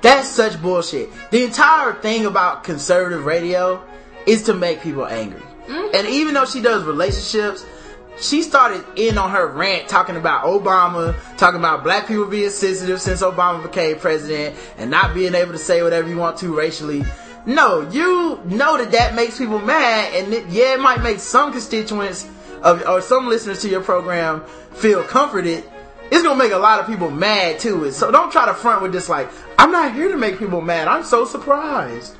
[0.00, 1.10] That's such bullshit.
[1.30, 3.82] The entire thing about conservative radio
[4.26, 5.42] is to make people angry.
[5.68, 7.64] And even though she does relationships,
[8.20, 13.00] she started in on her rant talking about Obama, talking about black people being sensitive
[13.00, 17.04] since Obama became president and not being able to say whatever you want to racially.
[17.46, 21.52] No, you know that that makes people mad and it, yeah, it might make some
[21.52, 22.28] constituents
[22.62, 24.44] of, or some listeners to your program
[24.74, 25.64] feel comforted.
[26.10, 27.90] It's gonna make a lot of people mad too.
[27.92, 30.88] So don't try to front with this like, I'm not here to make people mad.
[30.88, 32.16] I'm so surprised.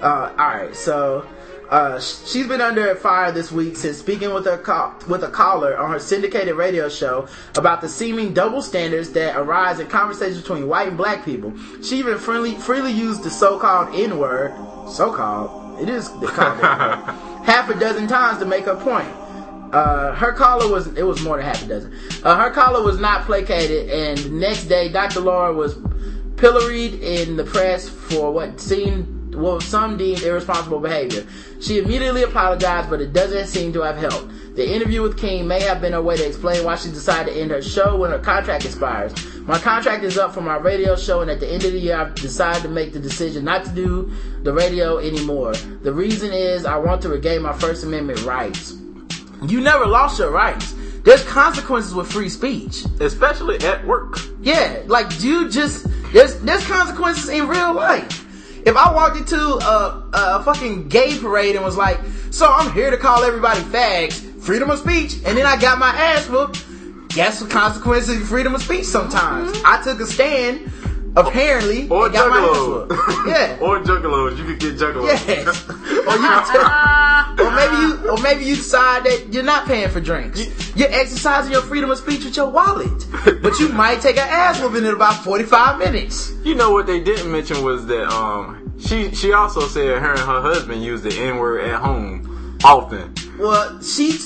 [0.00, 1.26] Uh, alright, so,
[1.70, 5.76] uh, she's been under fire this week since speaking with a call, with a caller
[5.76, 10.66] on her syndicated radio show about the seeming double standards that arise in conversations between
[10.66, 11.52] white and black people.
[11.82, 14.54] She even freely freely used the so-called N-word,
[14.88, 16.58] so-called, it is the called
[17.44, 19.08] half a dozen times to make her point.
[19.74, 21.94] Uh, her caller was, it was more than half a dozen.
[22.24, 25.20] Uh, her caller was not placated and the next day Dr.
[25.20, 25.76] Laura was
[26.36, 31.26] pilloried in the press for what seemed well, some deemed irresponsible behavior.
[31.60, 34.30] She immediately apologized, but it doesn't seem to have helped.
[34.56, 37.40] The interview with King may have been a way to explain why she decided to
[37.40, 39.14] end her show when her contract expires.
[39.42, 41.96] My contract is up for my radio show, and at the end of the year,
[41.96, 44.12] I've decided to make the decision not to do
[44.42, 45.54] the radio anymore.
[45.54, 48.76] The reason is I want to regain my First Amendment rights.
[49.46, 50.74] You never lost your rights.
[51.04, 52.84] There's consequences with free speech.
[53.00, 54.18] Especially at work.
[54.42, 58.26] Yeah, like you just there's there's consequences in real life.
[58.66, 61.98] If I walked into a, a fucking gay parade and was like,
[62.30, 65.90] "So I'm here to call everybody fags," freedom of speech, and then I got my
[65.90, 66.64] ass whooped,
[67.10, 68.84] guess the consequences of freedom of speech.
[68.84, 69.66] Sometimes mm-hmm.
[69.66, 70.70] I took a stand,
[71.26, 73.26] apparently, Or and got my ass juggalos.
[73.28, 73.58] Yeah.
[73.60, 74.38] or juggalos.
[74.38, 75.26] You could get juggalos.
[75.26, 75.68] Yes.
[76.08, 80.40] or you, or maybe you, or maybe you decide that you're not paying for drinks.
[80.76, 83.04] You're exercising your freedom of speech with your wallet,
[83.42, 86.32] but you might take an ass whooping in about 45 minutes.
[86.44, 90.20] You know what they didn't mention was that um she she also said her and
[90.20, 93.14] her husband used the N word at home often.
[93.38, 94.18] Well, she,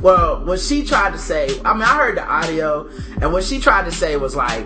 [0.00, 2.88] well, what she tried to say, I mean, I heard the audio,
[3.20, 4.64] and what she tried to say was like,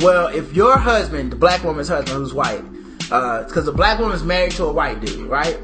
[0.00, 2.62] well, if your husband, the black woman's husband who's white,
[3.10, 5.58] uh, cause the black woman's married to a white dude, right?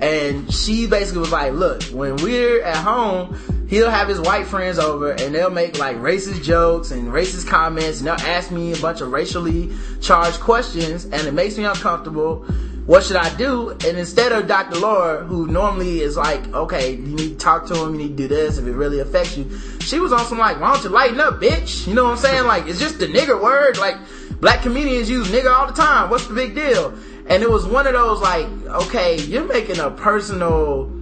[0.00, 3.38] And she basically was like, look, when we're at home,
[3.68, 8.00] he'll have his white friends over and they'll make like racist jokes and racist comments
[8.00, 9.70] and they'll ask me a bunch of racially
[10.00, 12.44] charged questions and it makes me uncomfortable.
[12.92, 13.70] What should I do?
[13.70, 14.78] And instead of Dr.
[14.78, 18.22] Laura, who normally is like, okay, you need to talk to him, you need to
[18.24, 19.48] do this if it really affects you.
[19.80, 21.86] She was on some like, why don't you lighten up, bitch?
[21.86, 22.44] You know what I'm saying?
[22.44, 23.78] Like, it's just the nigger word.
[23.78, 23.96] Like,
[24.42, 26.10] black comedians use nigger all the time.
[26.10, 26.92] What's the big deal?
[27.28, 30.92] And it was one of those like, okay, you're making a personal,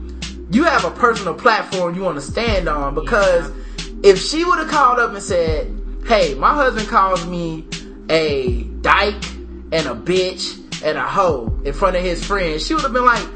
[0.52, 3.50] you have a personal platform you want to stand on because
[4.04, 5.76] if she would have called up and said,
[6.06, 7.64] hey, my husband calls me
[8.08, 9.24] a dyke
[9.72, 13.04] and a bitch and a hoe in front of his friends, she would have been
[13.04, 13.26] like,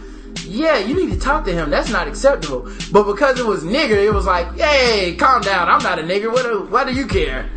[0.47, 1.71] yeah, you need to talk to him.
[1.71, 2.69] That's not acceptable.
[2.93, 5.69] But because it was nigger, it was like, hey, calm down.
[5.69, 6.31] I'm not a nigger.
[6.33, 7.49] What do, why do you care?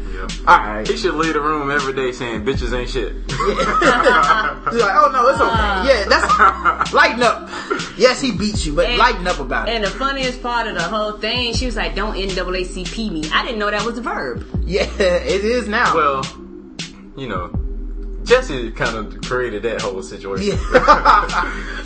[0.48, 0.88] Alright.
[0.88, 3.14] He should leave the room every day saying bitches ain't shit.
[3.30, 3.38] She's
[4.82, 5.52] like, oh no, it's okay.
[5.54, 5.88] Ah.
[5.88, 7.50] Yeah, that's lighten up.
[7.98, 9.76] Yes, he beat you, but And- lighten up about it.
[9.76, 13.44] And the funniest part of the whole thing, she was like, "Don't NAACP me." I
[13.44, 14.46] didn't know that was a verb.
[14.66, 15.94] Yeah, it is now.
[15.96, 16.24] Well,
[17.16, 17.52] you know,
[18.28, 20.50] Jesse kind of created that whole situation.
[20.50, 20.60] Yeah.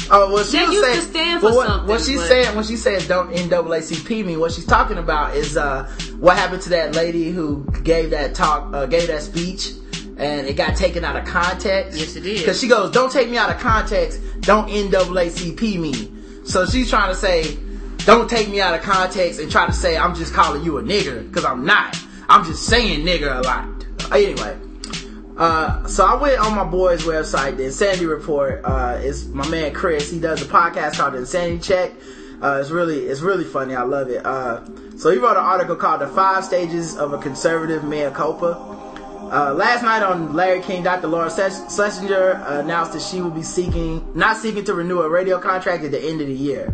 [0.10, 2.20] Oh well, she That was used saying, to stand for well, what, something, What she's
[2.20, 5.86] but- saying when she says don't NAACP me, what she's talking about is uh,
[6.20, 9.72] what happened to that lady who gave that talk, uh, gave that speech,
[10.18, 11.98] and it got taken out of context.
[12.00, 12.40] Yes, it did.
[12.40, 14.20] Because she goes, "Don't take me out of context.
[14.42, 16.12] Don't NAACP me."
[16.44, 17.56] So she's trying to say,
[18.06, 20.82] "Don't take me out of context and try to say I'm just calling you a
[20.84, 21.96] nigger because I'm not.
[22.28, 23.68] I'm just saying nigger a lot."
[24.12, 24.58] Anyway.
[25.42, 28.62] Uh, so I went on my boy's website, the Insanity Report.
[28.64, 30.12] Uh, it's my man Chris.
[30.12, 31.94] He does a podcast called The Insanity Check.
[32.44, 33.74] Uh, it's really it's really funny.
[33.74, 34.24] I love it.
[34.24, 34.64] Uh,
[35.00, 38.52] so he wrote an article called "The Five Stages of a Conservative Mea Culpa."
[39.34, 41.08] Uh, last night on Larry King, Dr.
[41.08, 45.84] Laura Schlesinger announced that she will be seeking, not seeking to renew a radio contract
[45.84, 46.72] at the end of the year.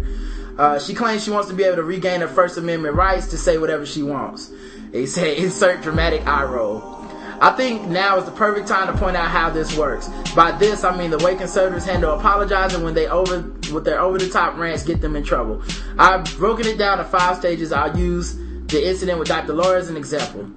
[0.86, 3.58] She claims she wants to be able to regain her First Amendment rights to say
[3.60, 4.52] whatever she wants.
[4.92, 6.97] He said, insert dramatic eye roll.
[7.40, 10.10] I think now is the perfect time to point out how this works.
[10.36, 13.42] By this, I mean the way conservatives handle apologizing when they over
[13.72, 15.62] with their over the top rants get them in trouble.
[16.00, 17.72] I've broken it down to five stages.
[17.72, 18.36] I'll use
[18.68, 19.54] the incident with Dr.
[19.54, 20.50] Laura as an example.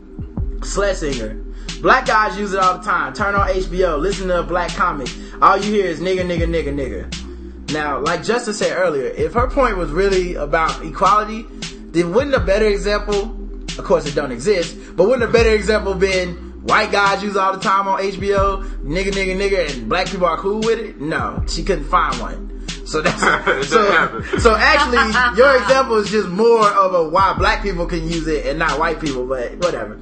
[0.64, 1.44] Schlesinger.
[1.82, 3.12] Black guys use it all the time.
[3.12, 5.08] Turn on HBO, listen to a black comic.
[5.40, 7.72] All you hear is nigga, nigga, nigga, nigga.
[7.72, 11.46] Now, like Justin said earlier, if her point was really about equality,
[11.92, 13.36] then wouldn't a better example,
[13.78, 17.52] of course it don't exist, but wouldn't a better example been white guys use all
[17.52, 21.00] the time on HBO, nigga, nigga, nigga, and black people are cool with it?
[21.00, 22.46] No, she couldn't find one.
[22.86, 23.20] So that's
[23.68, 24.96] so, so actually
[25.38, 28.78] your example is just more of a why black people can use it and not
[28.78, 29.98] white people, but whatever.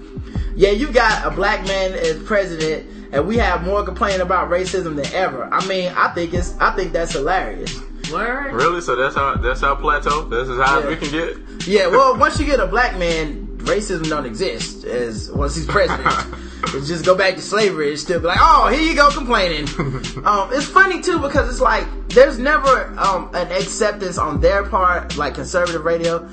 [0.57, 4.97] Yeah, you got a black man as president and we have more complaining about racism
[4.97, 5.45] than ever.
[5.53, 7.79] I mean, I think it's I think that's hilarious.
[8.11, 8.55] Word.
[8.55, 8.81] Really?
[8.81, 10.23] So that's how that's how plateau.
[10.29, 10.89] This is how Yeah.
[10.89, 11.67] we can get.
[11.67, 16.07] Yeah, well, once you get a black man, racism don't exist as once he's president.
[16.75, 17.93] it's just go back to slavery.
[17.93, 19.69] It's still be like, oh, here you go complaining.
[20.25, 25.17] um, it's funny too because it's like there's never um, an acceptance on their part,
[25.17, 26.29] like conservative radio,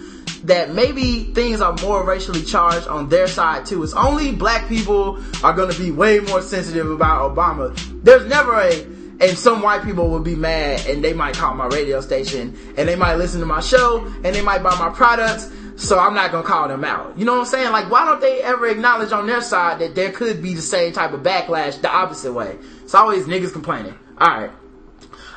[0.45, 3.83] that maybe things are more racially charged on their side too.
[3.83, 7.75] It's only black people are going to be way more sensitive about Obama.
[8.03, 11.67] There's never a and some white people will be mad and they might call my
[11.67, 15.49] radio station and they might listen to my show and they might buy my products.
[15.77, 17.17] So I'm not gonna call them out.
[17.17, 17.71] You know what I'm saying?
[17.71, 20.93] Like, why don't they ever acknowledge on their side that there could be the same
[20.93, 22.57] type of backlash the opposite way?
[22.83, 23.97] It's always niggas complaining.
[24.19, 24.51] Alright.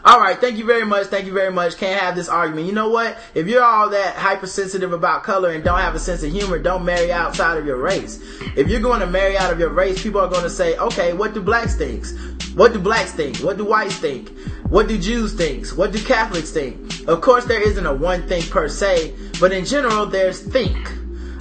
[0.06, 1.77] Alright, thank you very much, thank you very much.
[1.77, 2.69] Can't have this argument.
[2.69, 3.19] You know what?
[3.35, 6.85] If you're all that hypersensitive about color and don't have a sense of humor, don't
[6.85, 8.20] marry outside of your race.
[8.56, 11.15] If you're going to marry out of your race, people are going to say, okay,
[11.15, 12.06] what do blacks think?
[12.55, 13.39] What do blacks think?
[13.39, 14.31] What do whites think?
[14.68, 15.66] What do Jews think?
[15.68, 17.09] What do Catholics think?
[17.09, 20.76] Of course, there isn't a one thing per se, but in general, there's think.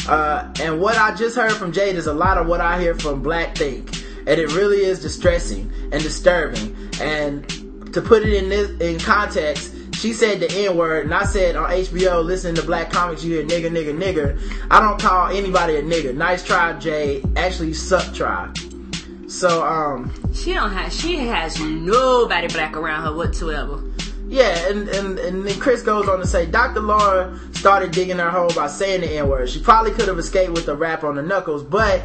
[0.07, 2.95] Uh, and what I just heard from Jade is a lot of what I hear
[2.95, 3.89] from Black Think.
[4.19, 6.76] And it really is distressing and disturbing.
[7.02, 7.48] And
[7.94, 11.56] to put it in this, in context, she said the N word, and I said
[11.56, 14.68] on HBO, listening to black comics, you hear nigga, nigga, nigga.
[14.69, 16.15] I don't call anybody a nigga.
[16.15, 17.26] Nice try, Jade.
[17.35, 18.52] Actually, suck try.
[19.28, 20.91] So, um, She don't have.
[20.94, 23.84] She has nobody black around her whatsoever.
[24.30, 26.82] Yeah, and, and, and then Chris goes on to say, Dr.
[26.82, 29.49] Laura started digging her hole by saying the N-word.
[29.49, 32.02] She probably could have escaped with a rap on the knuckles, but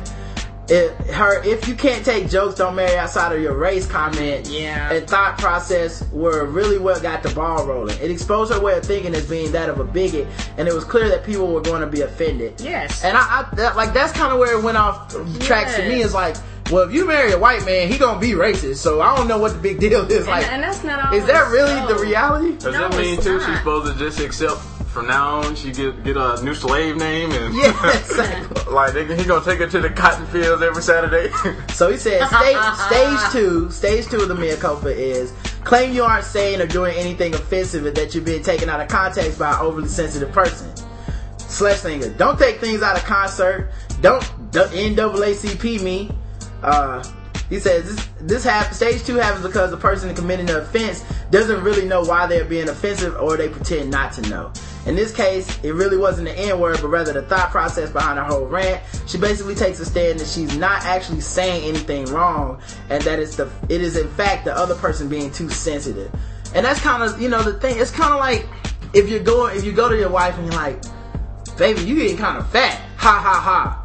[0.69, 4.93] it, her, if you can't take jokes, don't marry outside of your race comment Yeah.
[4.93, 7.99] and thought process were really what got the ball rolling.
[7.99, 10.29] It exposed her way of thinking as being that of a bigot,
[10.59, 12.61] and it was clear that people were going to be offended.
[12.61, 13.03] Yes.
[13.03, 13.21] And I,
[13.51, 15.97] I that, like that's kind of where it went off tracks to me.
[15.99, 16.07] Yes.
[16.07, 16.37] Is like,
[16.71, 18.77] well, if you marry a white man, he gonna be racist.
[18.77, 20.27] So I don't know what the big deal is.
[20.27, 21.15] Like, and that's not.
[21.15, 21.95] is that really so.
[21.95, 22.53] the reality?
[22.53, 23.39] Does No, that mean too?
[23.39, 23.47] not.
[23.49, 24.61] She's supposed to just accept
[24.93, 25.55] from now on.
[25.55, 29.67] She get get a new slave name and Yeah, like they, he gonna take her
[29.69, 31.31] to the cotton fields every Saturday.
[31.73, 32.57] So he said, stage,
[32.87, 35.33] stage two, stage two of the mea culpa is
[35.65, 38.89] claim you aren't saying or doing anything offensive and that you're being taken out of
[38.89, 40.71] context by an overly sensitive person.
[41.49, 43.71] Schlesinger, don't take things out of concert.
[44.01, 44.23] Don't,
[44.53, 46.11] don't NAACP me.
[46.63, 47.03] Uh,
[47.49, 51.87] he says this, this stage two happens because the person committing the offense doesn't really
[51.87, 54.51] know why they're being offensive or they pretend not to know.
[54.87, 58.19] In this case, it really wasn't the N word, but rather the thought process behind
[58.19, 58.83] her whole rant.
[59.07, 63.37] She basically takes a stand that she's not actually saying anything wrong, and that it's
[63.37, 66.11] the it is in fact the other person being too sensitive.
[66.55, 67.79] And that's kind of you know the thing.
[67.79, 68.49] It's kind of like
[68.95, 70.83] if you're going if you go to your wife and you're like,
[71.59, 72.81] baby, you getting kind of fat.
[72.97, 73.82] Ha ha ha.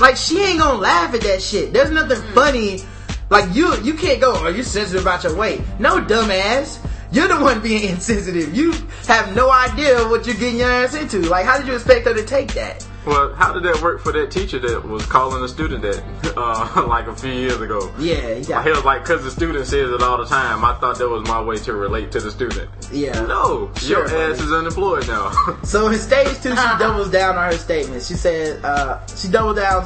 [0.00, 1.72] Like she ain't gonna laugh at that shit.
[1.72, 2.34] There's nothing mm.
[2.34, 2.80] funny.
[3.28, 4.34] Like you, you can't go.
[4.42, 5.60] Are you sensitive about your weight?
[5.78, 6.84] No, dumbass.
[7.12, 8.56] You're the one being insensitive.
[8.56, 8.72] You
[9.06, 11.20] have no idea what you're getting your ass into.
[11.20, 12.86] Like, how did you expect her to take that?
[13.06, 16.84] Well, how did that work for that teacher that was calling a student that uh,
[16.88, 17.92] like a few years ago?
[17.98, 20.64] Yeah, he got- he was like, because the student says it all the time.
[20.64, 22.70] I thought that was my way to relate to the student.
[22.92, 23.20] Yeah.
[23.22, 25.32] No, Sure, your ass is unemployed now.
[25.64, 28.02] So in stage two, she doubles down on her statement.
[28.02, 29.84] She said, uh, she doubled down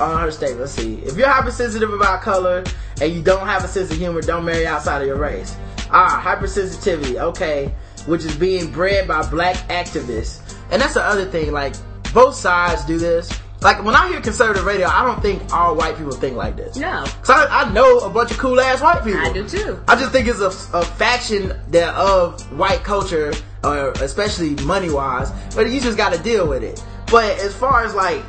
[0.00, 0.60] on her statement.
[0.60, 0.94] Let's see.
[1.02, 2.64] If you're hypersensitive about color
[3.02, 5.54] and you don't have a sense of humor, don't marry outside of your race.
[5.90, 7.16] Ah, hypersensitivity.
[7.20, 7.74] Okay.
[8.06, 10.40] Which is being bred by black activists.
[10.70, 11.52] And that's the other thing.
[11.52, 11.74] Like,
[12.12, 13.30] both sides do this.
[13.62, 16.76] Like, when I hear conservative radio, I don't think all white people think like this.
[16.76, 17.04] No.
[17.24, 19.20] So I, I know a bunch of cool ass white people.
[19.20, 19.78] I do too.
[19.86, 20.46] I just think it's a,
[20.76, 25.30] a faction that of white culture or especially money wise.
[25.54, 26.82] But you just got to deal with it.
[27.10, 28.22] But as far as like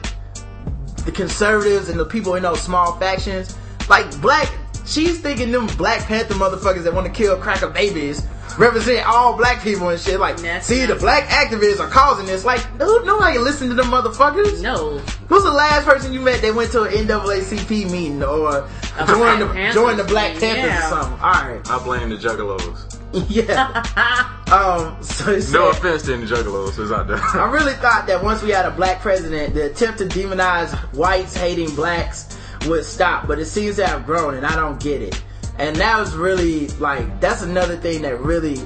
[1.05, 3.57] the conservatives and the people in those small factions,
[3.89, 4.51] like black,
[4.85, 9.61] she's thinking them Black Panther motherfuckers that want to kill cracker babies represent all black
[9.61, 10.19] people and shit.
[10.19, 12.45] Like, see, the black activists are causing this.
[12.45, 14.61] Like, who, nobody listen to them motherfuckers.
[14.61, 14.97] No.
[15.29, 18.67] Who's the last person you met that went to an NAACP meeting or
[19.07, 20.87] joined the, Black Panthers joined the Black Panthers yeah.
[20.87, 21.19] or something?
[21.19, 21.69] All right.
[21.69, 22.97] I blame the juggalos.
[23.29, 24.27] yeah.
[24.51, 27.19] Um, so it No offense to any juggalos who's out there.
[27.19, 31.37] I really thought that once we had a black president, the attempt to demonize whites
[31.37, 35.23] hating blacks would stop, but it seems to have grown, and I don't get it.
[35.59, 38.59] And that was really like that's another thing that really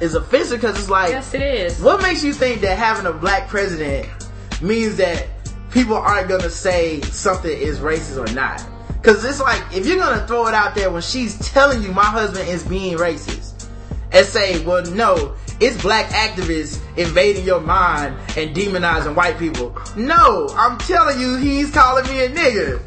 [0.00, 1.80] is offensive because it's like, Yes, it is.
[1.80, 4.08] what makes you think that having a black president
[4.62, 5.26] means that
[5.70, 8.64] people aren't gonna say something is racist or not?
[9.00, 12.04] Because it's like if you're gonna throw it out there when she's telling you my
[12.04, 13.54] husband is being racist,
[14.14, 19.76] and say, well, no, it's black activists invading your mind and demonizing white people.
[19.96, 22.80] No, I'm telling you, he's calling me a nigga.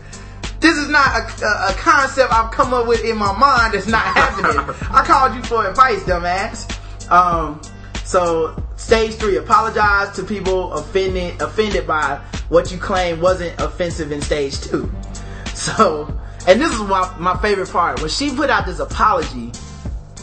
[0.59, 3.87] This is not a, a, a concept I've come up with in my mind that's
[3.87, 4.75] not happening.
[4.91, 7.11] I called you for advice, dumbass.
[7.11, 7.61] Um,
[8.03, 14.21] so stage three, apologize to people offended offended by what you claim wasn't offensive in
[14.21, 14.91] stage two.
[15.53, 16.07] So,
[16.47, 17.99] and this is my, my favorite part.
[17.99, 19.51] When she put out this apology,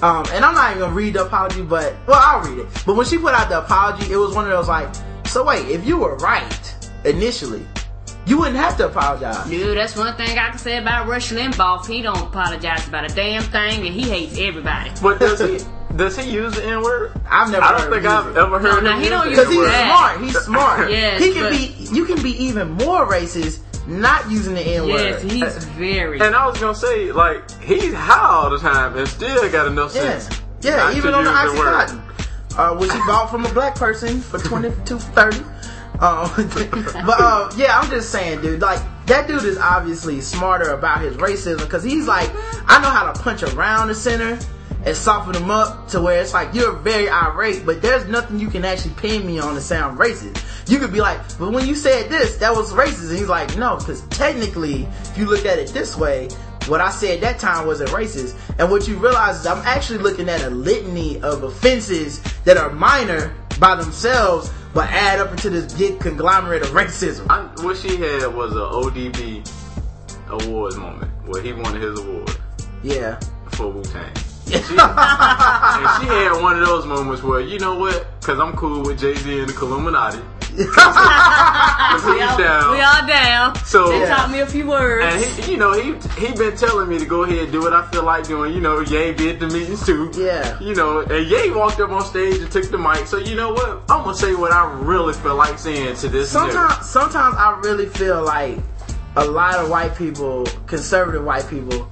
[0.02, 2.82] um, and I'm not even gonna read the apology, but, well, I'll read it.
[2.86, 4.88] But when she put out the apology, it was one of those like,
[5.26, 6.74] so wait, if you were right
[7.04, 7.66] initially,
[8.26, 9.48] you wouldn't have to apologize.
[9.48, 11.86] Dude, that's one thing I can say about Rush Limbaugh.
[11.86, 14.90] He don't apologize about a damn thing, and he hates everybody.
[15.02, 15.58] But does he
[15.96, 17.12] does he use the N word?
[17.30, 18.36] I've never I don't heard think him I've it.
[18.36, 19.86] ever heard No, no, him he don't use use the Because he's N-word.
[19.86, 20.20] smart.
[20.20, 20.90] He's smart.
[20.90, 21.94] Yes, he can be.
[21.94, 25.22] You can be even more racist not using the N word.
[25.22, 26.18] Yes, he's very.
[26.20, 29.94] And I was gonna say, like, he's high all the time and still got enough
[29.94, 30.40] Yeah, sense.
[30.62, 30.76] yeah.
[30.76, 31.74] not Even to on the use word.
[31.88, 35.38] oxycontin, uh, which he bought from a black person for twenty two thirty.
[36.00, 36.30] Um,
[37.06, 38.60] but uh, yeah, I'm just saying, dude.
[38.60, 42.30] Like that dude is obviously smarter about his racism because he's like,
[42.66, 44.38] I know how to punch around the center
[44.84, 48.48] and soften him up to where it's like you're very irate, but there's nothing you
[48.48, 50.42] can actually pin me on to sound racist.
[50.68, 53.10] You could be like, but when you said this, that was racist.
[53.10, 56.28] And he's like, no, because technically, if you look at it this way,
[56.66, 58.36] what I said that time wasn't racist.
[58.58, 62.70] And what you realize is I'm actually looking at a litany of offenses that are
[62.70, 67.26] minor by themselves, but add up into this big conglomerate of racism.
[67.30, 69.48] I, what she had was an ODB
[70.28, 72.30] awards moment where he won his award
[72.82, 73.18] Yeah.
[73.52, 74.12] for Wu Tang.
[74.46, 78.06] And she, and she had one of those moments where you know what?
[78.20, 80.18] Because I'm cool with Jay Z and the Illuminati.
[80.56, 82.70] 'Cause we, all, down.
[82.72, 83.54] we all down.
[83.64, 84.14] So- they Yeah.
[84.14, 85.04] taught me a few words.
[85.04, 87.72] And he, you know, he he been telling me to go ahead and do what
[87.72, 88.52] I feel like doing.
[88.54, 90.10] You know, Ye be at the meetings too.
[90.14, 90.58] Yeah.
[90.60, 93.06] You know, and Ye walked up on stage and took the mic.
[93.06, 93.82] So you know what?
[93.90, 96.32] I'm gonna say what I really feel like saying to this.
[96.32, 96.52] nigga.
[96.52, 98.58] Sometimes, sometimes I really feel like
[99.16, 101.88] a lot of white people, conservative white people,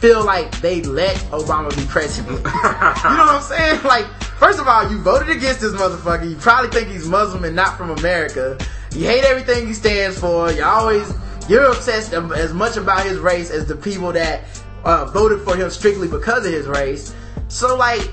[0.00, 2.38] feel like they let Obama be president.
[2.38, 3.80] you know what I'm saying?
[3.90, 4.06] Like,
[4.38, 6.28] first of all, you voted against this motherfucker.
[6.28, 8.58] You probably think he's Muslim and not from America.
[8.92, 10.50] You hate everything he stands for.
[10.52, 11.12] You always,
[11.48, 14.44] you're obsessed as much about his race as the people that
[14.84, 17.14] uh, voted for him strictly because of his race.
[17.48, 18.10] So, like,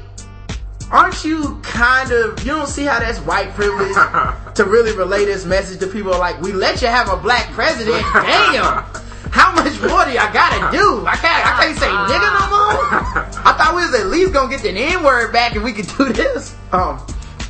[0.92, 3.94] aren't you kind of you don't see how that's white privilege
[4.56, 8.02] to really relay this message to people like we let you have a black president
[8.14, 8.86] damn
[9.32, 11.06] how much more do I gotta do?
[11.06, 13.26] I can't I can't say nigga no more.
[13.46, 15.88] I thought we was at least gonna get the N word back and we could
[15.98, 16.56] do this.
[16.72, 17.06] Um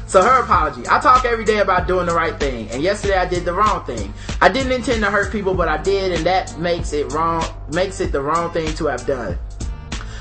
[0.08, 0.84] so her apology.
[0.90, 3.86] I talk every day about doing the right thing and yesterday I did the wrong
[3.86, 4.14] thing.
[4.42, 8.00] I didn't intend to hurt people but I did and that makes it wrong makes
[8.00, 9.38] it the wrong thing to have done.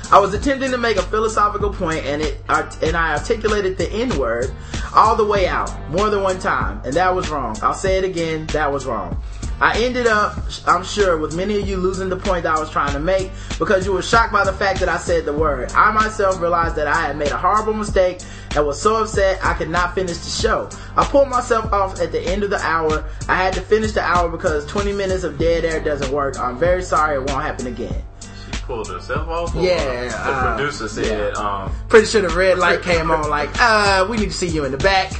[0.09, 4.17] I was attempting to make a philosophical point and it and I articulated the N
[4.17, 4.53] word
[4.95, 7.57] all the way out more than one time and that was wrong.
[7.61, 9.21] I'll say it again, that was wrong.
[9.59, 12.69] I ended up, I'm sure, with many of you losing the point that I was
[12.69, 15.71] trying to make because you were shocked by the fact that I said the word.
[15.71, 18.21] I myself realized that I had made a horrible mistake
[18.55, 20.69] and was so upset I could not finish the show.
[20.95, 23.03] I pulled myself off at the end of the hour.
[23.27, 26.39] I had to finish the hour because 20 minutes of dead air doesn't work.
[26.39, 28.03] I'm very sorry it won't happen again.
[28.21, 29.55] She pulled herself off.
[29.55, 34.05] Yeah, The uh, producer said, um, Pretty sure the red light came on like, uh,
[34.07, 35.11] we need to see you in the back.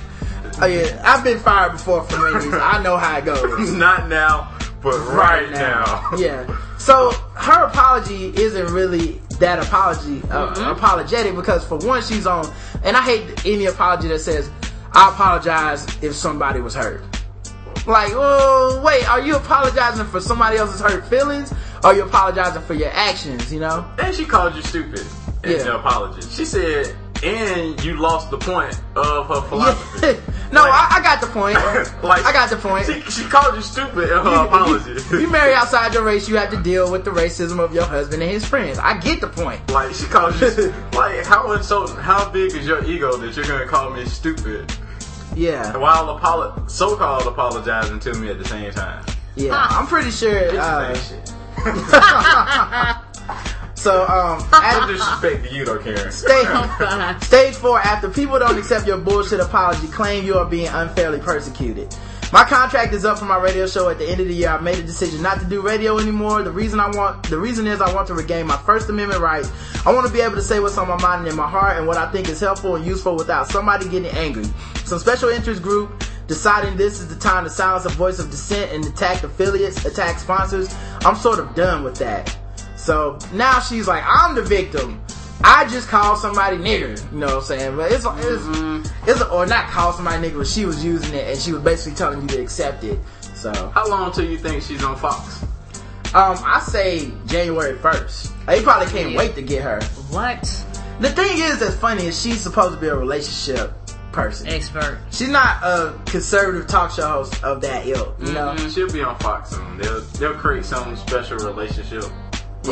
[0.59, 2.53] Oh yeah, I've been fired before from Wendy's.
[2.53, 3.71] I know how it goes.
[3.73, 4.51] not now,
[4.81, 6.09] but right, now.
[6.17, 6.45] yeah.
[6.77, 12.51] So her apology isn't really that apology uh, apologetic because for one she's on,
[12.83, 14.49] and I hate any apology that says
[14.93, 17.03] I apologize if somebody was hurt.
[17.85, 21.51] Like, oh wait, are you apologizing for somebody else's hurt feelings?
[21.83, 23.53] Or are you apologizing for your actions?
[23.53, 23.89] You know?
[23.99, 25.05] And she called you stupid
[25.43, 25.57] in Yeah.
[25.63, 26.27] the apology.
[26.29, 30.19] She said, and you lost the point of her philosophy.
[30.51, 31.55] No, I, I got the point.
[32.03, 32.85] like I got the point.
[32.85, 34.99] She, she called you stupid in her apology.
[35.17, 38.21] you marry outside your race, you have to deal with the racism of your husband
[38.21, 38.77] and his friends.
[38.79, 39.59] I get the point.
[39.71, 40.47] Like she calls you
[40.93, 44.71] like how insulting how big is your ego that you're gonna call me stupid
[45.35, 49.05] Yeah, while apolo- so called apologizing to me at the same time.
[49.35, 49.67] yeah.
[49.69, 50.35] I'm pretty sure.
[50.37, 51.13] It's
[51.59, 53.03] Uh.
[53.77, 56.11] So, um, at, disrespect to you though, Karen.
[56.11, 61.19] stage, stage four, after people don't accept your bullshit apology, claim you are being unfairly
[61.19, 61.95] persecuted.
[62.33, 64.49] My contract is up for my radio show at the end of the year.
[64.49, 66.41] I made a decision not to do radio anymore.
[66.43, 69.49] The reason I want, the reason is I want to regain my First Amendment rights.
[69.85, 71.77] I want to be able to say what's on my mind and in my heart
[71.77, 74.43] and what I think is helpful and useful without somebody getting angry.
[74.83, 78.73] Some special interest group deciding this is the time to silence the voice of dissent
[78.73, 80.75] and attack affiliates, attack sponsors.
[81.05, 82.35] I'm sort of done with that.
[82.87, 85.01] So now she's like, I'm the victim.
[85.43, 87.75] I just called somebody nigger, you know what I'm saying?
[87.75, 91.37] But it's, it's, it's, or not call somebody nigger, but she was using it and
[91.37, 92.97] she was basically telling you to accept it.
[93.35, 95.43] So, How long till you think she's on Fox?
[96.13, 98.45] um, I say January 1st.
[98.45, 99.81] They probably can't wait to get her.
[100.09, 100.43] What?
[101.01, 103.73] The thing is that's funny is she's supposed to be a relationship
[104.13, 104.47] person.
[104.47, 104.99] Expert.
[105.11, 108.55] She's not a conservative talk show host of that ilk, you know?
[108.57, 109.77] Mhm, She'll be on Fox soon.
[109.77, 112.05] They'll they'll create some special relationship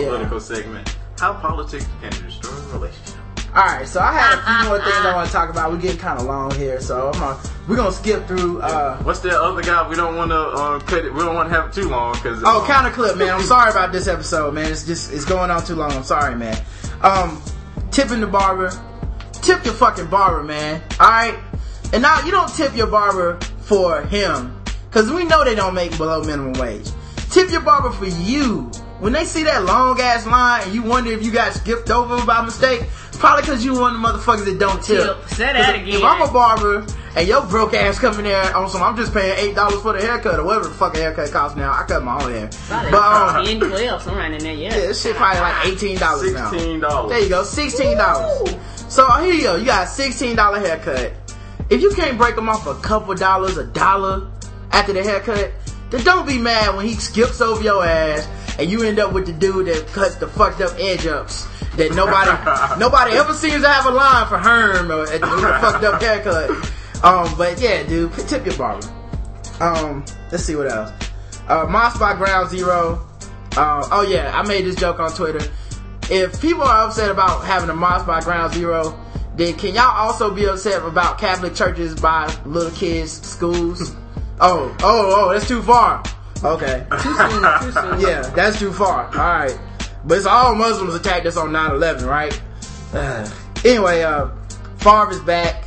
[0.04, 0.98] political segment.
[1.20, 3.16] How politics can destroy a relationship.
[3.56, 5.72] Alright, so I had a few more things I want to talk about.
[5.72, 7.40] We're getting kind of long here, so I'm gonna,
[7.70, 9.88] we're gonna skip through, uh, What's that other guy?
[9.88, 11.14] We don't want to uh, cut it.
[11.14, 13.30] We don't want to have it too long because Oh, counter clip, man.
[13.30, 14.70] I'm sorry about this episode, man.
[14.70, 15.94] It's just it's going on too long.
[15.94, 16.58] I'm sorry, man.
[17.02, 17.42] Um,
[17.92, 18.72] tipping the barber.
[19.42, 20.82] Tip your fucking barber, man.
[21.00, 21.40] All right.
[21.94, 24.62] And now you don't tip your barber for him,
[24.92, 26.90] cause we know they don't make below minimum wage.
[27.30, 28.70] Tip your barber for you.
[29.00, 32.26] When they see that long ass line and you wonder if you got skipped over
[32.26, 35.04] by mistake, probably cause you one of the motherfuckers that don't tip.
[35.04, 35.30] Tip.
[35.30, 35.88] Say that 'Cause again.
[35.96, 36.86] If I'm a barber
[37.16, 40.02] and your broke ass coming there on some, I'm just paying eight dollars for the
[40.02, 41.74] haircut or whatever the fuck a haircut costs now.
[41.74, 44.70] I cut my own hair, Probably but um, 10, 12, somewhere in there, yeah.
[44.74, 46.50] yeah, this shit probably like eighteen dollars now.
[46.52, 47.10] sixteen dollars.
[47.12, 48.56] There you go, sixteen dollars.
[48.88, 51.12] So here you go, you got a sixteen dollar haircut.
[51.70, 54.28] If you can't break them off a couple dollars, a dollar
[54.72, 55.52] after the haircut,
[55.90, 58.28] then don't be mad when he skips over your ass
[58.60, 61.94] and you end up with the dude that cuts the fucked up edge ups that
[61.94, 66.02] nobody nobody ever seems to have a line for Herm or at the fucked up
[66.02, 66.50] haircut.
[67.04, 68.88] Um, but yeah, dude, tip your barber.
[69.60, 70.92] Um, let's see what else.
[71.48, 73.08] Uh, Moss by Ground Zero.
[73.56, 75.46] Uh, oh yeah, I made this joke on Twitter.
[76.10, 79.00] If people are upset about having a mosque by Ground Zero,
[79.36, 83.96] then can y'all also be upset about Catholic churches by little kids' schools?
[84.40, 86.04] oh, oh, oh, that's too far.
[86.44, 86.86] Okay.
[87.02, 88.00] Too soon, too soon.
[88.08, 89.06] Yeah, that's too far.
[89.08, 89.58] Alright.
[90.06, 92.40] But it's all Muslims attacked us on 9-11, right?
[92.94, 93.28] Uh,
[93.66, 94.30] anyway, uh,
[94.78, 95.64] Favre is back.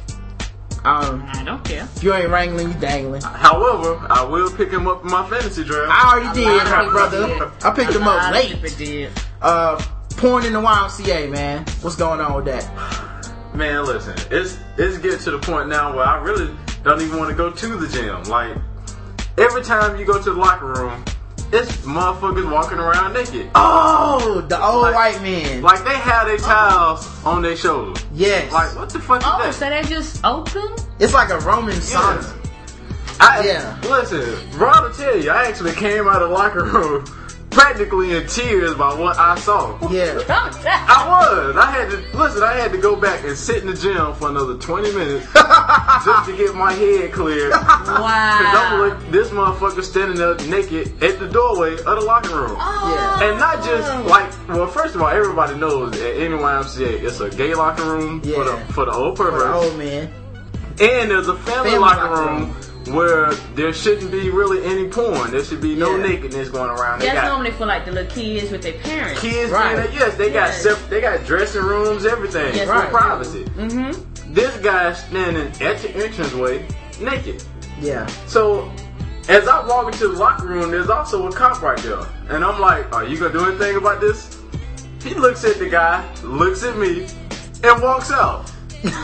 [0.84, 1.88] Um, I don't care.
[1.96, 3.20] if you ain't wrangling, you dangling.
[3.20, 5.90] However, I will pick him up in my fantasy draft.
[5.92, 7.26] I already did, my brother.
[7.26, 7.42] did.
[7.64, 8.76] I picked him up late.
[8.78, 9.10] did.
[9.42, 11.64] Uh, porn in the YMCA, man.
[11.80, 12.64] What's going on with that?
[13.54, 16.54] Man, listen, it's it's getting to the point now where I really
[16.84, 18.22] don't even want to go to the gym.
[18.24, 18.56] Like
[19.39, 21.05] every time you go to the locker room,
[21.52, 23.51] it's motherfuckers walking around naked.
[23.55, 25.62] Oh, the old Like- white man.
[25.62, 26.39] Like they have their oh.
[26.39, 28.05] towels on their shoulders.
[28.12, 28.52] yes.
[28.52, 30.74] Like what the fuck Oh, is so they just open?
[30.98, 32.35] it's like a Roman sauna.
[33.20, 33.77] I, Yeah.
[33.82, 37.05] Listen, Ron will tell you, I actually came out of the locker room
[37.59, 39.76] practically in tears by what I saw.
[39.90, 40.20] Yeah.
[40.28, 41.56] I was.
[41.56, 42.43] I had to listen.
[42.43, 46.28] I had to go back and sit in the gym for another twenty minutes just
[46.28, 47.51] to get my head clear.
[47.51, 52.56] Cause I'm like, this motherfucker standing there naked at the doorway of the locker room.
[52.59, 53.18] Oh.
[53.20, 53.28] Yeah.
[53.28, 57.28] And not just like, well, first of all, everybody knows at any YMCA, it's a
[57.30, 60.09] gay locker room for the for the old For the perverts, old man.
[60.80, 62.55] and there's a family, Family locker locker room
[62.93, 65.31] where there shouldn't be really any porn.
[65.31, 66.06] There should be no Yeah.
[66.06, 67.01] nakedness going around.
[67.01, 69.20] They That's got normally for like the little kids with their parents.
[69.20, 69.77] kids Right.
[69.77, 69.89] doing.
[69.93, 72.90] Yes, they got sep- they got dressing rooms, everything Yes, for right.
[72.90, 73.44] privacy.
[73.59, 74.35] Mm-hmm.
[74.35, 76.66] This guy standing at the entranceway
[77.01, 77.43] naked.
[77.81, 78.06] Yeah.
[78.27, 78.70] So
[79.28, 82.01] as I walk into the locker room, there's also a cop right there,
[82.31, 84.36] and I'm like, "Are you gonna do anything about this?"
[85.05, 87.06] He looks at the guy, looks at me,
[87.62, 88.51] and walks out.
[88.84, 88.92] Wow.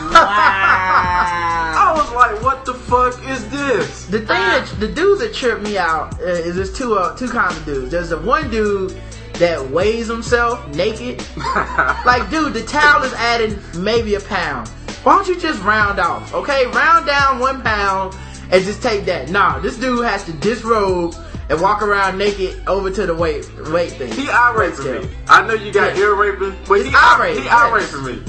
[1.76, 5.60] I was like, "What the fuck is this?" The thing that the dudes that trip
[5.62, 7.90] me out uh, is there's two uh, two kinds of dudes.
[7.90, 9.00] There's the one dude
[9.34, 11.24] that weighs himself naked.
[12.06, 14.68] like, dude, the towel is adding maybe a pound.
[15.02, 16.32] Why don't you just round off?
[16.32, 18.14] Okay, round down one pound
[18.50, 19.30] and just take that.
[19.30, 21.14] Nah, this dude has to disrobe
[21.50, 24.12] and walk around naked over to the weight weight thing.
[24.12, 25.16] He eye raping me.
[25.28, 26.02] I know you got Yeah.
[26.04, 27.92] ear raping, but It's he eye eye raping, He eye yes.
[27.92, 28.22] raping me.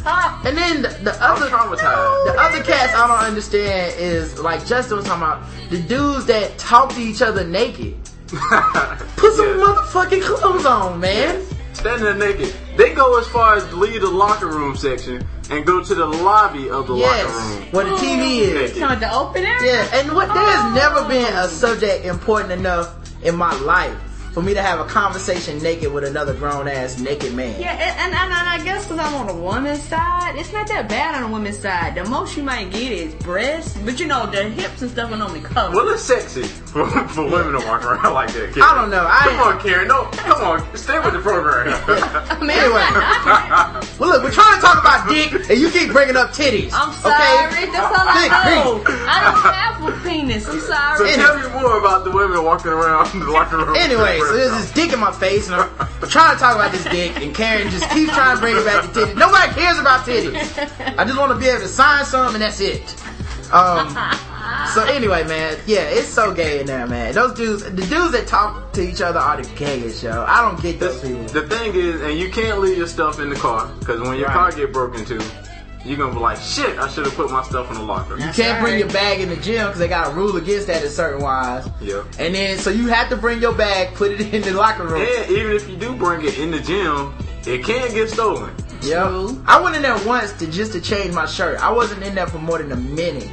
[0.50, 2.26] And then the, the other traumatized.
[2.26, 6.58] the other cats I don't understand is like Justin was talking about the dudes that
[6.58, 7.96] talk to each other naked.
[8.28, 11.44] Put some motherfucking clothes on, man.
[11.74, 12.54] Standing there naked.
[12.78, 16.70] They go as far as leave the locker room section and go to the lobby
[16.70, 17.72] of the Yes, locker room.
[17.72, 18.54] where the TV is.
[18.54, 18.70] Naked.
[18.80, 19.74] Talking about the open area?
[19.74, 20.74] Yeah, and what there has oh.
[20.74, 22.96] never been a subject important enough
[23.26, 24.05] in my life
[24.36, 27.58] for me to have a conversation naked with another grown ass naked man.
[27.58, 30.90] Yeah, and, and, and I guess because I'm on the woman's side, it's not that
[30.90, 31.96] bad on the woman's side.
[31.96, 35.16] The most you might get is breasts, but you know, the hips and stuff are
[35.16, 35.74] normally covered.
[35.74, 38.52] Well, it's sexy for, for women to walk around like that.
[38.54, 38.62] Karen.
[38.62, 39.06] I don't know.
[39.08, 39.88] I come on, Karen.
[39.88, 40.76] No, come on.
[40.76, 41.72] Stay with the program.
[42.56, 42.88] Anyway,
[44.00, 46.72] well look, we're trying to talk about dick, and you keep bringing up titties.
[46.74, 47.72] I'm sorry, Okay?
[47.72, 48.80] that's all I know.
[48.80, 48.88] dick.
[48.90, 50.48] I don't have a penis.
[50.48, 50.98] I'm sorry.
[50.98, 51.14] so sorry.
[51.16, 53.76] tell me more about the women walking around the locker room.
[53.76, 55.70] Anyway, so there's this dick in my face, and I'm,
[56.10, 58.84] trying to talk about this dick, and Karen just keeps trying to bring it back
[58.84, 59.16] to titties.
[59.18, 60.98] Nobody cares about titties.
[60.98, 62.82] I just want to be able to sign something, and that's it.
[63.54, 63.90] Um,
[64.74, 67.14] so anyway, man, yeah, it's so gay in there, man.
[67.14, 70.24] Those dudes, the dudes that talk to each other are the gayest, yo.
[70.28, 71.24] I don't get those people.
[71.26, 74.28] The thing is, and you can't leave your stuff in the car because when your
[74.28, 74.34] Right.
[74.34, 75.24] car get broken into,
[75.86, 78.30] you're gonna be like, "Shit, I should have put my stuff in the locker." You
[78.32, 80.90] can't bring your bag in the gym because they got a rule against that in
[80.90, 81.68] certain wise.
[81.80, 82.04] Yeah.
[82.20, 85.02] And then, so you have to bring your bag, put it in the locker room.
[85.02, 87.14] And even if you do bring it in the gym,
[87.46, 88.54] it can get stolen.
[88.82, 89.38] Yep.
[89.48, 91.60] I went in there once to just to change my shirt.
[91.64, 93.30] I wasn't in there for more than a minute.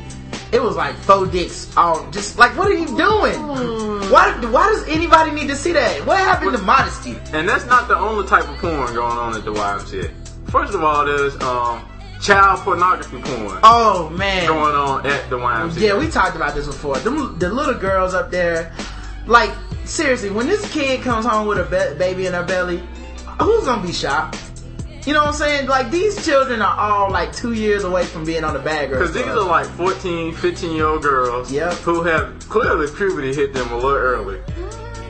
[0.52, 1.74] It was like faux dicks.
[1.76, 4.10] All just like, what are you doing?
[4.10, 4.38] Why?
[4.50, 6.06] Why does anybody need to see that?
[6.06, 7.18] What happened to modesty?
[7.32, 10.10] And that's not the only type of porn going on at the YMCA.
[10.50, 11.88] First of all, there's um,
[12.22, 14.46] child pornography porn Oh man.
[14.46, 15.80] going on at the YMCA.
[15.80, 16.96] Yeah, we talked about this before.
[16.98, 18.72] Them, the little girls up there,
[19.26, 19.50] like
[19.84, 22.78] seriously, when this kid comes home with a be- baby in her belly,
[23.40, 24.38] who's gonna be shocked?
[25.04, 25.66] You know what I'm saying?
[25.68, 28.90] Like these children are all like two years away from being on the bag.
[28.90, 31.72] Because these are like 14, 15 year old girls Yep.
[31.78, 34.38] who have clearly puberty hit them a little early.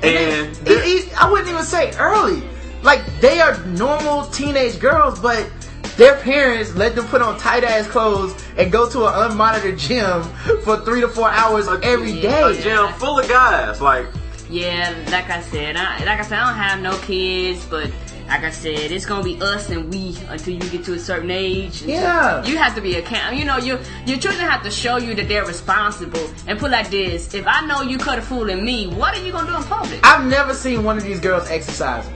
[0.02, 2.42] And It- it- I wouldn't even say early.
[2.82, 5.46] Like they are normal teenage girls, but
[5.96, 10.22] their parents let them put on tight ass clothes and go to an unmonitored gym
[10.62, 12.60] for three to four hours every a day.
[12.62, 13.80] gym full of guys.
[13.80, 14.06] Like,
[14.50, 17.90] Yeah, like I said, I, like I said, I don't have no kids, but
[18.28, 21.30] like I said, it's gonna be us and we until you get to a certain
[21.30, 21.82] age.
[21.82, 22.44] Until- Yeah.
[22.44, 23.36] you have to be account.
[23.36, 26.30] You know, your your children have to show you that they're responsible.
[26.46, 29.22] And put like this: if I know you cut a fool in me, what are
[29.22, 30.00] you gonna do in public?
[30.04, 32.06] I've never seen one of these girls exercise.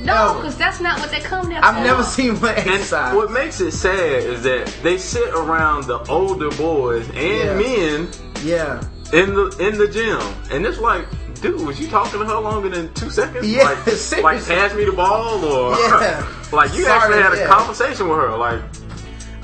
[0.00, 1.82] No, because that's not what they come there I've for.
[1.84, 3.14] never seen one and exercise.
[3.14, 7.54] what makes it sad is that they sit around the older boys and Yeah.
[7.54, 8.08] men
[8.42, 8.80] Yeah.
[9.12, 10.20] in the in the gym,
[10.50, 11.06] and it's like,
[11.40, 13.46] dude, was you talking to her longer than two seconds?
[13.46, 14.22] Yeah, like, seriously.
[14.22, 16.26] like pass me the ball, or Yeah.
[16.52, 17.46] like you Sorry, actually had a yeah.
[17.46, 18.60] conversation with her, like.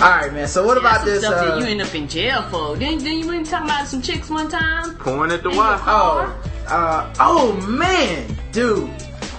[0.01, 0.49] All right, man.
[0.49, 1.23] So what Yeah, about some this?
[1.23, 2.74] stuff Uh, that you end up in jail for?
[2.77, 4.97] Didn't, didn't you been talking about some chicks one time?
[4.97, 6.35] Pouring at the In your Oh,
[6.69, 8.91] uh, oh man, dude.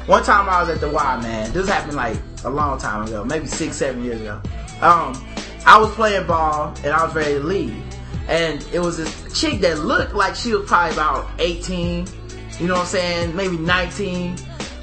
[0.05, 1.51] One time I was at the Y, man.
[1.53, 4.41] This happened like a long time ago, maybe six, seven years ago.
[4.81, 5.13] Um,
[5.65, 7.81] I was playing ball and I was ready to leave,
[8.27, 12.05] and it was this chick that looked like she was probably about eighteen.
[12.59, 13.35] You know what I'm saying?
[13.35, 14.35] Maybe nineteen.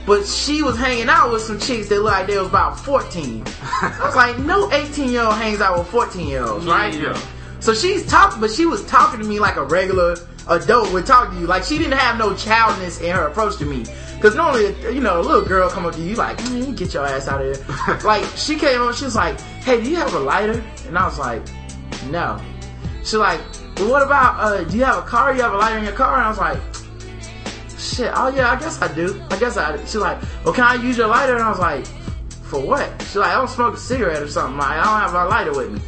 [0.06, 3.44] But she was hanging out with some chicks that looked like they was about 14.
[3.46, 6.92] I was like, no 18 year old hangs out with 14 year olds, right?
[6.94, 7.20] Yeah.
[7.60, 10.16] So she's talking, but she was talking to me like a regular
[10.48, 11.46] adult would talk to you.
[11.46, 13.84] Like she didn't have no childness in her approach to me.
[14.20, 16.92] Cause normally, you know, a little girl come up to you like, "Man, you get
[16.92, 17.98] your ass out of here.
[18.04, 21.06] like she came up, she was like, "Hey, do you have a lighter?" And I
[21.06, 21.42] was like,
[22.10, 22.38] "No."
[22.98, 23.40] She's like,
[23.76, 24.38] "Well, what about?
[24.38, 25.34] Uh, do you have a car?
[25.34, 26.60] You have a lighter in your car?" And I was like,
[27.78, 29.22] "Shit, oh yeah, I guess I do.
[29.30, 31.86] I guess I." She's like, "Well, can I use your lighter?" And I was like,
[32.42, 34.58] "For what?" She's like, "I don't smoke a cigarette or something.
[34.58, 35.80] Like, I don't have a lighter with me."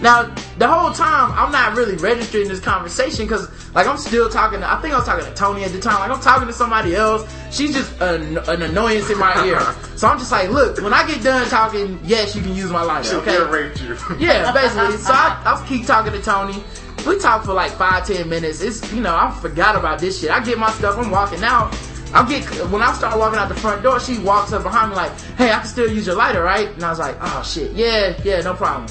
[0.00, 4.60] Now, the whole time, I'm not really registering this conversation because, like, I'm still talking
[4.60, 5.98] to, I think I was talking to Tony at the time.
[5.98, 7.28] Like, I'm talking to somebody else.
[7.50, 9.60] She's just an, an annoyance in my ear.
[9.96, 12.82] So I'm just like, look, when I get done talking, yes, you can use my
[12.82, 13.36] lighter, She'll okay?
[13.36, 13.96] irrate you.
[14.18, 14.96] Yeah, basically.
[14.98, 16.62] So I, I'll keep talking to Tony.
[17.06, 18.60] We talk for like five, ten minutes.
[18.60, 20.30] It's, you know, I forgot about this shit.
[20.30, 21.76] I get my stuff, I'm walking out.
[22.14, 24.96] I get, when I start walking out the front door, she walks up behind me
[24.96, 26.68] like, hey, I can still use your lighter, right?
[26.68, 28.86] And I was like, oh shit, yeah, yeah, no problem.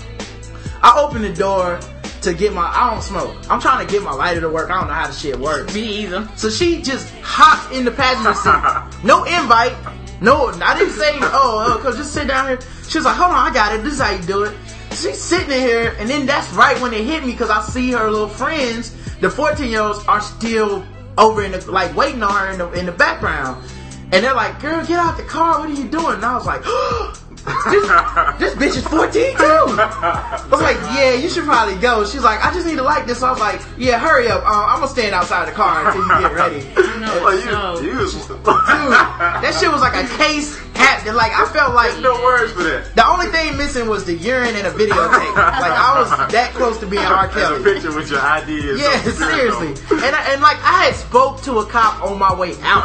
[0.81, 1.79] I open the door
[2.21, 2.65] to get my.
[2.65, 3.35] I don't smoke.
[3.49, 4.69] I'm trying to get my lighter to work.
[4.69, 5.73] I don't know how the shit works.
[5.73, 6.27] Me either.
[6.35, 9.03] So she just hopped in the passenger seat.
[9.05, 9.75] No invite.
[10.19, 12.59] No, I didn't say, oh, uh, cause just sit down here.
[12.89, 13.83] She was like, hold on, I got it.
[13.83, 14.57] This is how you do it.
[14.89, 17.91] She's sitting in here, and then that's right when it hit me, cause I see
[17.91, 20.83] her little friends, the 14 year olds, are still
[21.19, 23.63] over in the like waiting on her in the in the background,
[24.11, 25.59] and they're like, "Girl, get out the car!
[25.59, 26.63] What are you doing?" And I was like.
[27.47, 29.43] this, this bitch is 14 too.
[29.43, 32.05] I was like, yeah, you should probably go.
[32.05, 33.19] She's like, I just need to like this.
[33.19, 34.43] So I was like, yeah, hurry up.
[34.43, 36.67] Uh, I'm gonna stand outside the car until you get ready.
[37.09, 38.09] Oh, you, you, Dude,
[38.43, 40.59] that shit was like a case
[41.07, 42.93] Like I felt like There's no words for that.
[42.95, 45.35] the only thing missing was the urine and a videotape.
[45.35, 47.25] like I was that close to being R.
[47.27, 47.63] And a Kelly.
[47.63, 48.75] picture with your ID.
[48.77, 49.69] Yeah, seriously.
[49.91, 52.83] And I- and like I had spoke to a cop on my way out.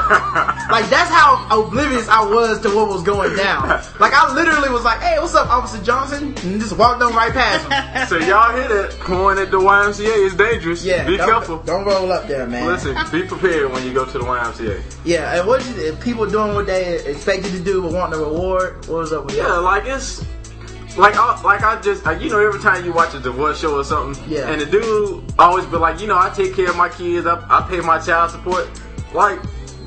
[0.72, 3.68] Like that's how oblivious I was to what was going down.
[4.00, 7.32] Like I literally was like, "Hey, what's up, Officer Johnson?" And just walked on right
[7.32, 8.06] past him.
[8.20, 8.98] So y'all hit it.
[9.00, 10.82] Pouring at the YMCA is dangerous.
[10.82, 11.58] Yeah, Be don't, careful.
[11.64, 12.66] Don't roll up there, man.
[12.66, 14.82] Listen, be prepared when you go to the YMCA.
[15.04, 18.76] Yeah, and what you, people doing what they expected to do but wanting a reward?
[18.88, 19.60] What was up with Yeah, that?
[19.60, 20.24] like it's
[20.96, 23.76] like I, like I just like, you know every time you watch a divorce show
[23.78, 24.50] or something, Yeah.
[24.50, 27.34] and the dude always be like, you know, I take care of my kids, I,
[27.48, 28.68] I pay my child support,
[29.12, 29.38] like.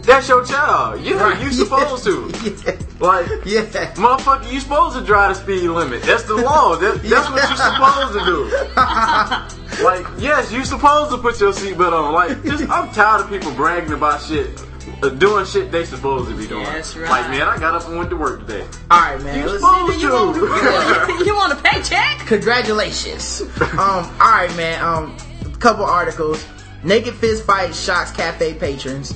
[0.05, 1.01] That's your child.
[1.01, 1.41] Yeah, Right.
[1.43, 2.27] you supposed to.
[2.99, 3.63] Like, Yeah.
[3.95, 6.03] motherfucker, you supposed to drive the speed limit.
[6.03, 6.75] That's the law.
[6.75, 9.83] That, that's what you're supposed to do.
[9.83, 12.13] Like, yes, you supposed to put your seatbelt on.
[12.13, 14.63] Like, just I'm tired of people bragging about shit,
[15.01, 16.63] doing shit they supposed to be doing.
[16.63, 17.09] That's right.
[17.09, 18.65] Like, man, I got up and went to work today.
[18.89, 19.39] All right, man.
[19.39, 20.37] You let's- supposed You want,
[21.25, 22.19] you want a paycheck?
[22.27, 23.41] Congratulations.
[23.61, 24.83] um, all right, man.
[24.83, 25.17] Um,
[25.59, 26.45] couple articles.
[26.83, 29.15] Naked fist fight shocks cafe patrons.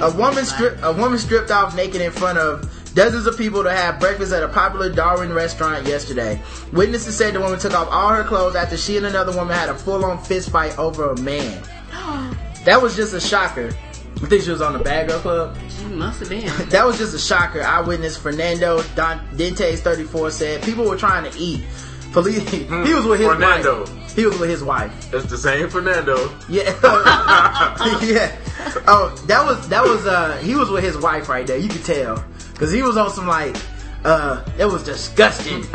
[0.00, 3.70] A woman strip a woman stripped off naked in front of dozens of people to
[3.70, 6.40] have breakfast at a popular Darwin restaurant yesterday.
[6.72, 9.68] Witnesses said the woman took off all her clothes after she and another woman had
[9.68, 11.62] a full-on fist fight over a man.
[12.64, 13.74] That was just a shocker.
[14.24, 15.54] You think she was on the Bad Girl Club?
[15.68, 16.46] She must have been.
[16.70, 17.60] That was just a shocker.
[17.62, 21.62] Eyewitness Fernando Don- Dentes 34 said people were trying to eat.
[22.10, 22.64] Police, he
[22.94, 23.80] was with his Fernando.
[23.84, 24.16] wife.
[24.16, 25.10] He was with his wife.
[25.10, 26.16] That's the same Fernando.
[26.48, 26.62] Yeah,
[28.02, 28.34] yeah.
[28.86, 31.58] Oh, that was that was uh he was with his wife right there.
[31.58, 32.24] You could tell
[32.54, 33.54] because he was on some like
[34.04, 35.64] uh it was disgusting.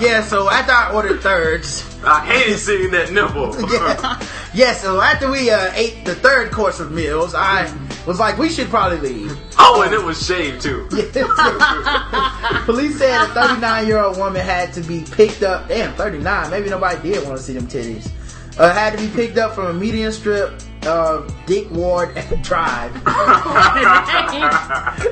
[0.00, 0.22] yeah.
[0.22, 3.54] So after I ordered thirds, I hated seeing that nipple.
[3.72, 4.74] yeah, yeah.
[4.74, 7.72] So after we uh ate the third course of meals, I
[8.06, 9.36] was like, we should probably leave.
[9.58, 10.86] Oh, and it was shaved too.
[12.64, 15.68] Police said a 39 year old woman had to be picked up.
[15.68, 16.50] Damn, 39.
[16.50, 18.10] Maybe nobody did want to see them titties.
[18.58, 22.94] Uh, had to be picked up from a median strip of Dick Ward Drive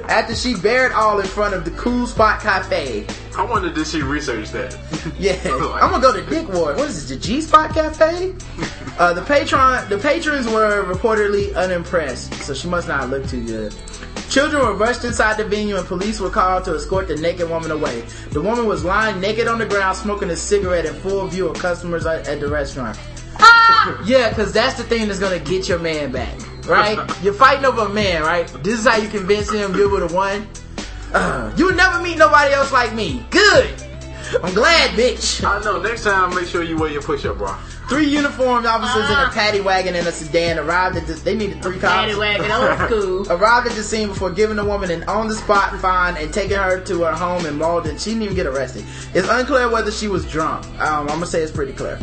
[0.08, 3.06] after she bared all in front of the Cool Spot Cafe.
[3.36, 4.76] I wonder did she research that?
[5.18, 6.76] Yeah, I'm gonna go to Dick Ward.
[6.76, 7.18] What is this?
[7.18, 8.34] The G Spot Cafe?
[8.98, 13.74] Uh, the patron, the patrons were reportedly unimpressed, so she must not look too good.
[14.28, 17.70] Children were rushed inside the venue and police were called to escort the naked woman
[17.72, 18.04] away.
[18.30, 21.58] The woman was lying naked on the ground smoking a cigarette in full view of
[21.58, 22.96] customers at the restaurant.
[24.04, 26.34] Yeah, because that's the thing that's gonna get your man back,
[26.66, 26.98] right?
[27.22, 28.46] You're fighting over a man, right?
[28.62, 30.46] This is how you convince him you would have one.
[31.12, 33.24] Uh, you would never meet nobody else like me.
[33.30, 33.74] Good.
[34.44, 35.42] I'm glad, bitch.
[35.44, 35.80] I know.
[35.82, 37.56] Next time, make sure you wear your push-up bra.
[37.88, 41.14] Three uniformed officers in a paddy wagon and a sedan arrived at the.
[41.14, 41.92] They needed three cops.
[41.94, 42.78] Paddy wagon, old
[43.26, 43.32] school.
[43.32, 47.02] Arrived at the scene before giving the woman an on-the-spot fine and taking her to
[47.02, 47.98] her home in Malden.
[47.98, 48.84] She didn't even get arrested.
[49.14, 50.64] It's unclear whether she was drunk.
[50.80, 51.98] Um, I'm gonna say it's pretty clear.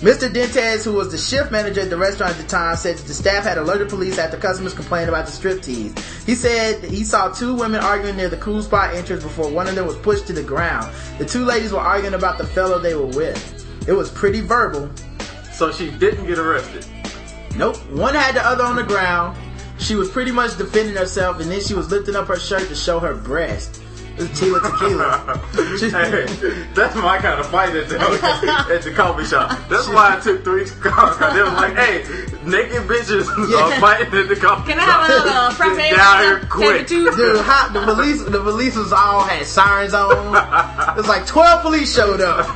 [0.00, 0.32] Mr.
[0.32, 3.12] Dentes, who was the shift manager at the restaurant at the time, said that the
[3.12, 6.24] staff had alerted police after customers complained about the striptease.
[6.24, 9.74] He said he saw two women arguing near the cool spot entrance before one of
[9.74, 10.90] them was pushed to the ground.
[11.18, 13.66] The two ladies were arguing about the fellow they were with.
[13.86, 14.90] It was pretty verbal.
[15.52, 16.86] So she didn't get arrested.
[17.54, 17.76] Nope.
[17.90, 19.36] One had the other on the ground.
[19.78, 22.74] She was pretty much defending herself, and then she was lifting up her shirt to
[22.74, 23.82] show her breast.
[24.20, 25.38] It was Tila Tequila.
[26.10, 27.98] hey, that's my kind of fight at the,
[28.74, 29.48] at the coffee shop.
[29.70, 31.16] That's why I took three cars.
[31.34, 32.02] They was like, hey,
[32.44, 35.06] naked bitches are fighting at the coffee Can I shop.
[35.06, 35.76] have another frappe?
[35.78, 36.86] Get down here quick.
[36.86, 40.10] Dude, how, the police, the police was all had sirens on.
[40.10, 42.46] It was like twelve police showed up.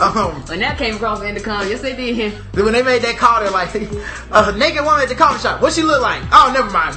[0.00, 2.32] Um, When that came across the intercom, yes they did.
[2.52, 5.60] then when they made that call, they're like, a naked woman at the coffee shop.
[5.62, 6.22] What she look like?
[6.30, 6.94] Oh, never mind.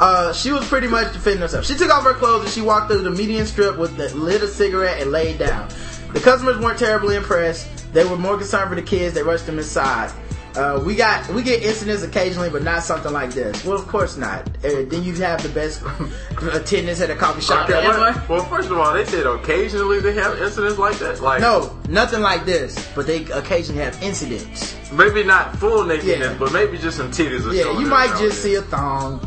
[0.00, 1.66] Uh, she was pretty much defending herself.
[1.66, 4.42] She took off her clothes and she walked through the median strip with the lit
[4.42, 5.68] a cigarette and laid down.
[6.14, 7.92] The customers weren't terribly impressed.
[7.92, 9.14] They were more concerned for the kids.
[9.14, 10.10] They rushed them inside.
[10.56, 13.64] Uh, we got we get incidents occasionally, but not something like this.
[13.64, 14.48] Well, of course not.
[14.64, 15.80] Uh, then you have the best
[16.52, 17.96] attendance at a coffee shop Okay, ever.
[17.98, 21.20] well, well, first of all, they said occasionally they have incidents like that.
[21.20, 22.88] Like, No, nothing like this.
[22.96, 24.74] But they occasionally have incidents.
[24.92, 26.36] maybe not full nakedness, Yeah.
[26.38, 27.40] but maybe just some titties.
[27.40, 27.58] Or something.
[27.58, 29.20] Yeah, you might just see a thong.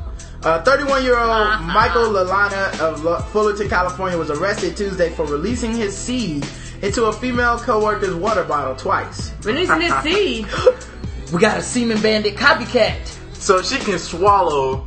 [0.43, 5.95] Uh, 31 year old Michael Lalana of Fullerton, California was arrested Tuesday for releasing his
[5.95, 6.45] seed
[6.81, 9.31] into a female coworker's water bottle twice.
[9.43, 10.47] Releasing his seed.
[11.31, 13.17] We got a semen bandit copycat.
[13.35, 14.85] So she can swallow,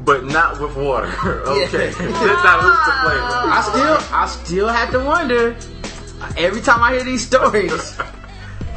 [0.00, 1.08] but not with water.
[1.26, 3.24] okay, that's not who's to blame.
[3.50, 5.56] I still, I still have to wonder.
[6.36, 7.98] Every time I hear these stories,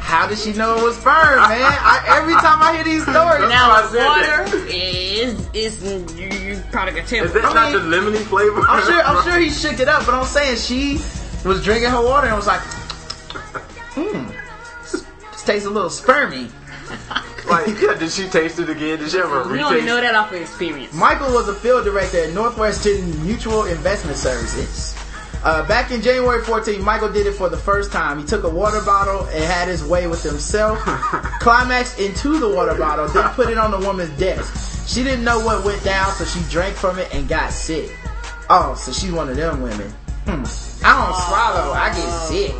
[0.02, 1.62] how did she know it was sperm, man?
[1.62, 6.26] I, every time I hear these stories, Now, why I said water is is you,
[6.28, 7.24] you probably can tell.
[7.24, 8.60] Is that I not mean, the lemony flavor?
[8.68, 10.98] I'm sure, I'm sure he shook it up, but I'm saying she
[11.48, 12.60] was drinking her water and was like,
[13.94, 14.26] hmm,
[14.82, 16.50] this tastes a little spermy.
[17.48, 18.98] Like, yeah, did she taste it again?
[18.98, 19.86] Did she ever You only retaste?
[19.86, 20.92] know that off of experience.
[20.92, 24.94] Michael was a field director at Northwestern Mutual Investment Services.
[25.44, 28.18] Uh, back in January 14, Michael did it for the first time.
[28.18, 30.78] He took a water bottle and had his way with himself,
[31.40, 34.88] climaxed into the water bottle, then put it on the woman's desk.
[34.88, 37.90] She didn't know what went down, so she drank from it and got sick.
[38.50, 39.90] Oh, so she's one of them women.
[40.26, 40.44] Hmm.
[40.84, 42.52] I don't swallow, I get sick.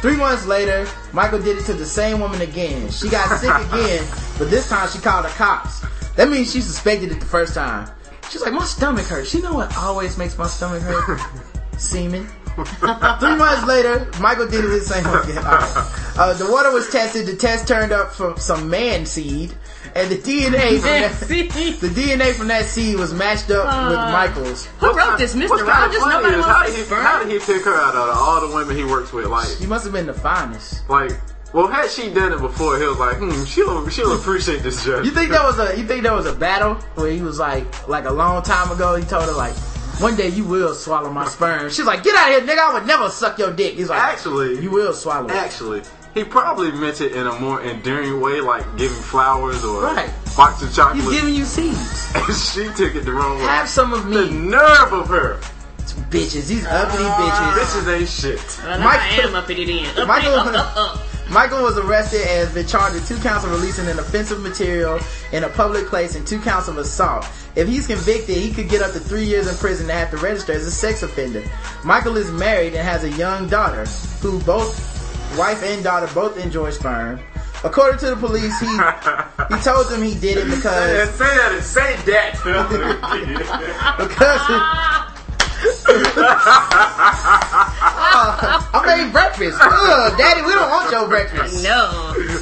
[0.00, 2.90] Three months later, Michael did it to the same woman again.
[2.90, 4.06] She got sick again,
[4.38, 5.84] but this time she called the cops.
[6.14, 7.90] That means she suspected it the first time.
[8.30, 9.34] She's like, my stomach hurts.
[9.34, 11.20] You know what always makes my stomach hurt?
[11.78, 12.26] Semen.
[12.54, 15.38] Three months later, Michael did it the same again.
[15.38, 16.12] All right.
[16.16, 17.26] Uh, the water was tested.
[17.26, 19.52] The test turned up from some man seed,
[19.96, 24.66] and the DNA from that, the DNA from that seed was matched up with Michael's.
[24.78, 25.48] Who wrote this, Mr.
[25.48, 26.00] kind of Rogers?
[26.06, 28.76] Nobody is how did, he, how did he pick her out of all the women
[28.76, 29.26] he works with?
[29.26, 30.88] Like, She must have been the finest.
[30.88, 31.10] like,
[31.52, 35.04] well, had she done it before, he was like, hmm, she'll she'll appreciate this judge.
[35.04, 37.88] You think that was a you think that was a battle where he was like
[37.88, 39.54] like a long time ago he told her like
[40.00, 41.70] one day you will swallow my sperm.
[41.70, 42.60] She's like, get out of here, nigga!
[42.60, 43.74] I would never suck your dick.
[43.74, 45.26] He's like, Actually, you will swallow.
[45.28, 45.32] it.
[45.32, 45.82] Actually,
[46.14, 50.10] he probably meant it in a more endearing way, like giving flowers or Right.
[50.36, 51.02] box of chocolate.
[51.04, 52.12] He's giving you seeds.
[52.14, 53.44] and she took it the wrong way.
[53.44, 54.16] Have some of me.
[54.16, 55.38] the nerve of her.
[56.10, 56.48] bitches.
[56.48, 57.52] These ugly bitches.
[57.52, 58.58] Bitches ain't shit.
[58.64, 59.86] Well, now Mike- I am up it in.
[59.98, 61.00] Up, Michael- up, up, up.
[61.30, 65.00] Michael was arrested and has been charged with two counts of releasing an offensive material
[65.32, 67.26] in a public place and two counts of assault.
[67.56, 70.18] If he's convicted, he could get up to three years in prison and have to
[70.18, 71.42] register as a sex offender.
[71.84, 73.86] Michael is married and has a young daughter
[74.20, 77.20] who both, wife and daughter both enjoy sperm.
[77.64, 78.66] According to the police, he
[79.56, 83.96] he told them he did it Say because that, say that, and say that.
[83.98, 85.03] because
[85.86, 85.92] Uh,
[88.72, 89.58] I made breakfast.
[89.60, 91.62] Ugh, Daddy, we don't want your breakfast.
[91.64, 91.90] No.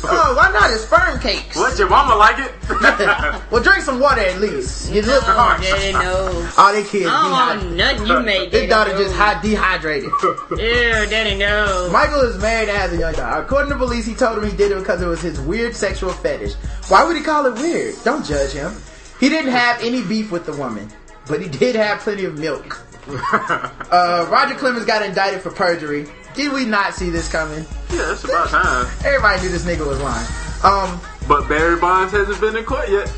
[0.04, 0.70] Oh, why not?
[0.70, 1.56] It's sperm cakes.
[1.56, 2.52] what, your mama like it?
[3.52, 4.90] Well, drink some water at least.
[4.92, 5.62] You look Oh, harsh.
[5.68, 6.50] Daddy, no.
[6.56, 8.42] All they kids I don't want nothing you made.
[8.44, 8.98] His Daddy, daughter no.
[9.02, 10.10] just hot dehydrated.
[10.50, 11.90] Ew, Daddy, no.
[11.92, 13.42] Michael is married and has a young daughter.
[13.42, 16.12] According to police, he told him he did it because it was his weird sexual
[16.12, 16.54] fetish.
[16.88, 17.94] Why would he call it weird?
[18.04, 18.72] Don't judge him.
[19.20, 20.88] He didn't have any beef with the woman,
[21.28, 22.80] but he did have plenty of milk.
[23.08, 26.06] Uh, Roger Clemens got indicted for perjury.
[26.34, 27.64] Did we not see this coming?
[27.90, 28.86] yeah, it's about time.
[29.04, 30.26] Everybody knew this nigga was lying.
[30.64, 33.12] Um, But Barry Bonds hasn't been in court yet.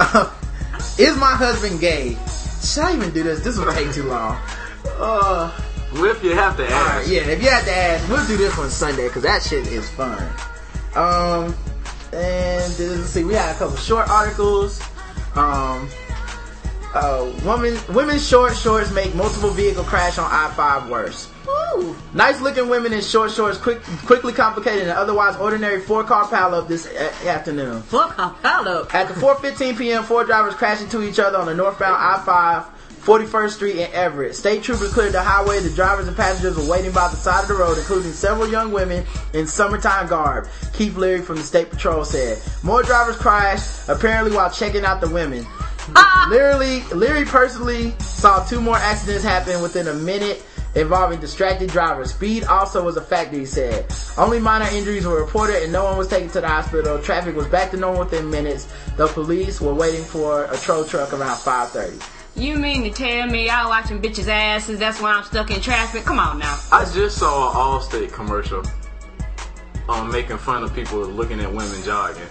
[0.98, 2.16] is my husband gay?
[2.64, 3.40] Should I even do this?
[3.44, 4.36] This will take too long.
[4.98, 5.52] Uh,
[5.94, 7.08] Well, if you have to ask.
[7.10, 9.88] yeah, if you have to ask, we'll do this one Sunday because that shit is
[9.90, 10.20] fun.
[10.96, 11.54] Um,
[12.12, 14.80] and let's see, we had a couple short articles.
[15.36, 15.88] Um,
[16.94, 21.30] uh, woman, women's short shorts make multiple vehicle crash on I-5 worse.
[21.46, 21.96] Woo.
[22.14, 26.68] Nice looking women in short shorts quick, quickly complicated an otherwise ordinary four car pileup
[26.68, 27.82] this a- afternoon.
[27.82, 28.86] Fuck off, hello.
[28.92, 32.64] At the 4:15 p.m., four drivers crashed into each other on the northbound I-5,
[33.02, 34.34] 41st Street in Everett.
[34.34, 35.60] State troopers cleared the highway.
[35.60, 38.72] The drivers and passengers were waiting by the side of the road, including several young
[38.72, 40.46] women in summertime garb.
[40.74, 42.38] Keith Leary from the State Patrol said.
[42.62, 45.46] More drivers crashed, apparently while checking out the women.
[46.28, 50.44] Leary, Leary personally saw two more accidents happen within a minute
[50.74, 52.12] involving distracted drivers.
[52.12, 53.86] Speed also was a factor, he said.
[54.16, 57.00] Only minor injuries were reported and no one was taken to the hospital.
[57.00, 58.68] Traffic was back to normal within minutes.
[58.96, 62.02] The police were waiting for a tow truck around 5.30.
[62.36, 64.78] You mean to tell me y'all watching bitches' asses?
[64.78, 66.04] That's why I'm stuck in traffic?
[66.04, 66.58] Come on now.
[66.70, 68.62] I just saw an Allstate commercial
[69.88, 72.28] on making fun of people looking at women jogging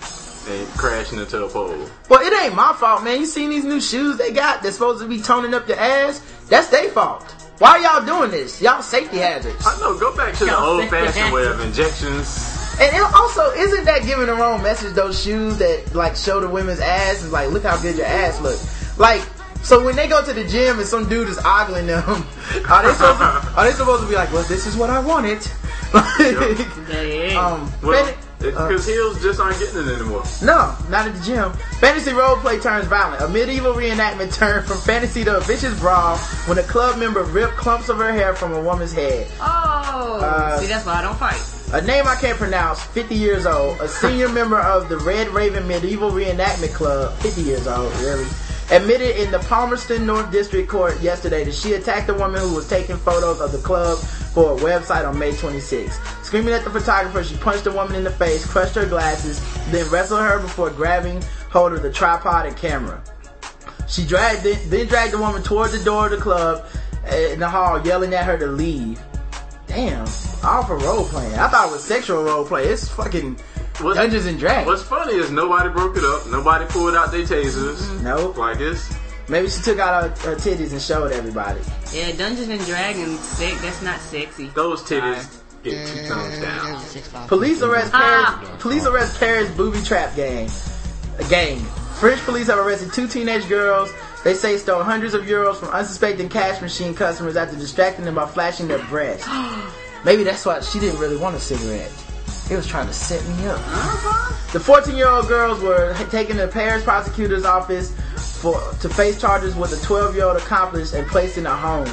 [0.47, 1.89] and crashing into a pole.
[2.09, 3.19] Well, it ain't my fault, man.
[3.19, 6.19] You seen these new shoes they got They're supposed to be toning up your ass?
[6.49, 7.23] That's their fault.
[7.59, 8.61] Why y'all doing this?
[8.61, 9.65] Y'all safety hazards.
[9.65, 12.53] I know, go back to the Y'all old fashioned way of injections.
[12.79, 14.93] And it also, isn't that giving the wrong message?
[14.93, 18.39] Those shoes that like show the women's ass and like, look how good your ass
[18.41, 18.99] looks.
[18.99, 19.23] Like,
[19.63, 22.03] so when they go to the gym and some dude is ogling them,
[22.69, 24.99] are they supposed to, are they supposed to be like, well, this is what I
[24.99, 25.39] wanted?
[27.35, 30.23] um, Well, fan- because heels just aren't getting it anymore.
[30.43, 31.51] no, not at the gym.
[31.79, 33.21] Fantasy roleplay turns violent.
[33.21, 37.57] A medieval reenactment turned from fantasy to a vicious brawl when a club member ripped
[37.57, 39.27] clumps of her hair from a woman's head.
[39.41, 41.41] Oh, Uh, see, that's why I don't fight.
[41.73, 45.67] A name I can't pronounce, 50 years old, a senior member of the Red Raven
[45.67, 48.25] Medieval Reenactment Club, 50 years old, really,
[48.71, 52.69] admitted in the Palmerston North District Court yesterday that she attacked a woman who was
[52.69, 55.97] taking photos of the club for a website on May 26.
[56.27, 59.39] Screaming at the photographer, she punched the woman in the face, crushed her glasses,
[59.71, 63.01] then wrestled her before grabbing hold of the tripod and camera.
[63.87, 66.65] She dragged then, then dragged the woman toward the door of the club
[67.09, 69.01] uh, in the hall, yelling at her to leave.
[69.67, 70.05] Damn,
[70.43, 71.33] all for role playing.
[71.35, 72.65] I thought it was sexual role play.
[72.65, 73.39] It's fucking
[73.79, 74.67] What's- Dungeons and Dragons.
[74.67, 76.27] What's funny is nobody broke it up.
[76.27, 78.01] Nobody pulled out their tasers.
[78.01, 78.35] Nope.
[78.35, 78.93] Like this.
[79.29, 81.61] Maybe she took out her, her titties and showed everybody.
[81.93, 84.47] Yeah, Dungeons and Dragons, sex, that's not sexy.
[84.47, 85.36] Those titties
[85.69, 87.27] get two thumbs down.
[87.27, 88.39] Police arrest Ah.
[88.41, 88.61] Paris.
[88.61, 90.49] Police arrest Paris booby trap gang.
[91.19, 91.59] A gang.
[91.99, 93.91] French police have arrested two teenage girls.
[94.23, 98.25] They say stole hundreds of euros from unsuspecting cash machine customers after distracting them by
[98.27, 99.27] flashing their breasts.
[100.05, 101.91] Maybe that's why she didn't really want a cigarette.
[102.47, 103.59] He was trying to set me up.
[104.53, 107.93] The 14-year-old girls were taken to Paris prosecutor's office
[108.41, 111.87] for to face charges with a 12-year-old accomplice and placed in a home.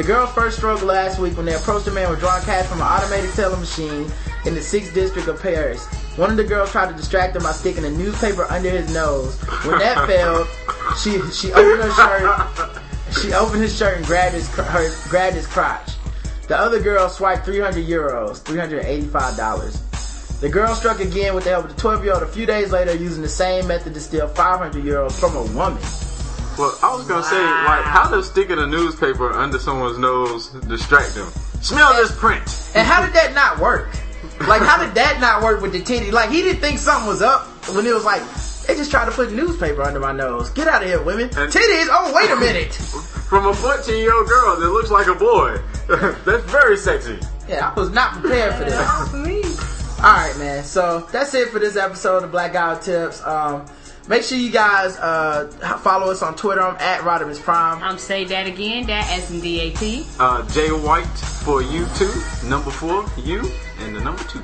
[0.00, 2.80] The girl first struggled last week when they approached a man with drawing cash from
[2.80, 4.10] an automated teller machine
[4.46, 5.84] in the 6th district of Paris.
[6.16, 9.38] One of the girls tried to distract him by sticking a newspaper under his nose.
[9.62, 10.48] When that failed,
[10.96, 12.80] she she opened her shirt.
[13.20, 15.90] She opened his shirt and grabbed his her grabbed his crotch.
[16.48, 20.40] The other girl swiped 300 euros, $385.
[20.40, 22.72] The girl struck again with the help of the 12 year old a few days
[22.72, 25.82] later using the same method to steal 500 euros from a woman.
[26.60, 31.14] Well, I was gonna say, like, how does sticking a newspaper under someone's nose distract
[31.14, 31.26] them?
[31.62, 32.42] Smell this print.
[32.74, 33.88] And how did that not work?
[34.46, 36.10] Like, how did that not work with the titty?
[36.10, 38.20] Like, he didn't think something was up when it was like,
[38.66, 40.50] they just tried to put newspaper under my nose.
[40.50, 41.30] Get out of here, women.
[41.30, 41.86] Titties?
[41.90, 42.74] Oh, wait a minute.
[42.74, 45.56] From a 14 year old girl that looks like a boy.
[46.26, 47.18] That's very sexy.
[47.48, 48.76] Yeah, I was not prepared for this.
[49.98, 50.62] Alright, man.
[50.64, 53.22] So, that's it for this episode of Black Guy Tips.
[53.22, 53.66] Um,
[54.10, 55.46] make sure you guys uh,
[55.82, 56.60] follow us on Twitter.
[56.60, 57.82] I'm at Rodimus Prime.
[57.82, 60.04] I'm say that again, that S and D A T.
[60.18, 62.12] Uh, Jay White for you two.
[62.44, 64.42] Number four, you, and the number two.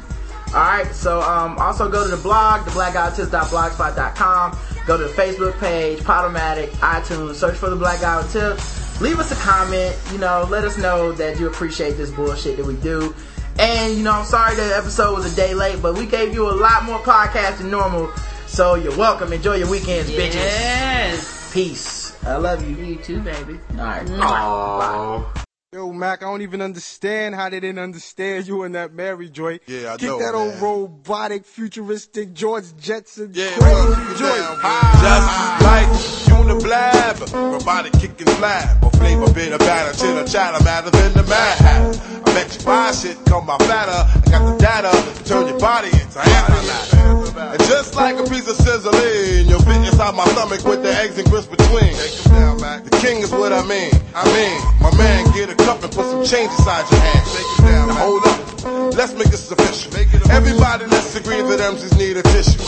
[0.55, 4.59] Alright, so um, also go to the blog, theblackguywhotips.blogspot.com.
[4.87, 9.01] Go to the Facebook page, Podomatic, iTunes, search for the Black Guy Who Tips.
[9.01, 12.65] Leave us a comment, you know, let us know that you appreciate this bullshit that
[12.65, 13.13] we do.
[13.59, 16.49] And, you know, I'm sorry the episode was a day late, but we gave you
[16.49, 18.09] a lot more podcast than normal.
[18.57, 19.35] So you're welcome.
[19.35, 20.33] Enjoy your weekends, bitches.
[20.33, 21.53] Yes.
[21.53, 22.17] Peace.
[22.25, 22.75] I love you.
[22.83, 23.61] You too, baby.
[23.73, 24.07] Alright.
[24.07, 25.27] Aww.
[25.75, 29.61] Yo, Mac, I don't even understand how they didn't understand you in that Mary joint.
[29.67, 34.19] Yeah, I Kick know, that old robotic, futuristic George Jetson Yeah, crazy well, keep it
[34.21, 34.63] joint.
[34.63, 35.87] down, Just like
[36.33, 41.61] Uniblab, robotic kicking flab, or flavor bitter batter, chitter chatter, matter than the mad.
[41.61, 43.93] I bet you buy shit come by fatter.
[43.93, 47.26] I got the data turn your body into antimatter.
[47.37, 51.19] And just like a piece of Sizzlean, you'll fit inside my stomach with the eggs
[51.19, 51.93] and grits between.
[51.93, 53.93] The king is what I mean.
[54.15, 57.89] I mean, my man, get a cup and put some change inside your hand.
[57.89, 59.93] Now hold up, let's make this official.
[60.31, 62.59] Everybody, let's agree that MCs need a tissue.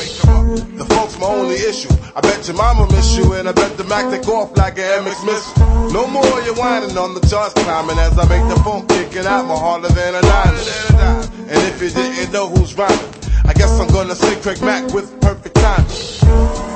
[0.77, 1.89] The folks, my only issue.
[2.15, 5.05] I bet your mama miss you, and I bet the Mac take off like an
[5.05, 5.91] MX missile.
[5.93, 9.47] No more you whining on the charts climbing as I make the funk kicking out
[9.47, 10.55] more harder than a nine.
[11.49, 15.21] And if you didn't know who's rhyming, I guess I'm gonna say Craig Mack with
[15.21, 15.91] perfect timing.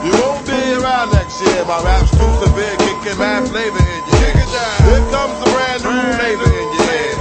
[0.07, 1.65] You won't be around next year.
[1.65, 4.47] My rap's too severe, kicking mad flavor in your ear.
[4.87, 7.15] Here comes a brand new flavor in your ear.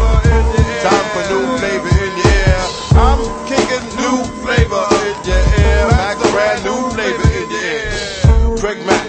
[0.82, 2.62] Time for new flavor in your ear.
[2.98, 5.88] I'm kicking new flavor in your ear.
[5.94, 8.58] Mac, brand new flavor in your ear.
[8.58, 9.08] Craig Mack,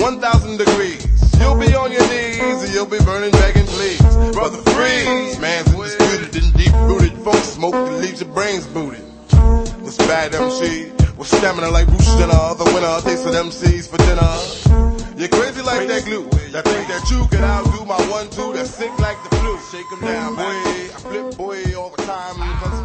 [0.00, 1.06] 1,000 degrees.
[1.40, 4.00] You'll be on your knees and you'll be burning, begging, please.
[4.32, 7.12] Brother Freeze, man's undisputed and deep rooted.
[7.24, 9.04] Folks smoke that leaves your brains booted.
[9.84, 12.54] This bad MC with stamina like Bruce Jenner.
[12.56, 14.32] The winner tastes of MCs for dinner.
[15.16, 16.24] You're crazy like that glue.
[16.52, 19.58] That think that you can outdo my one two that's sick like the flu.
[19.70, 20.42] Shake 'em down, boy.
[20.42, 22.83] I flip boy all the time.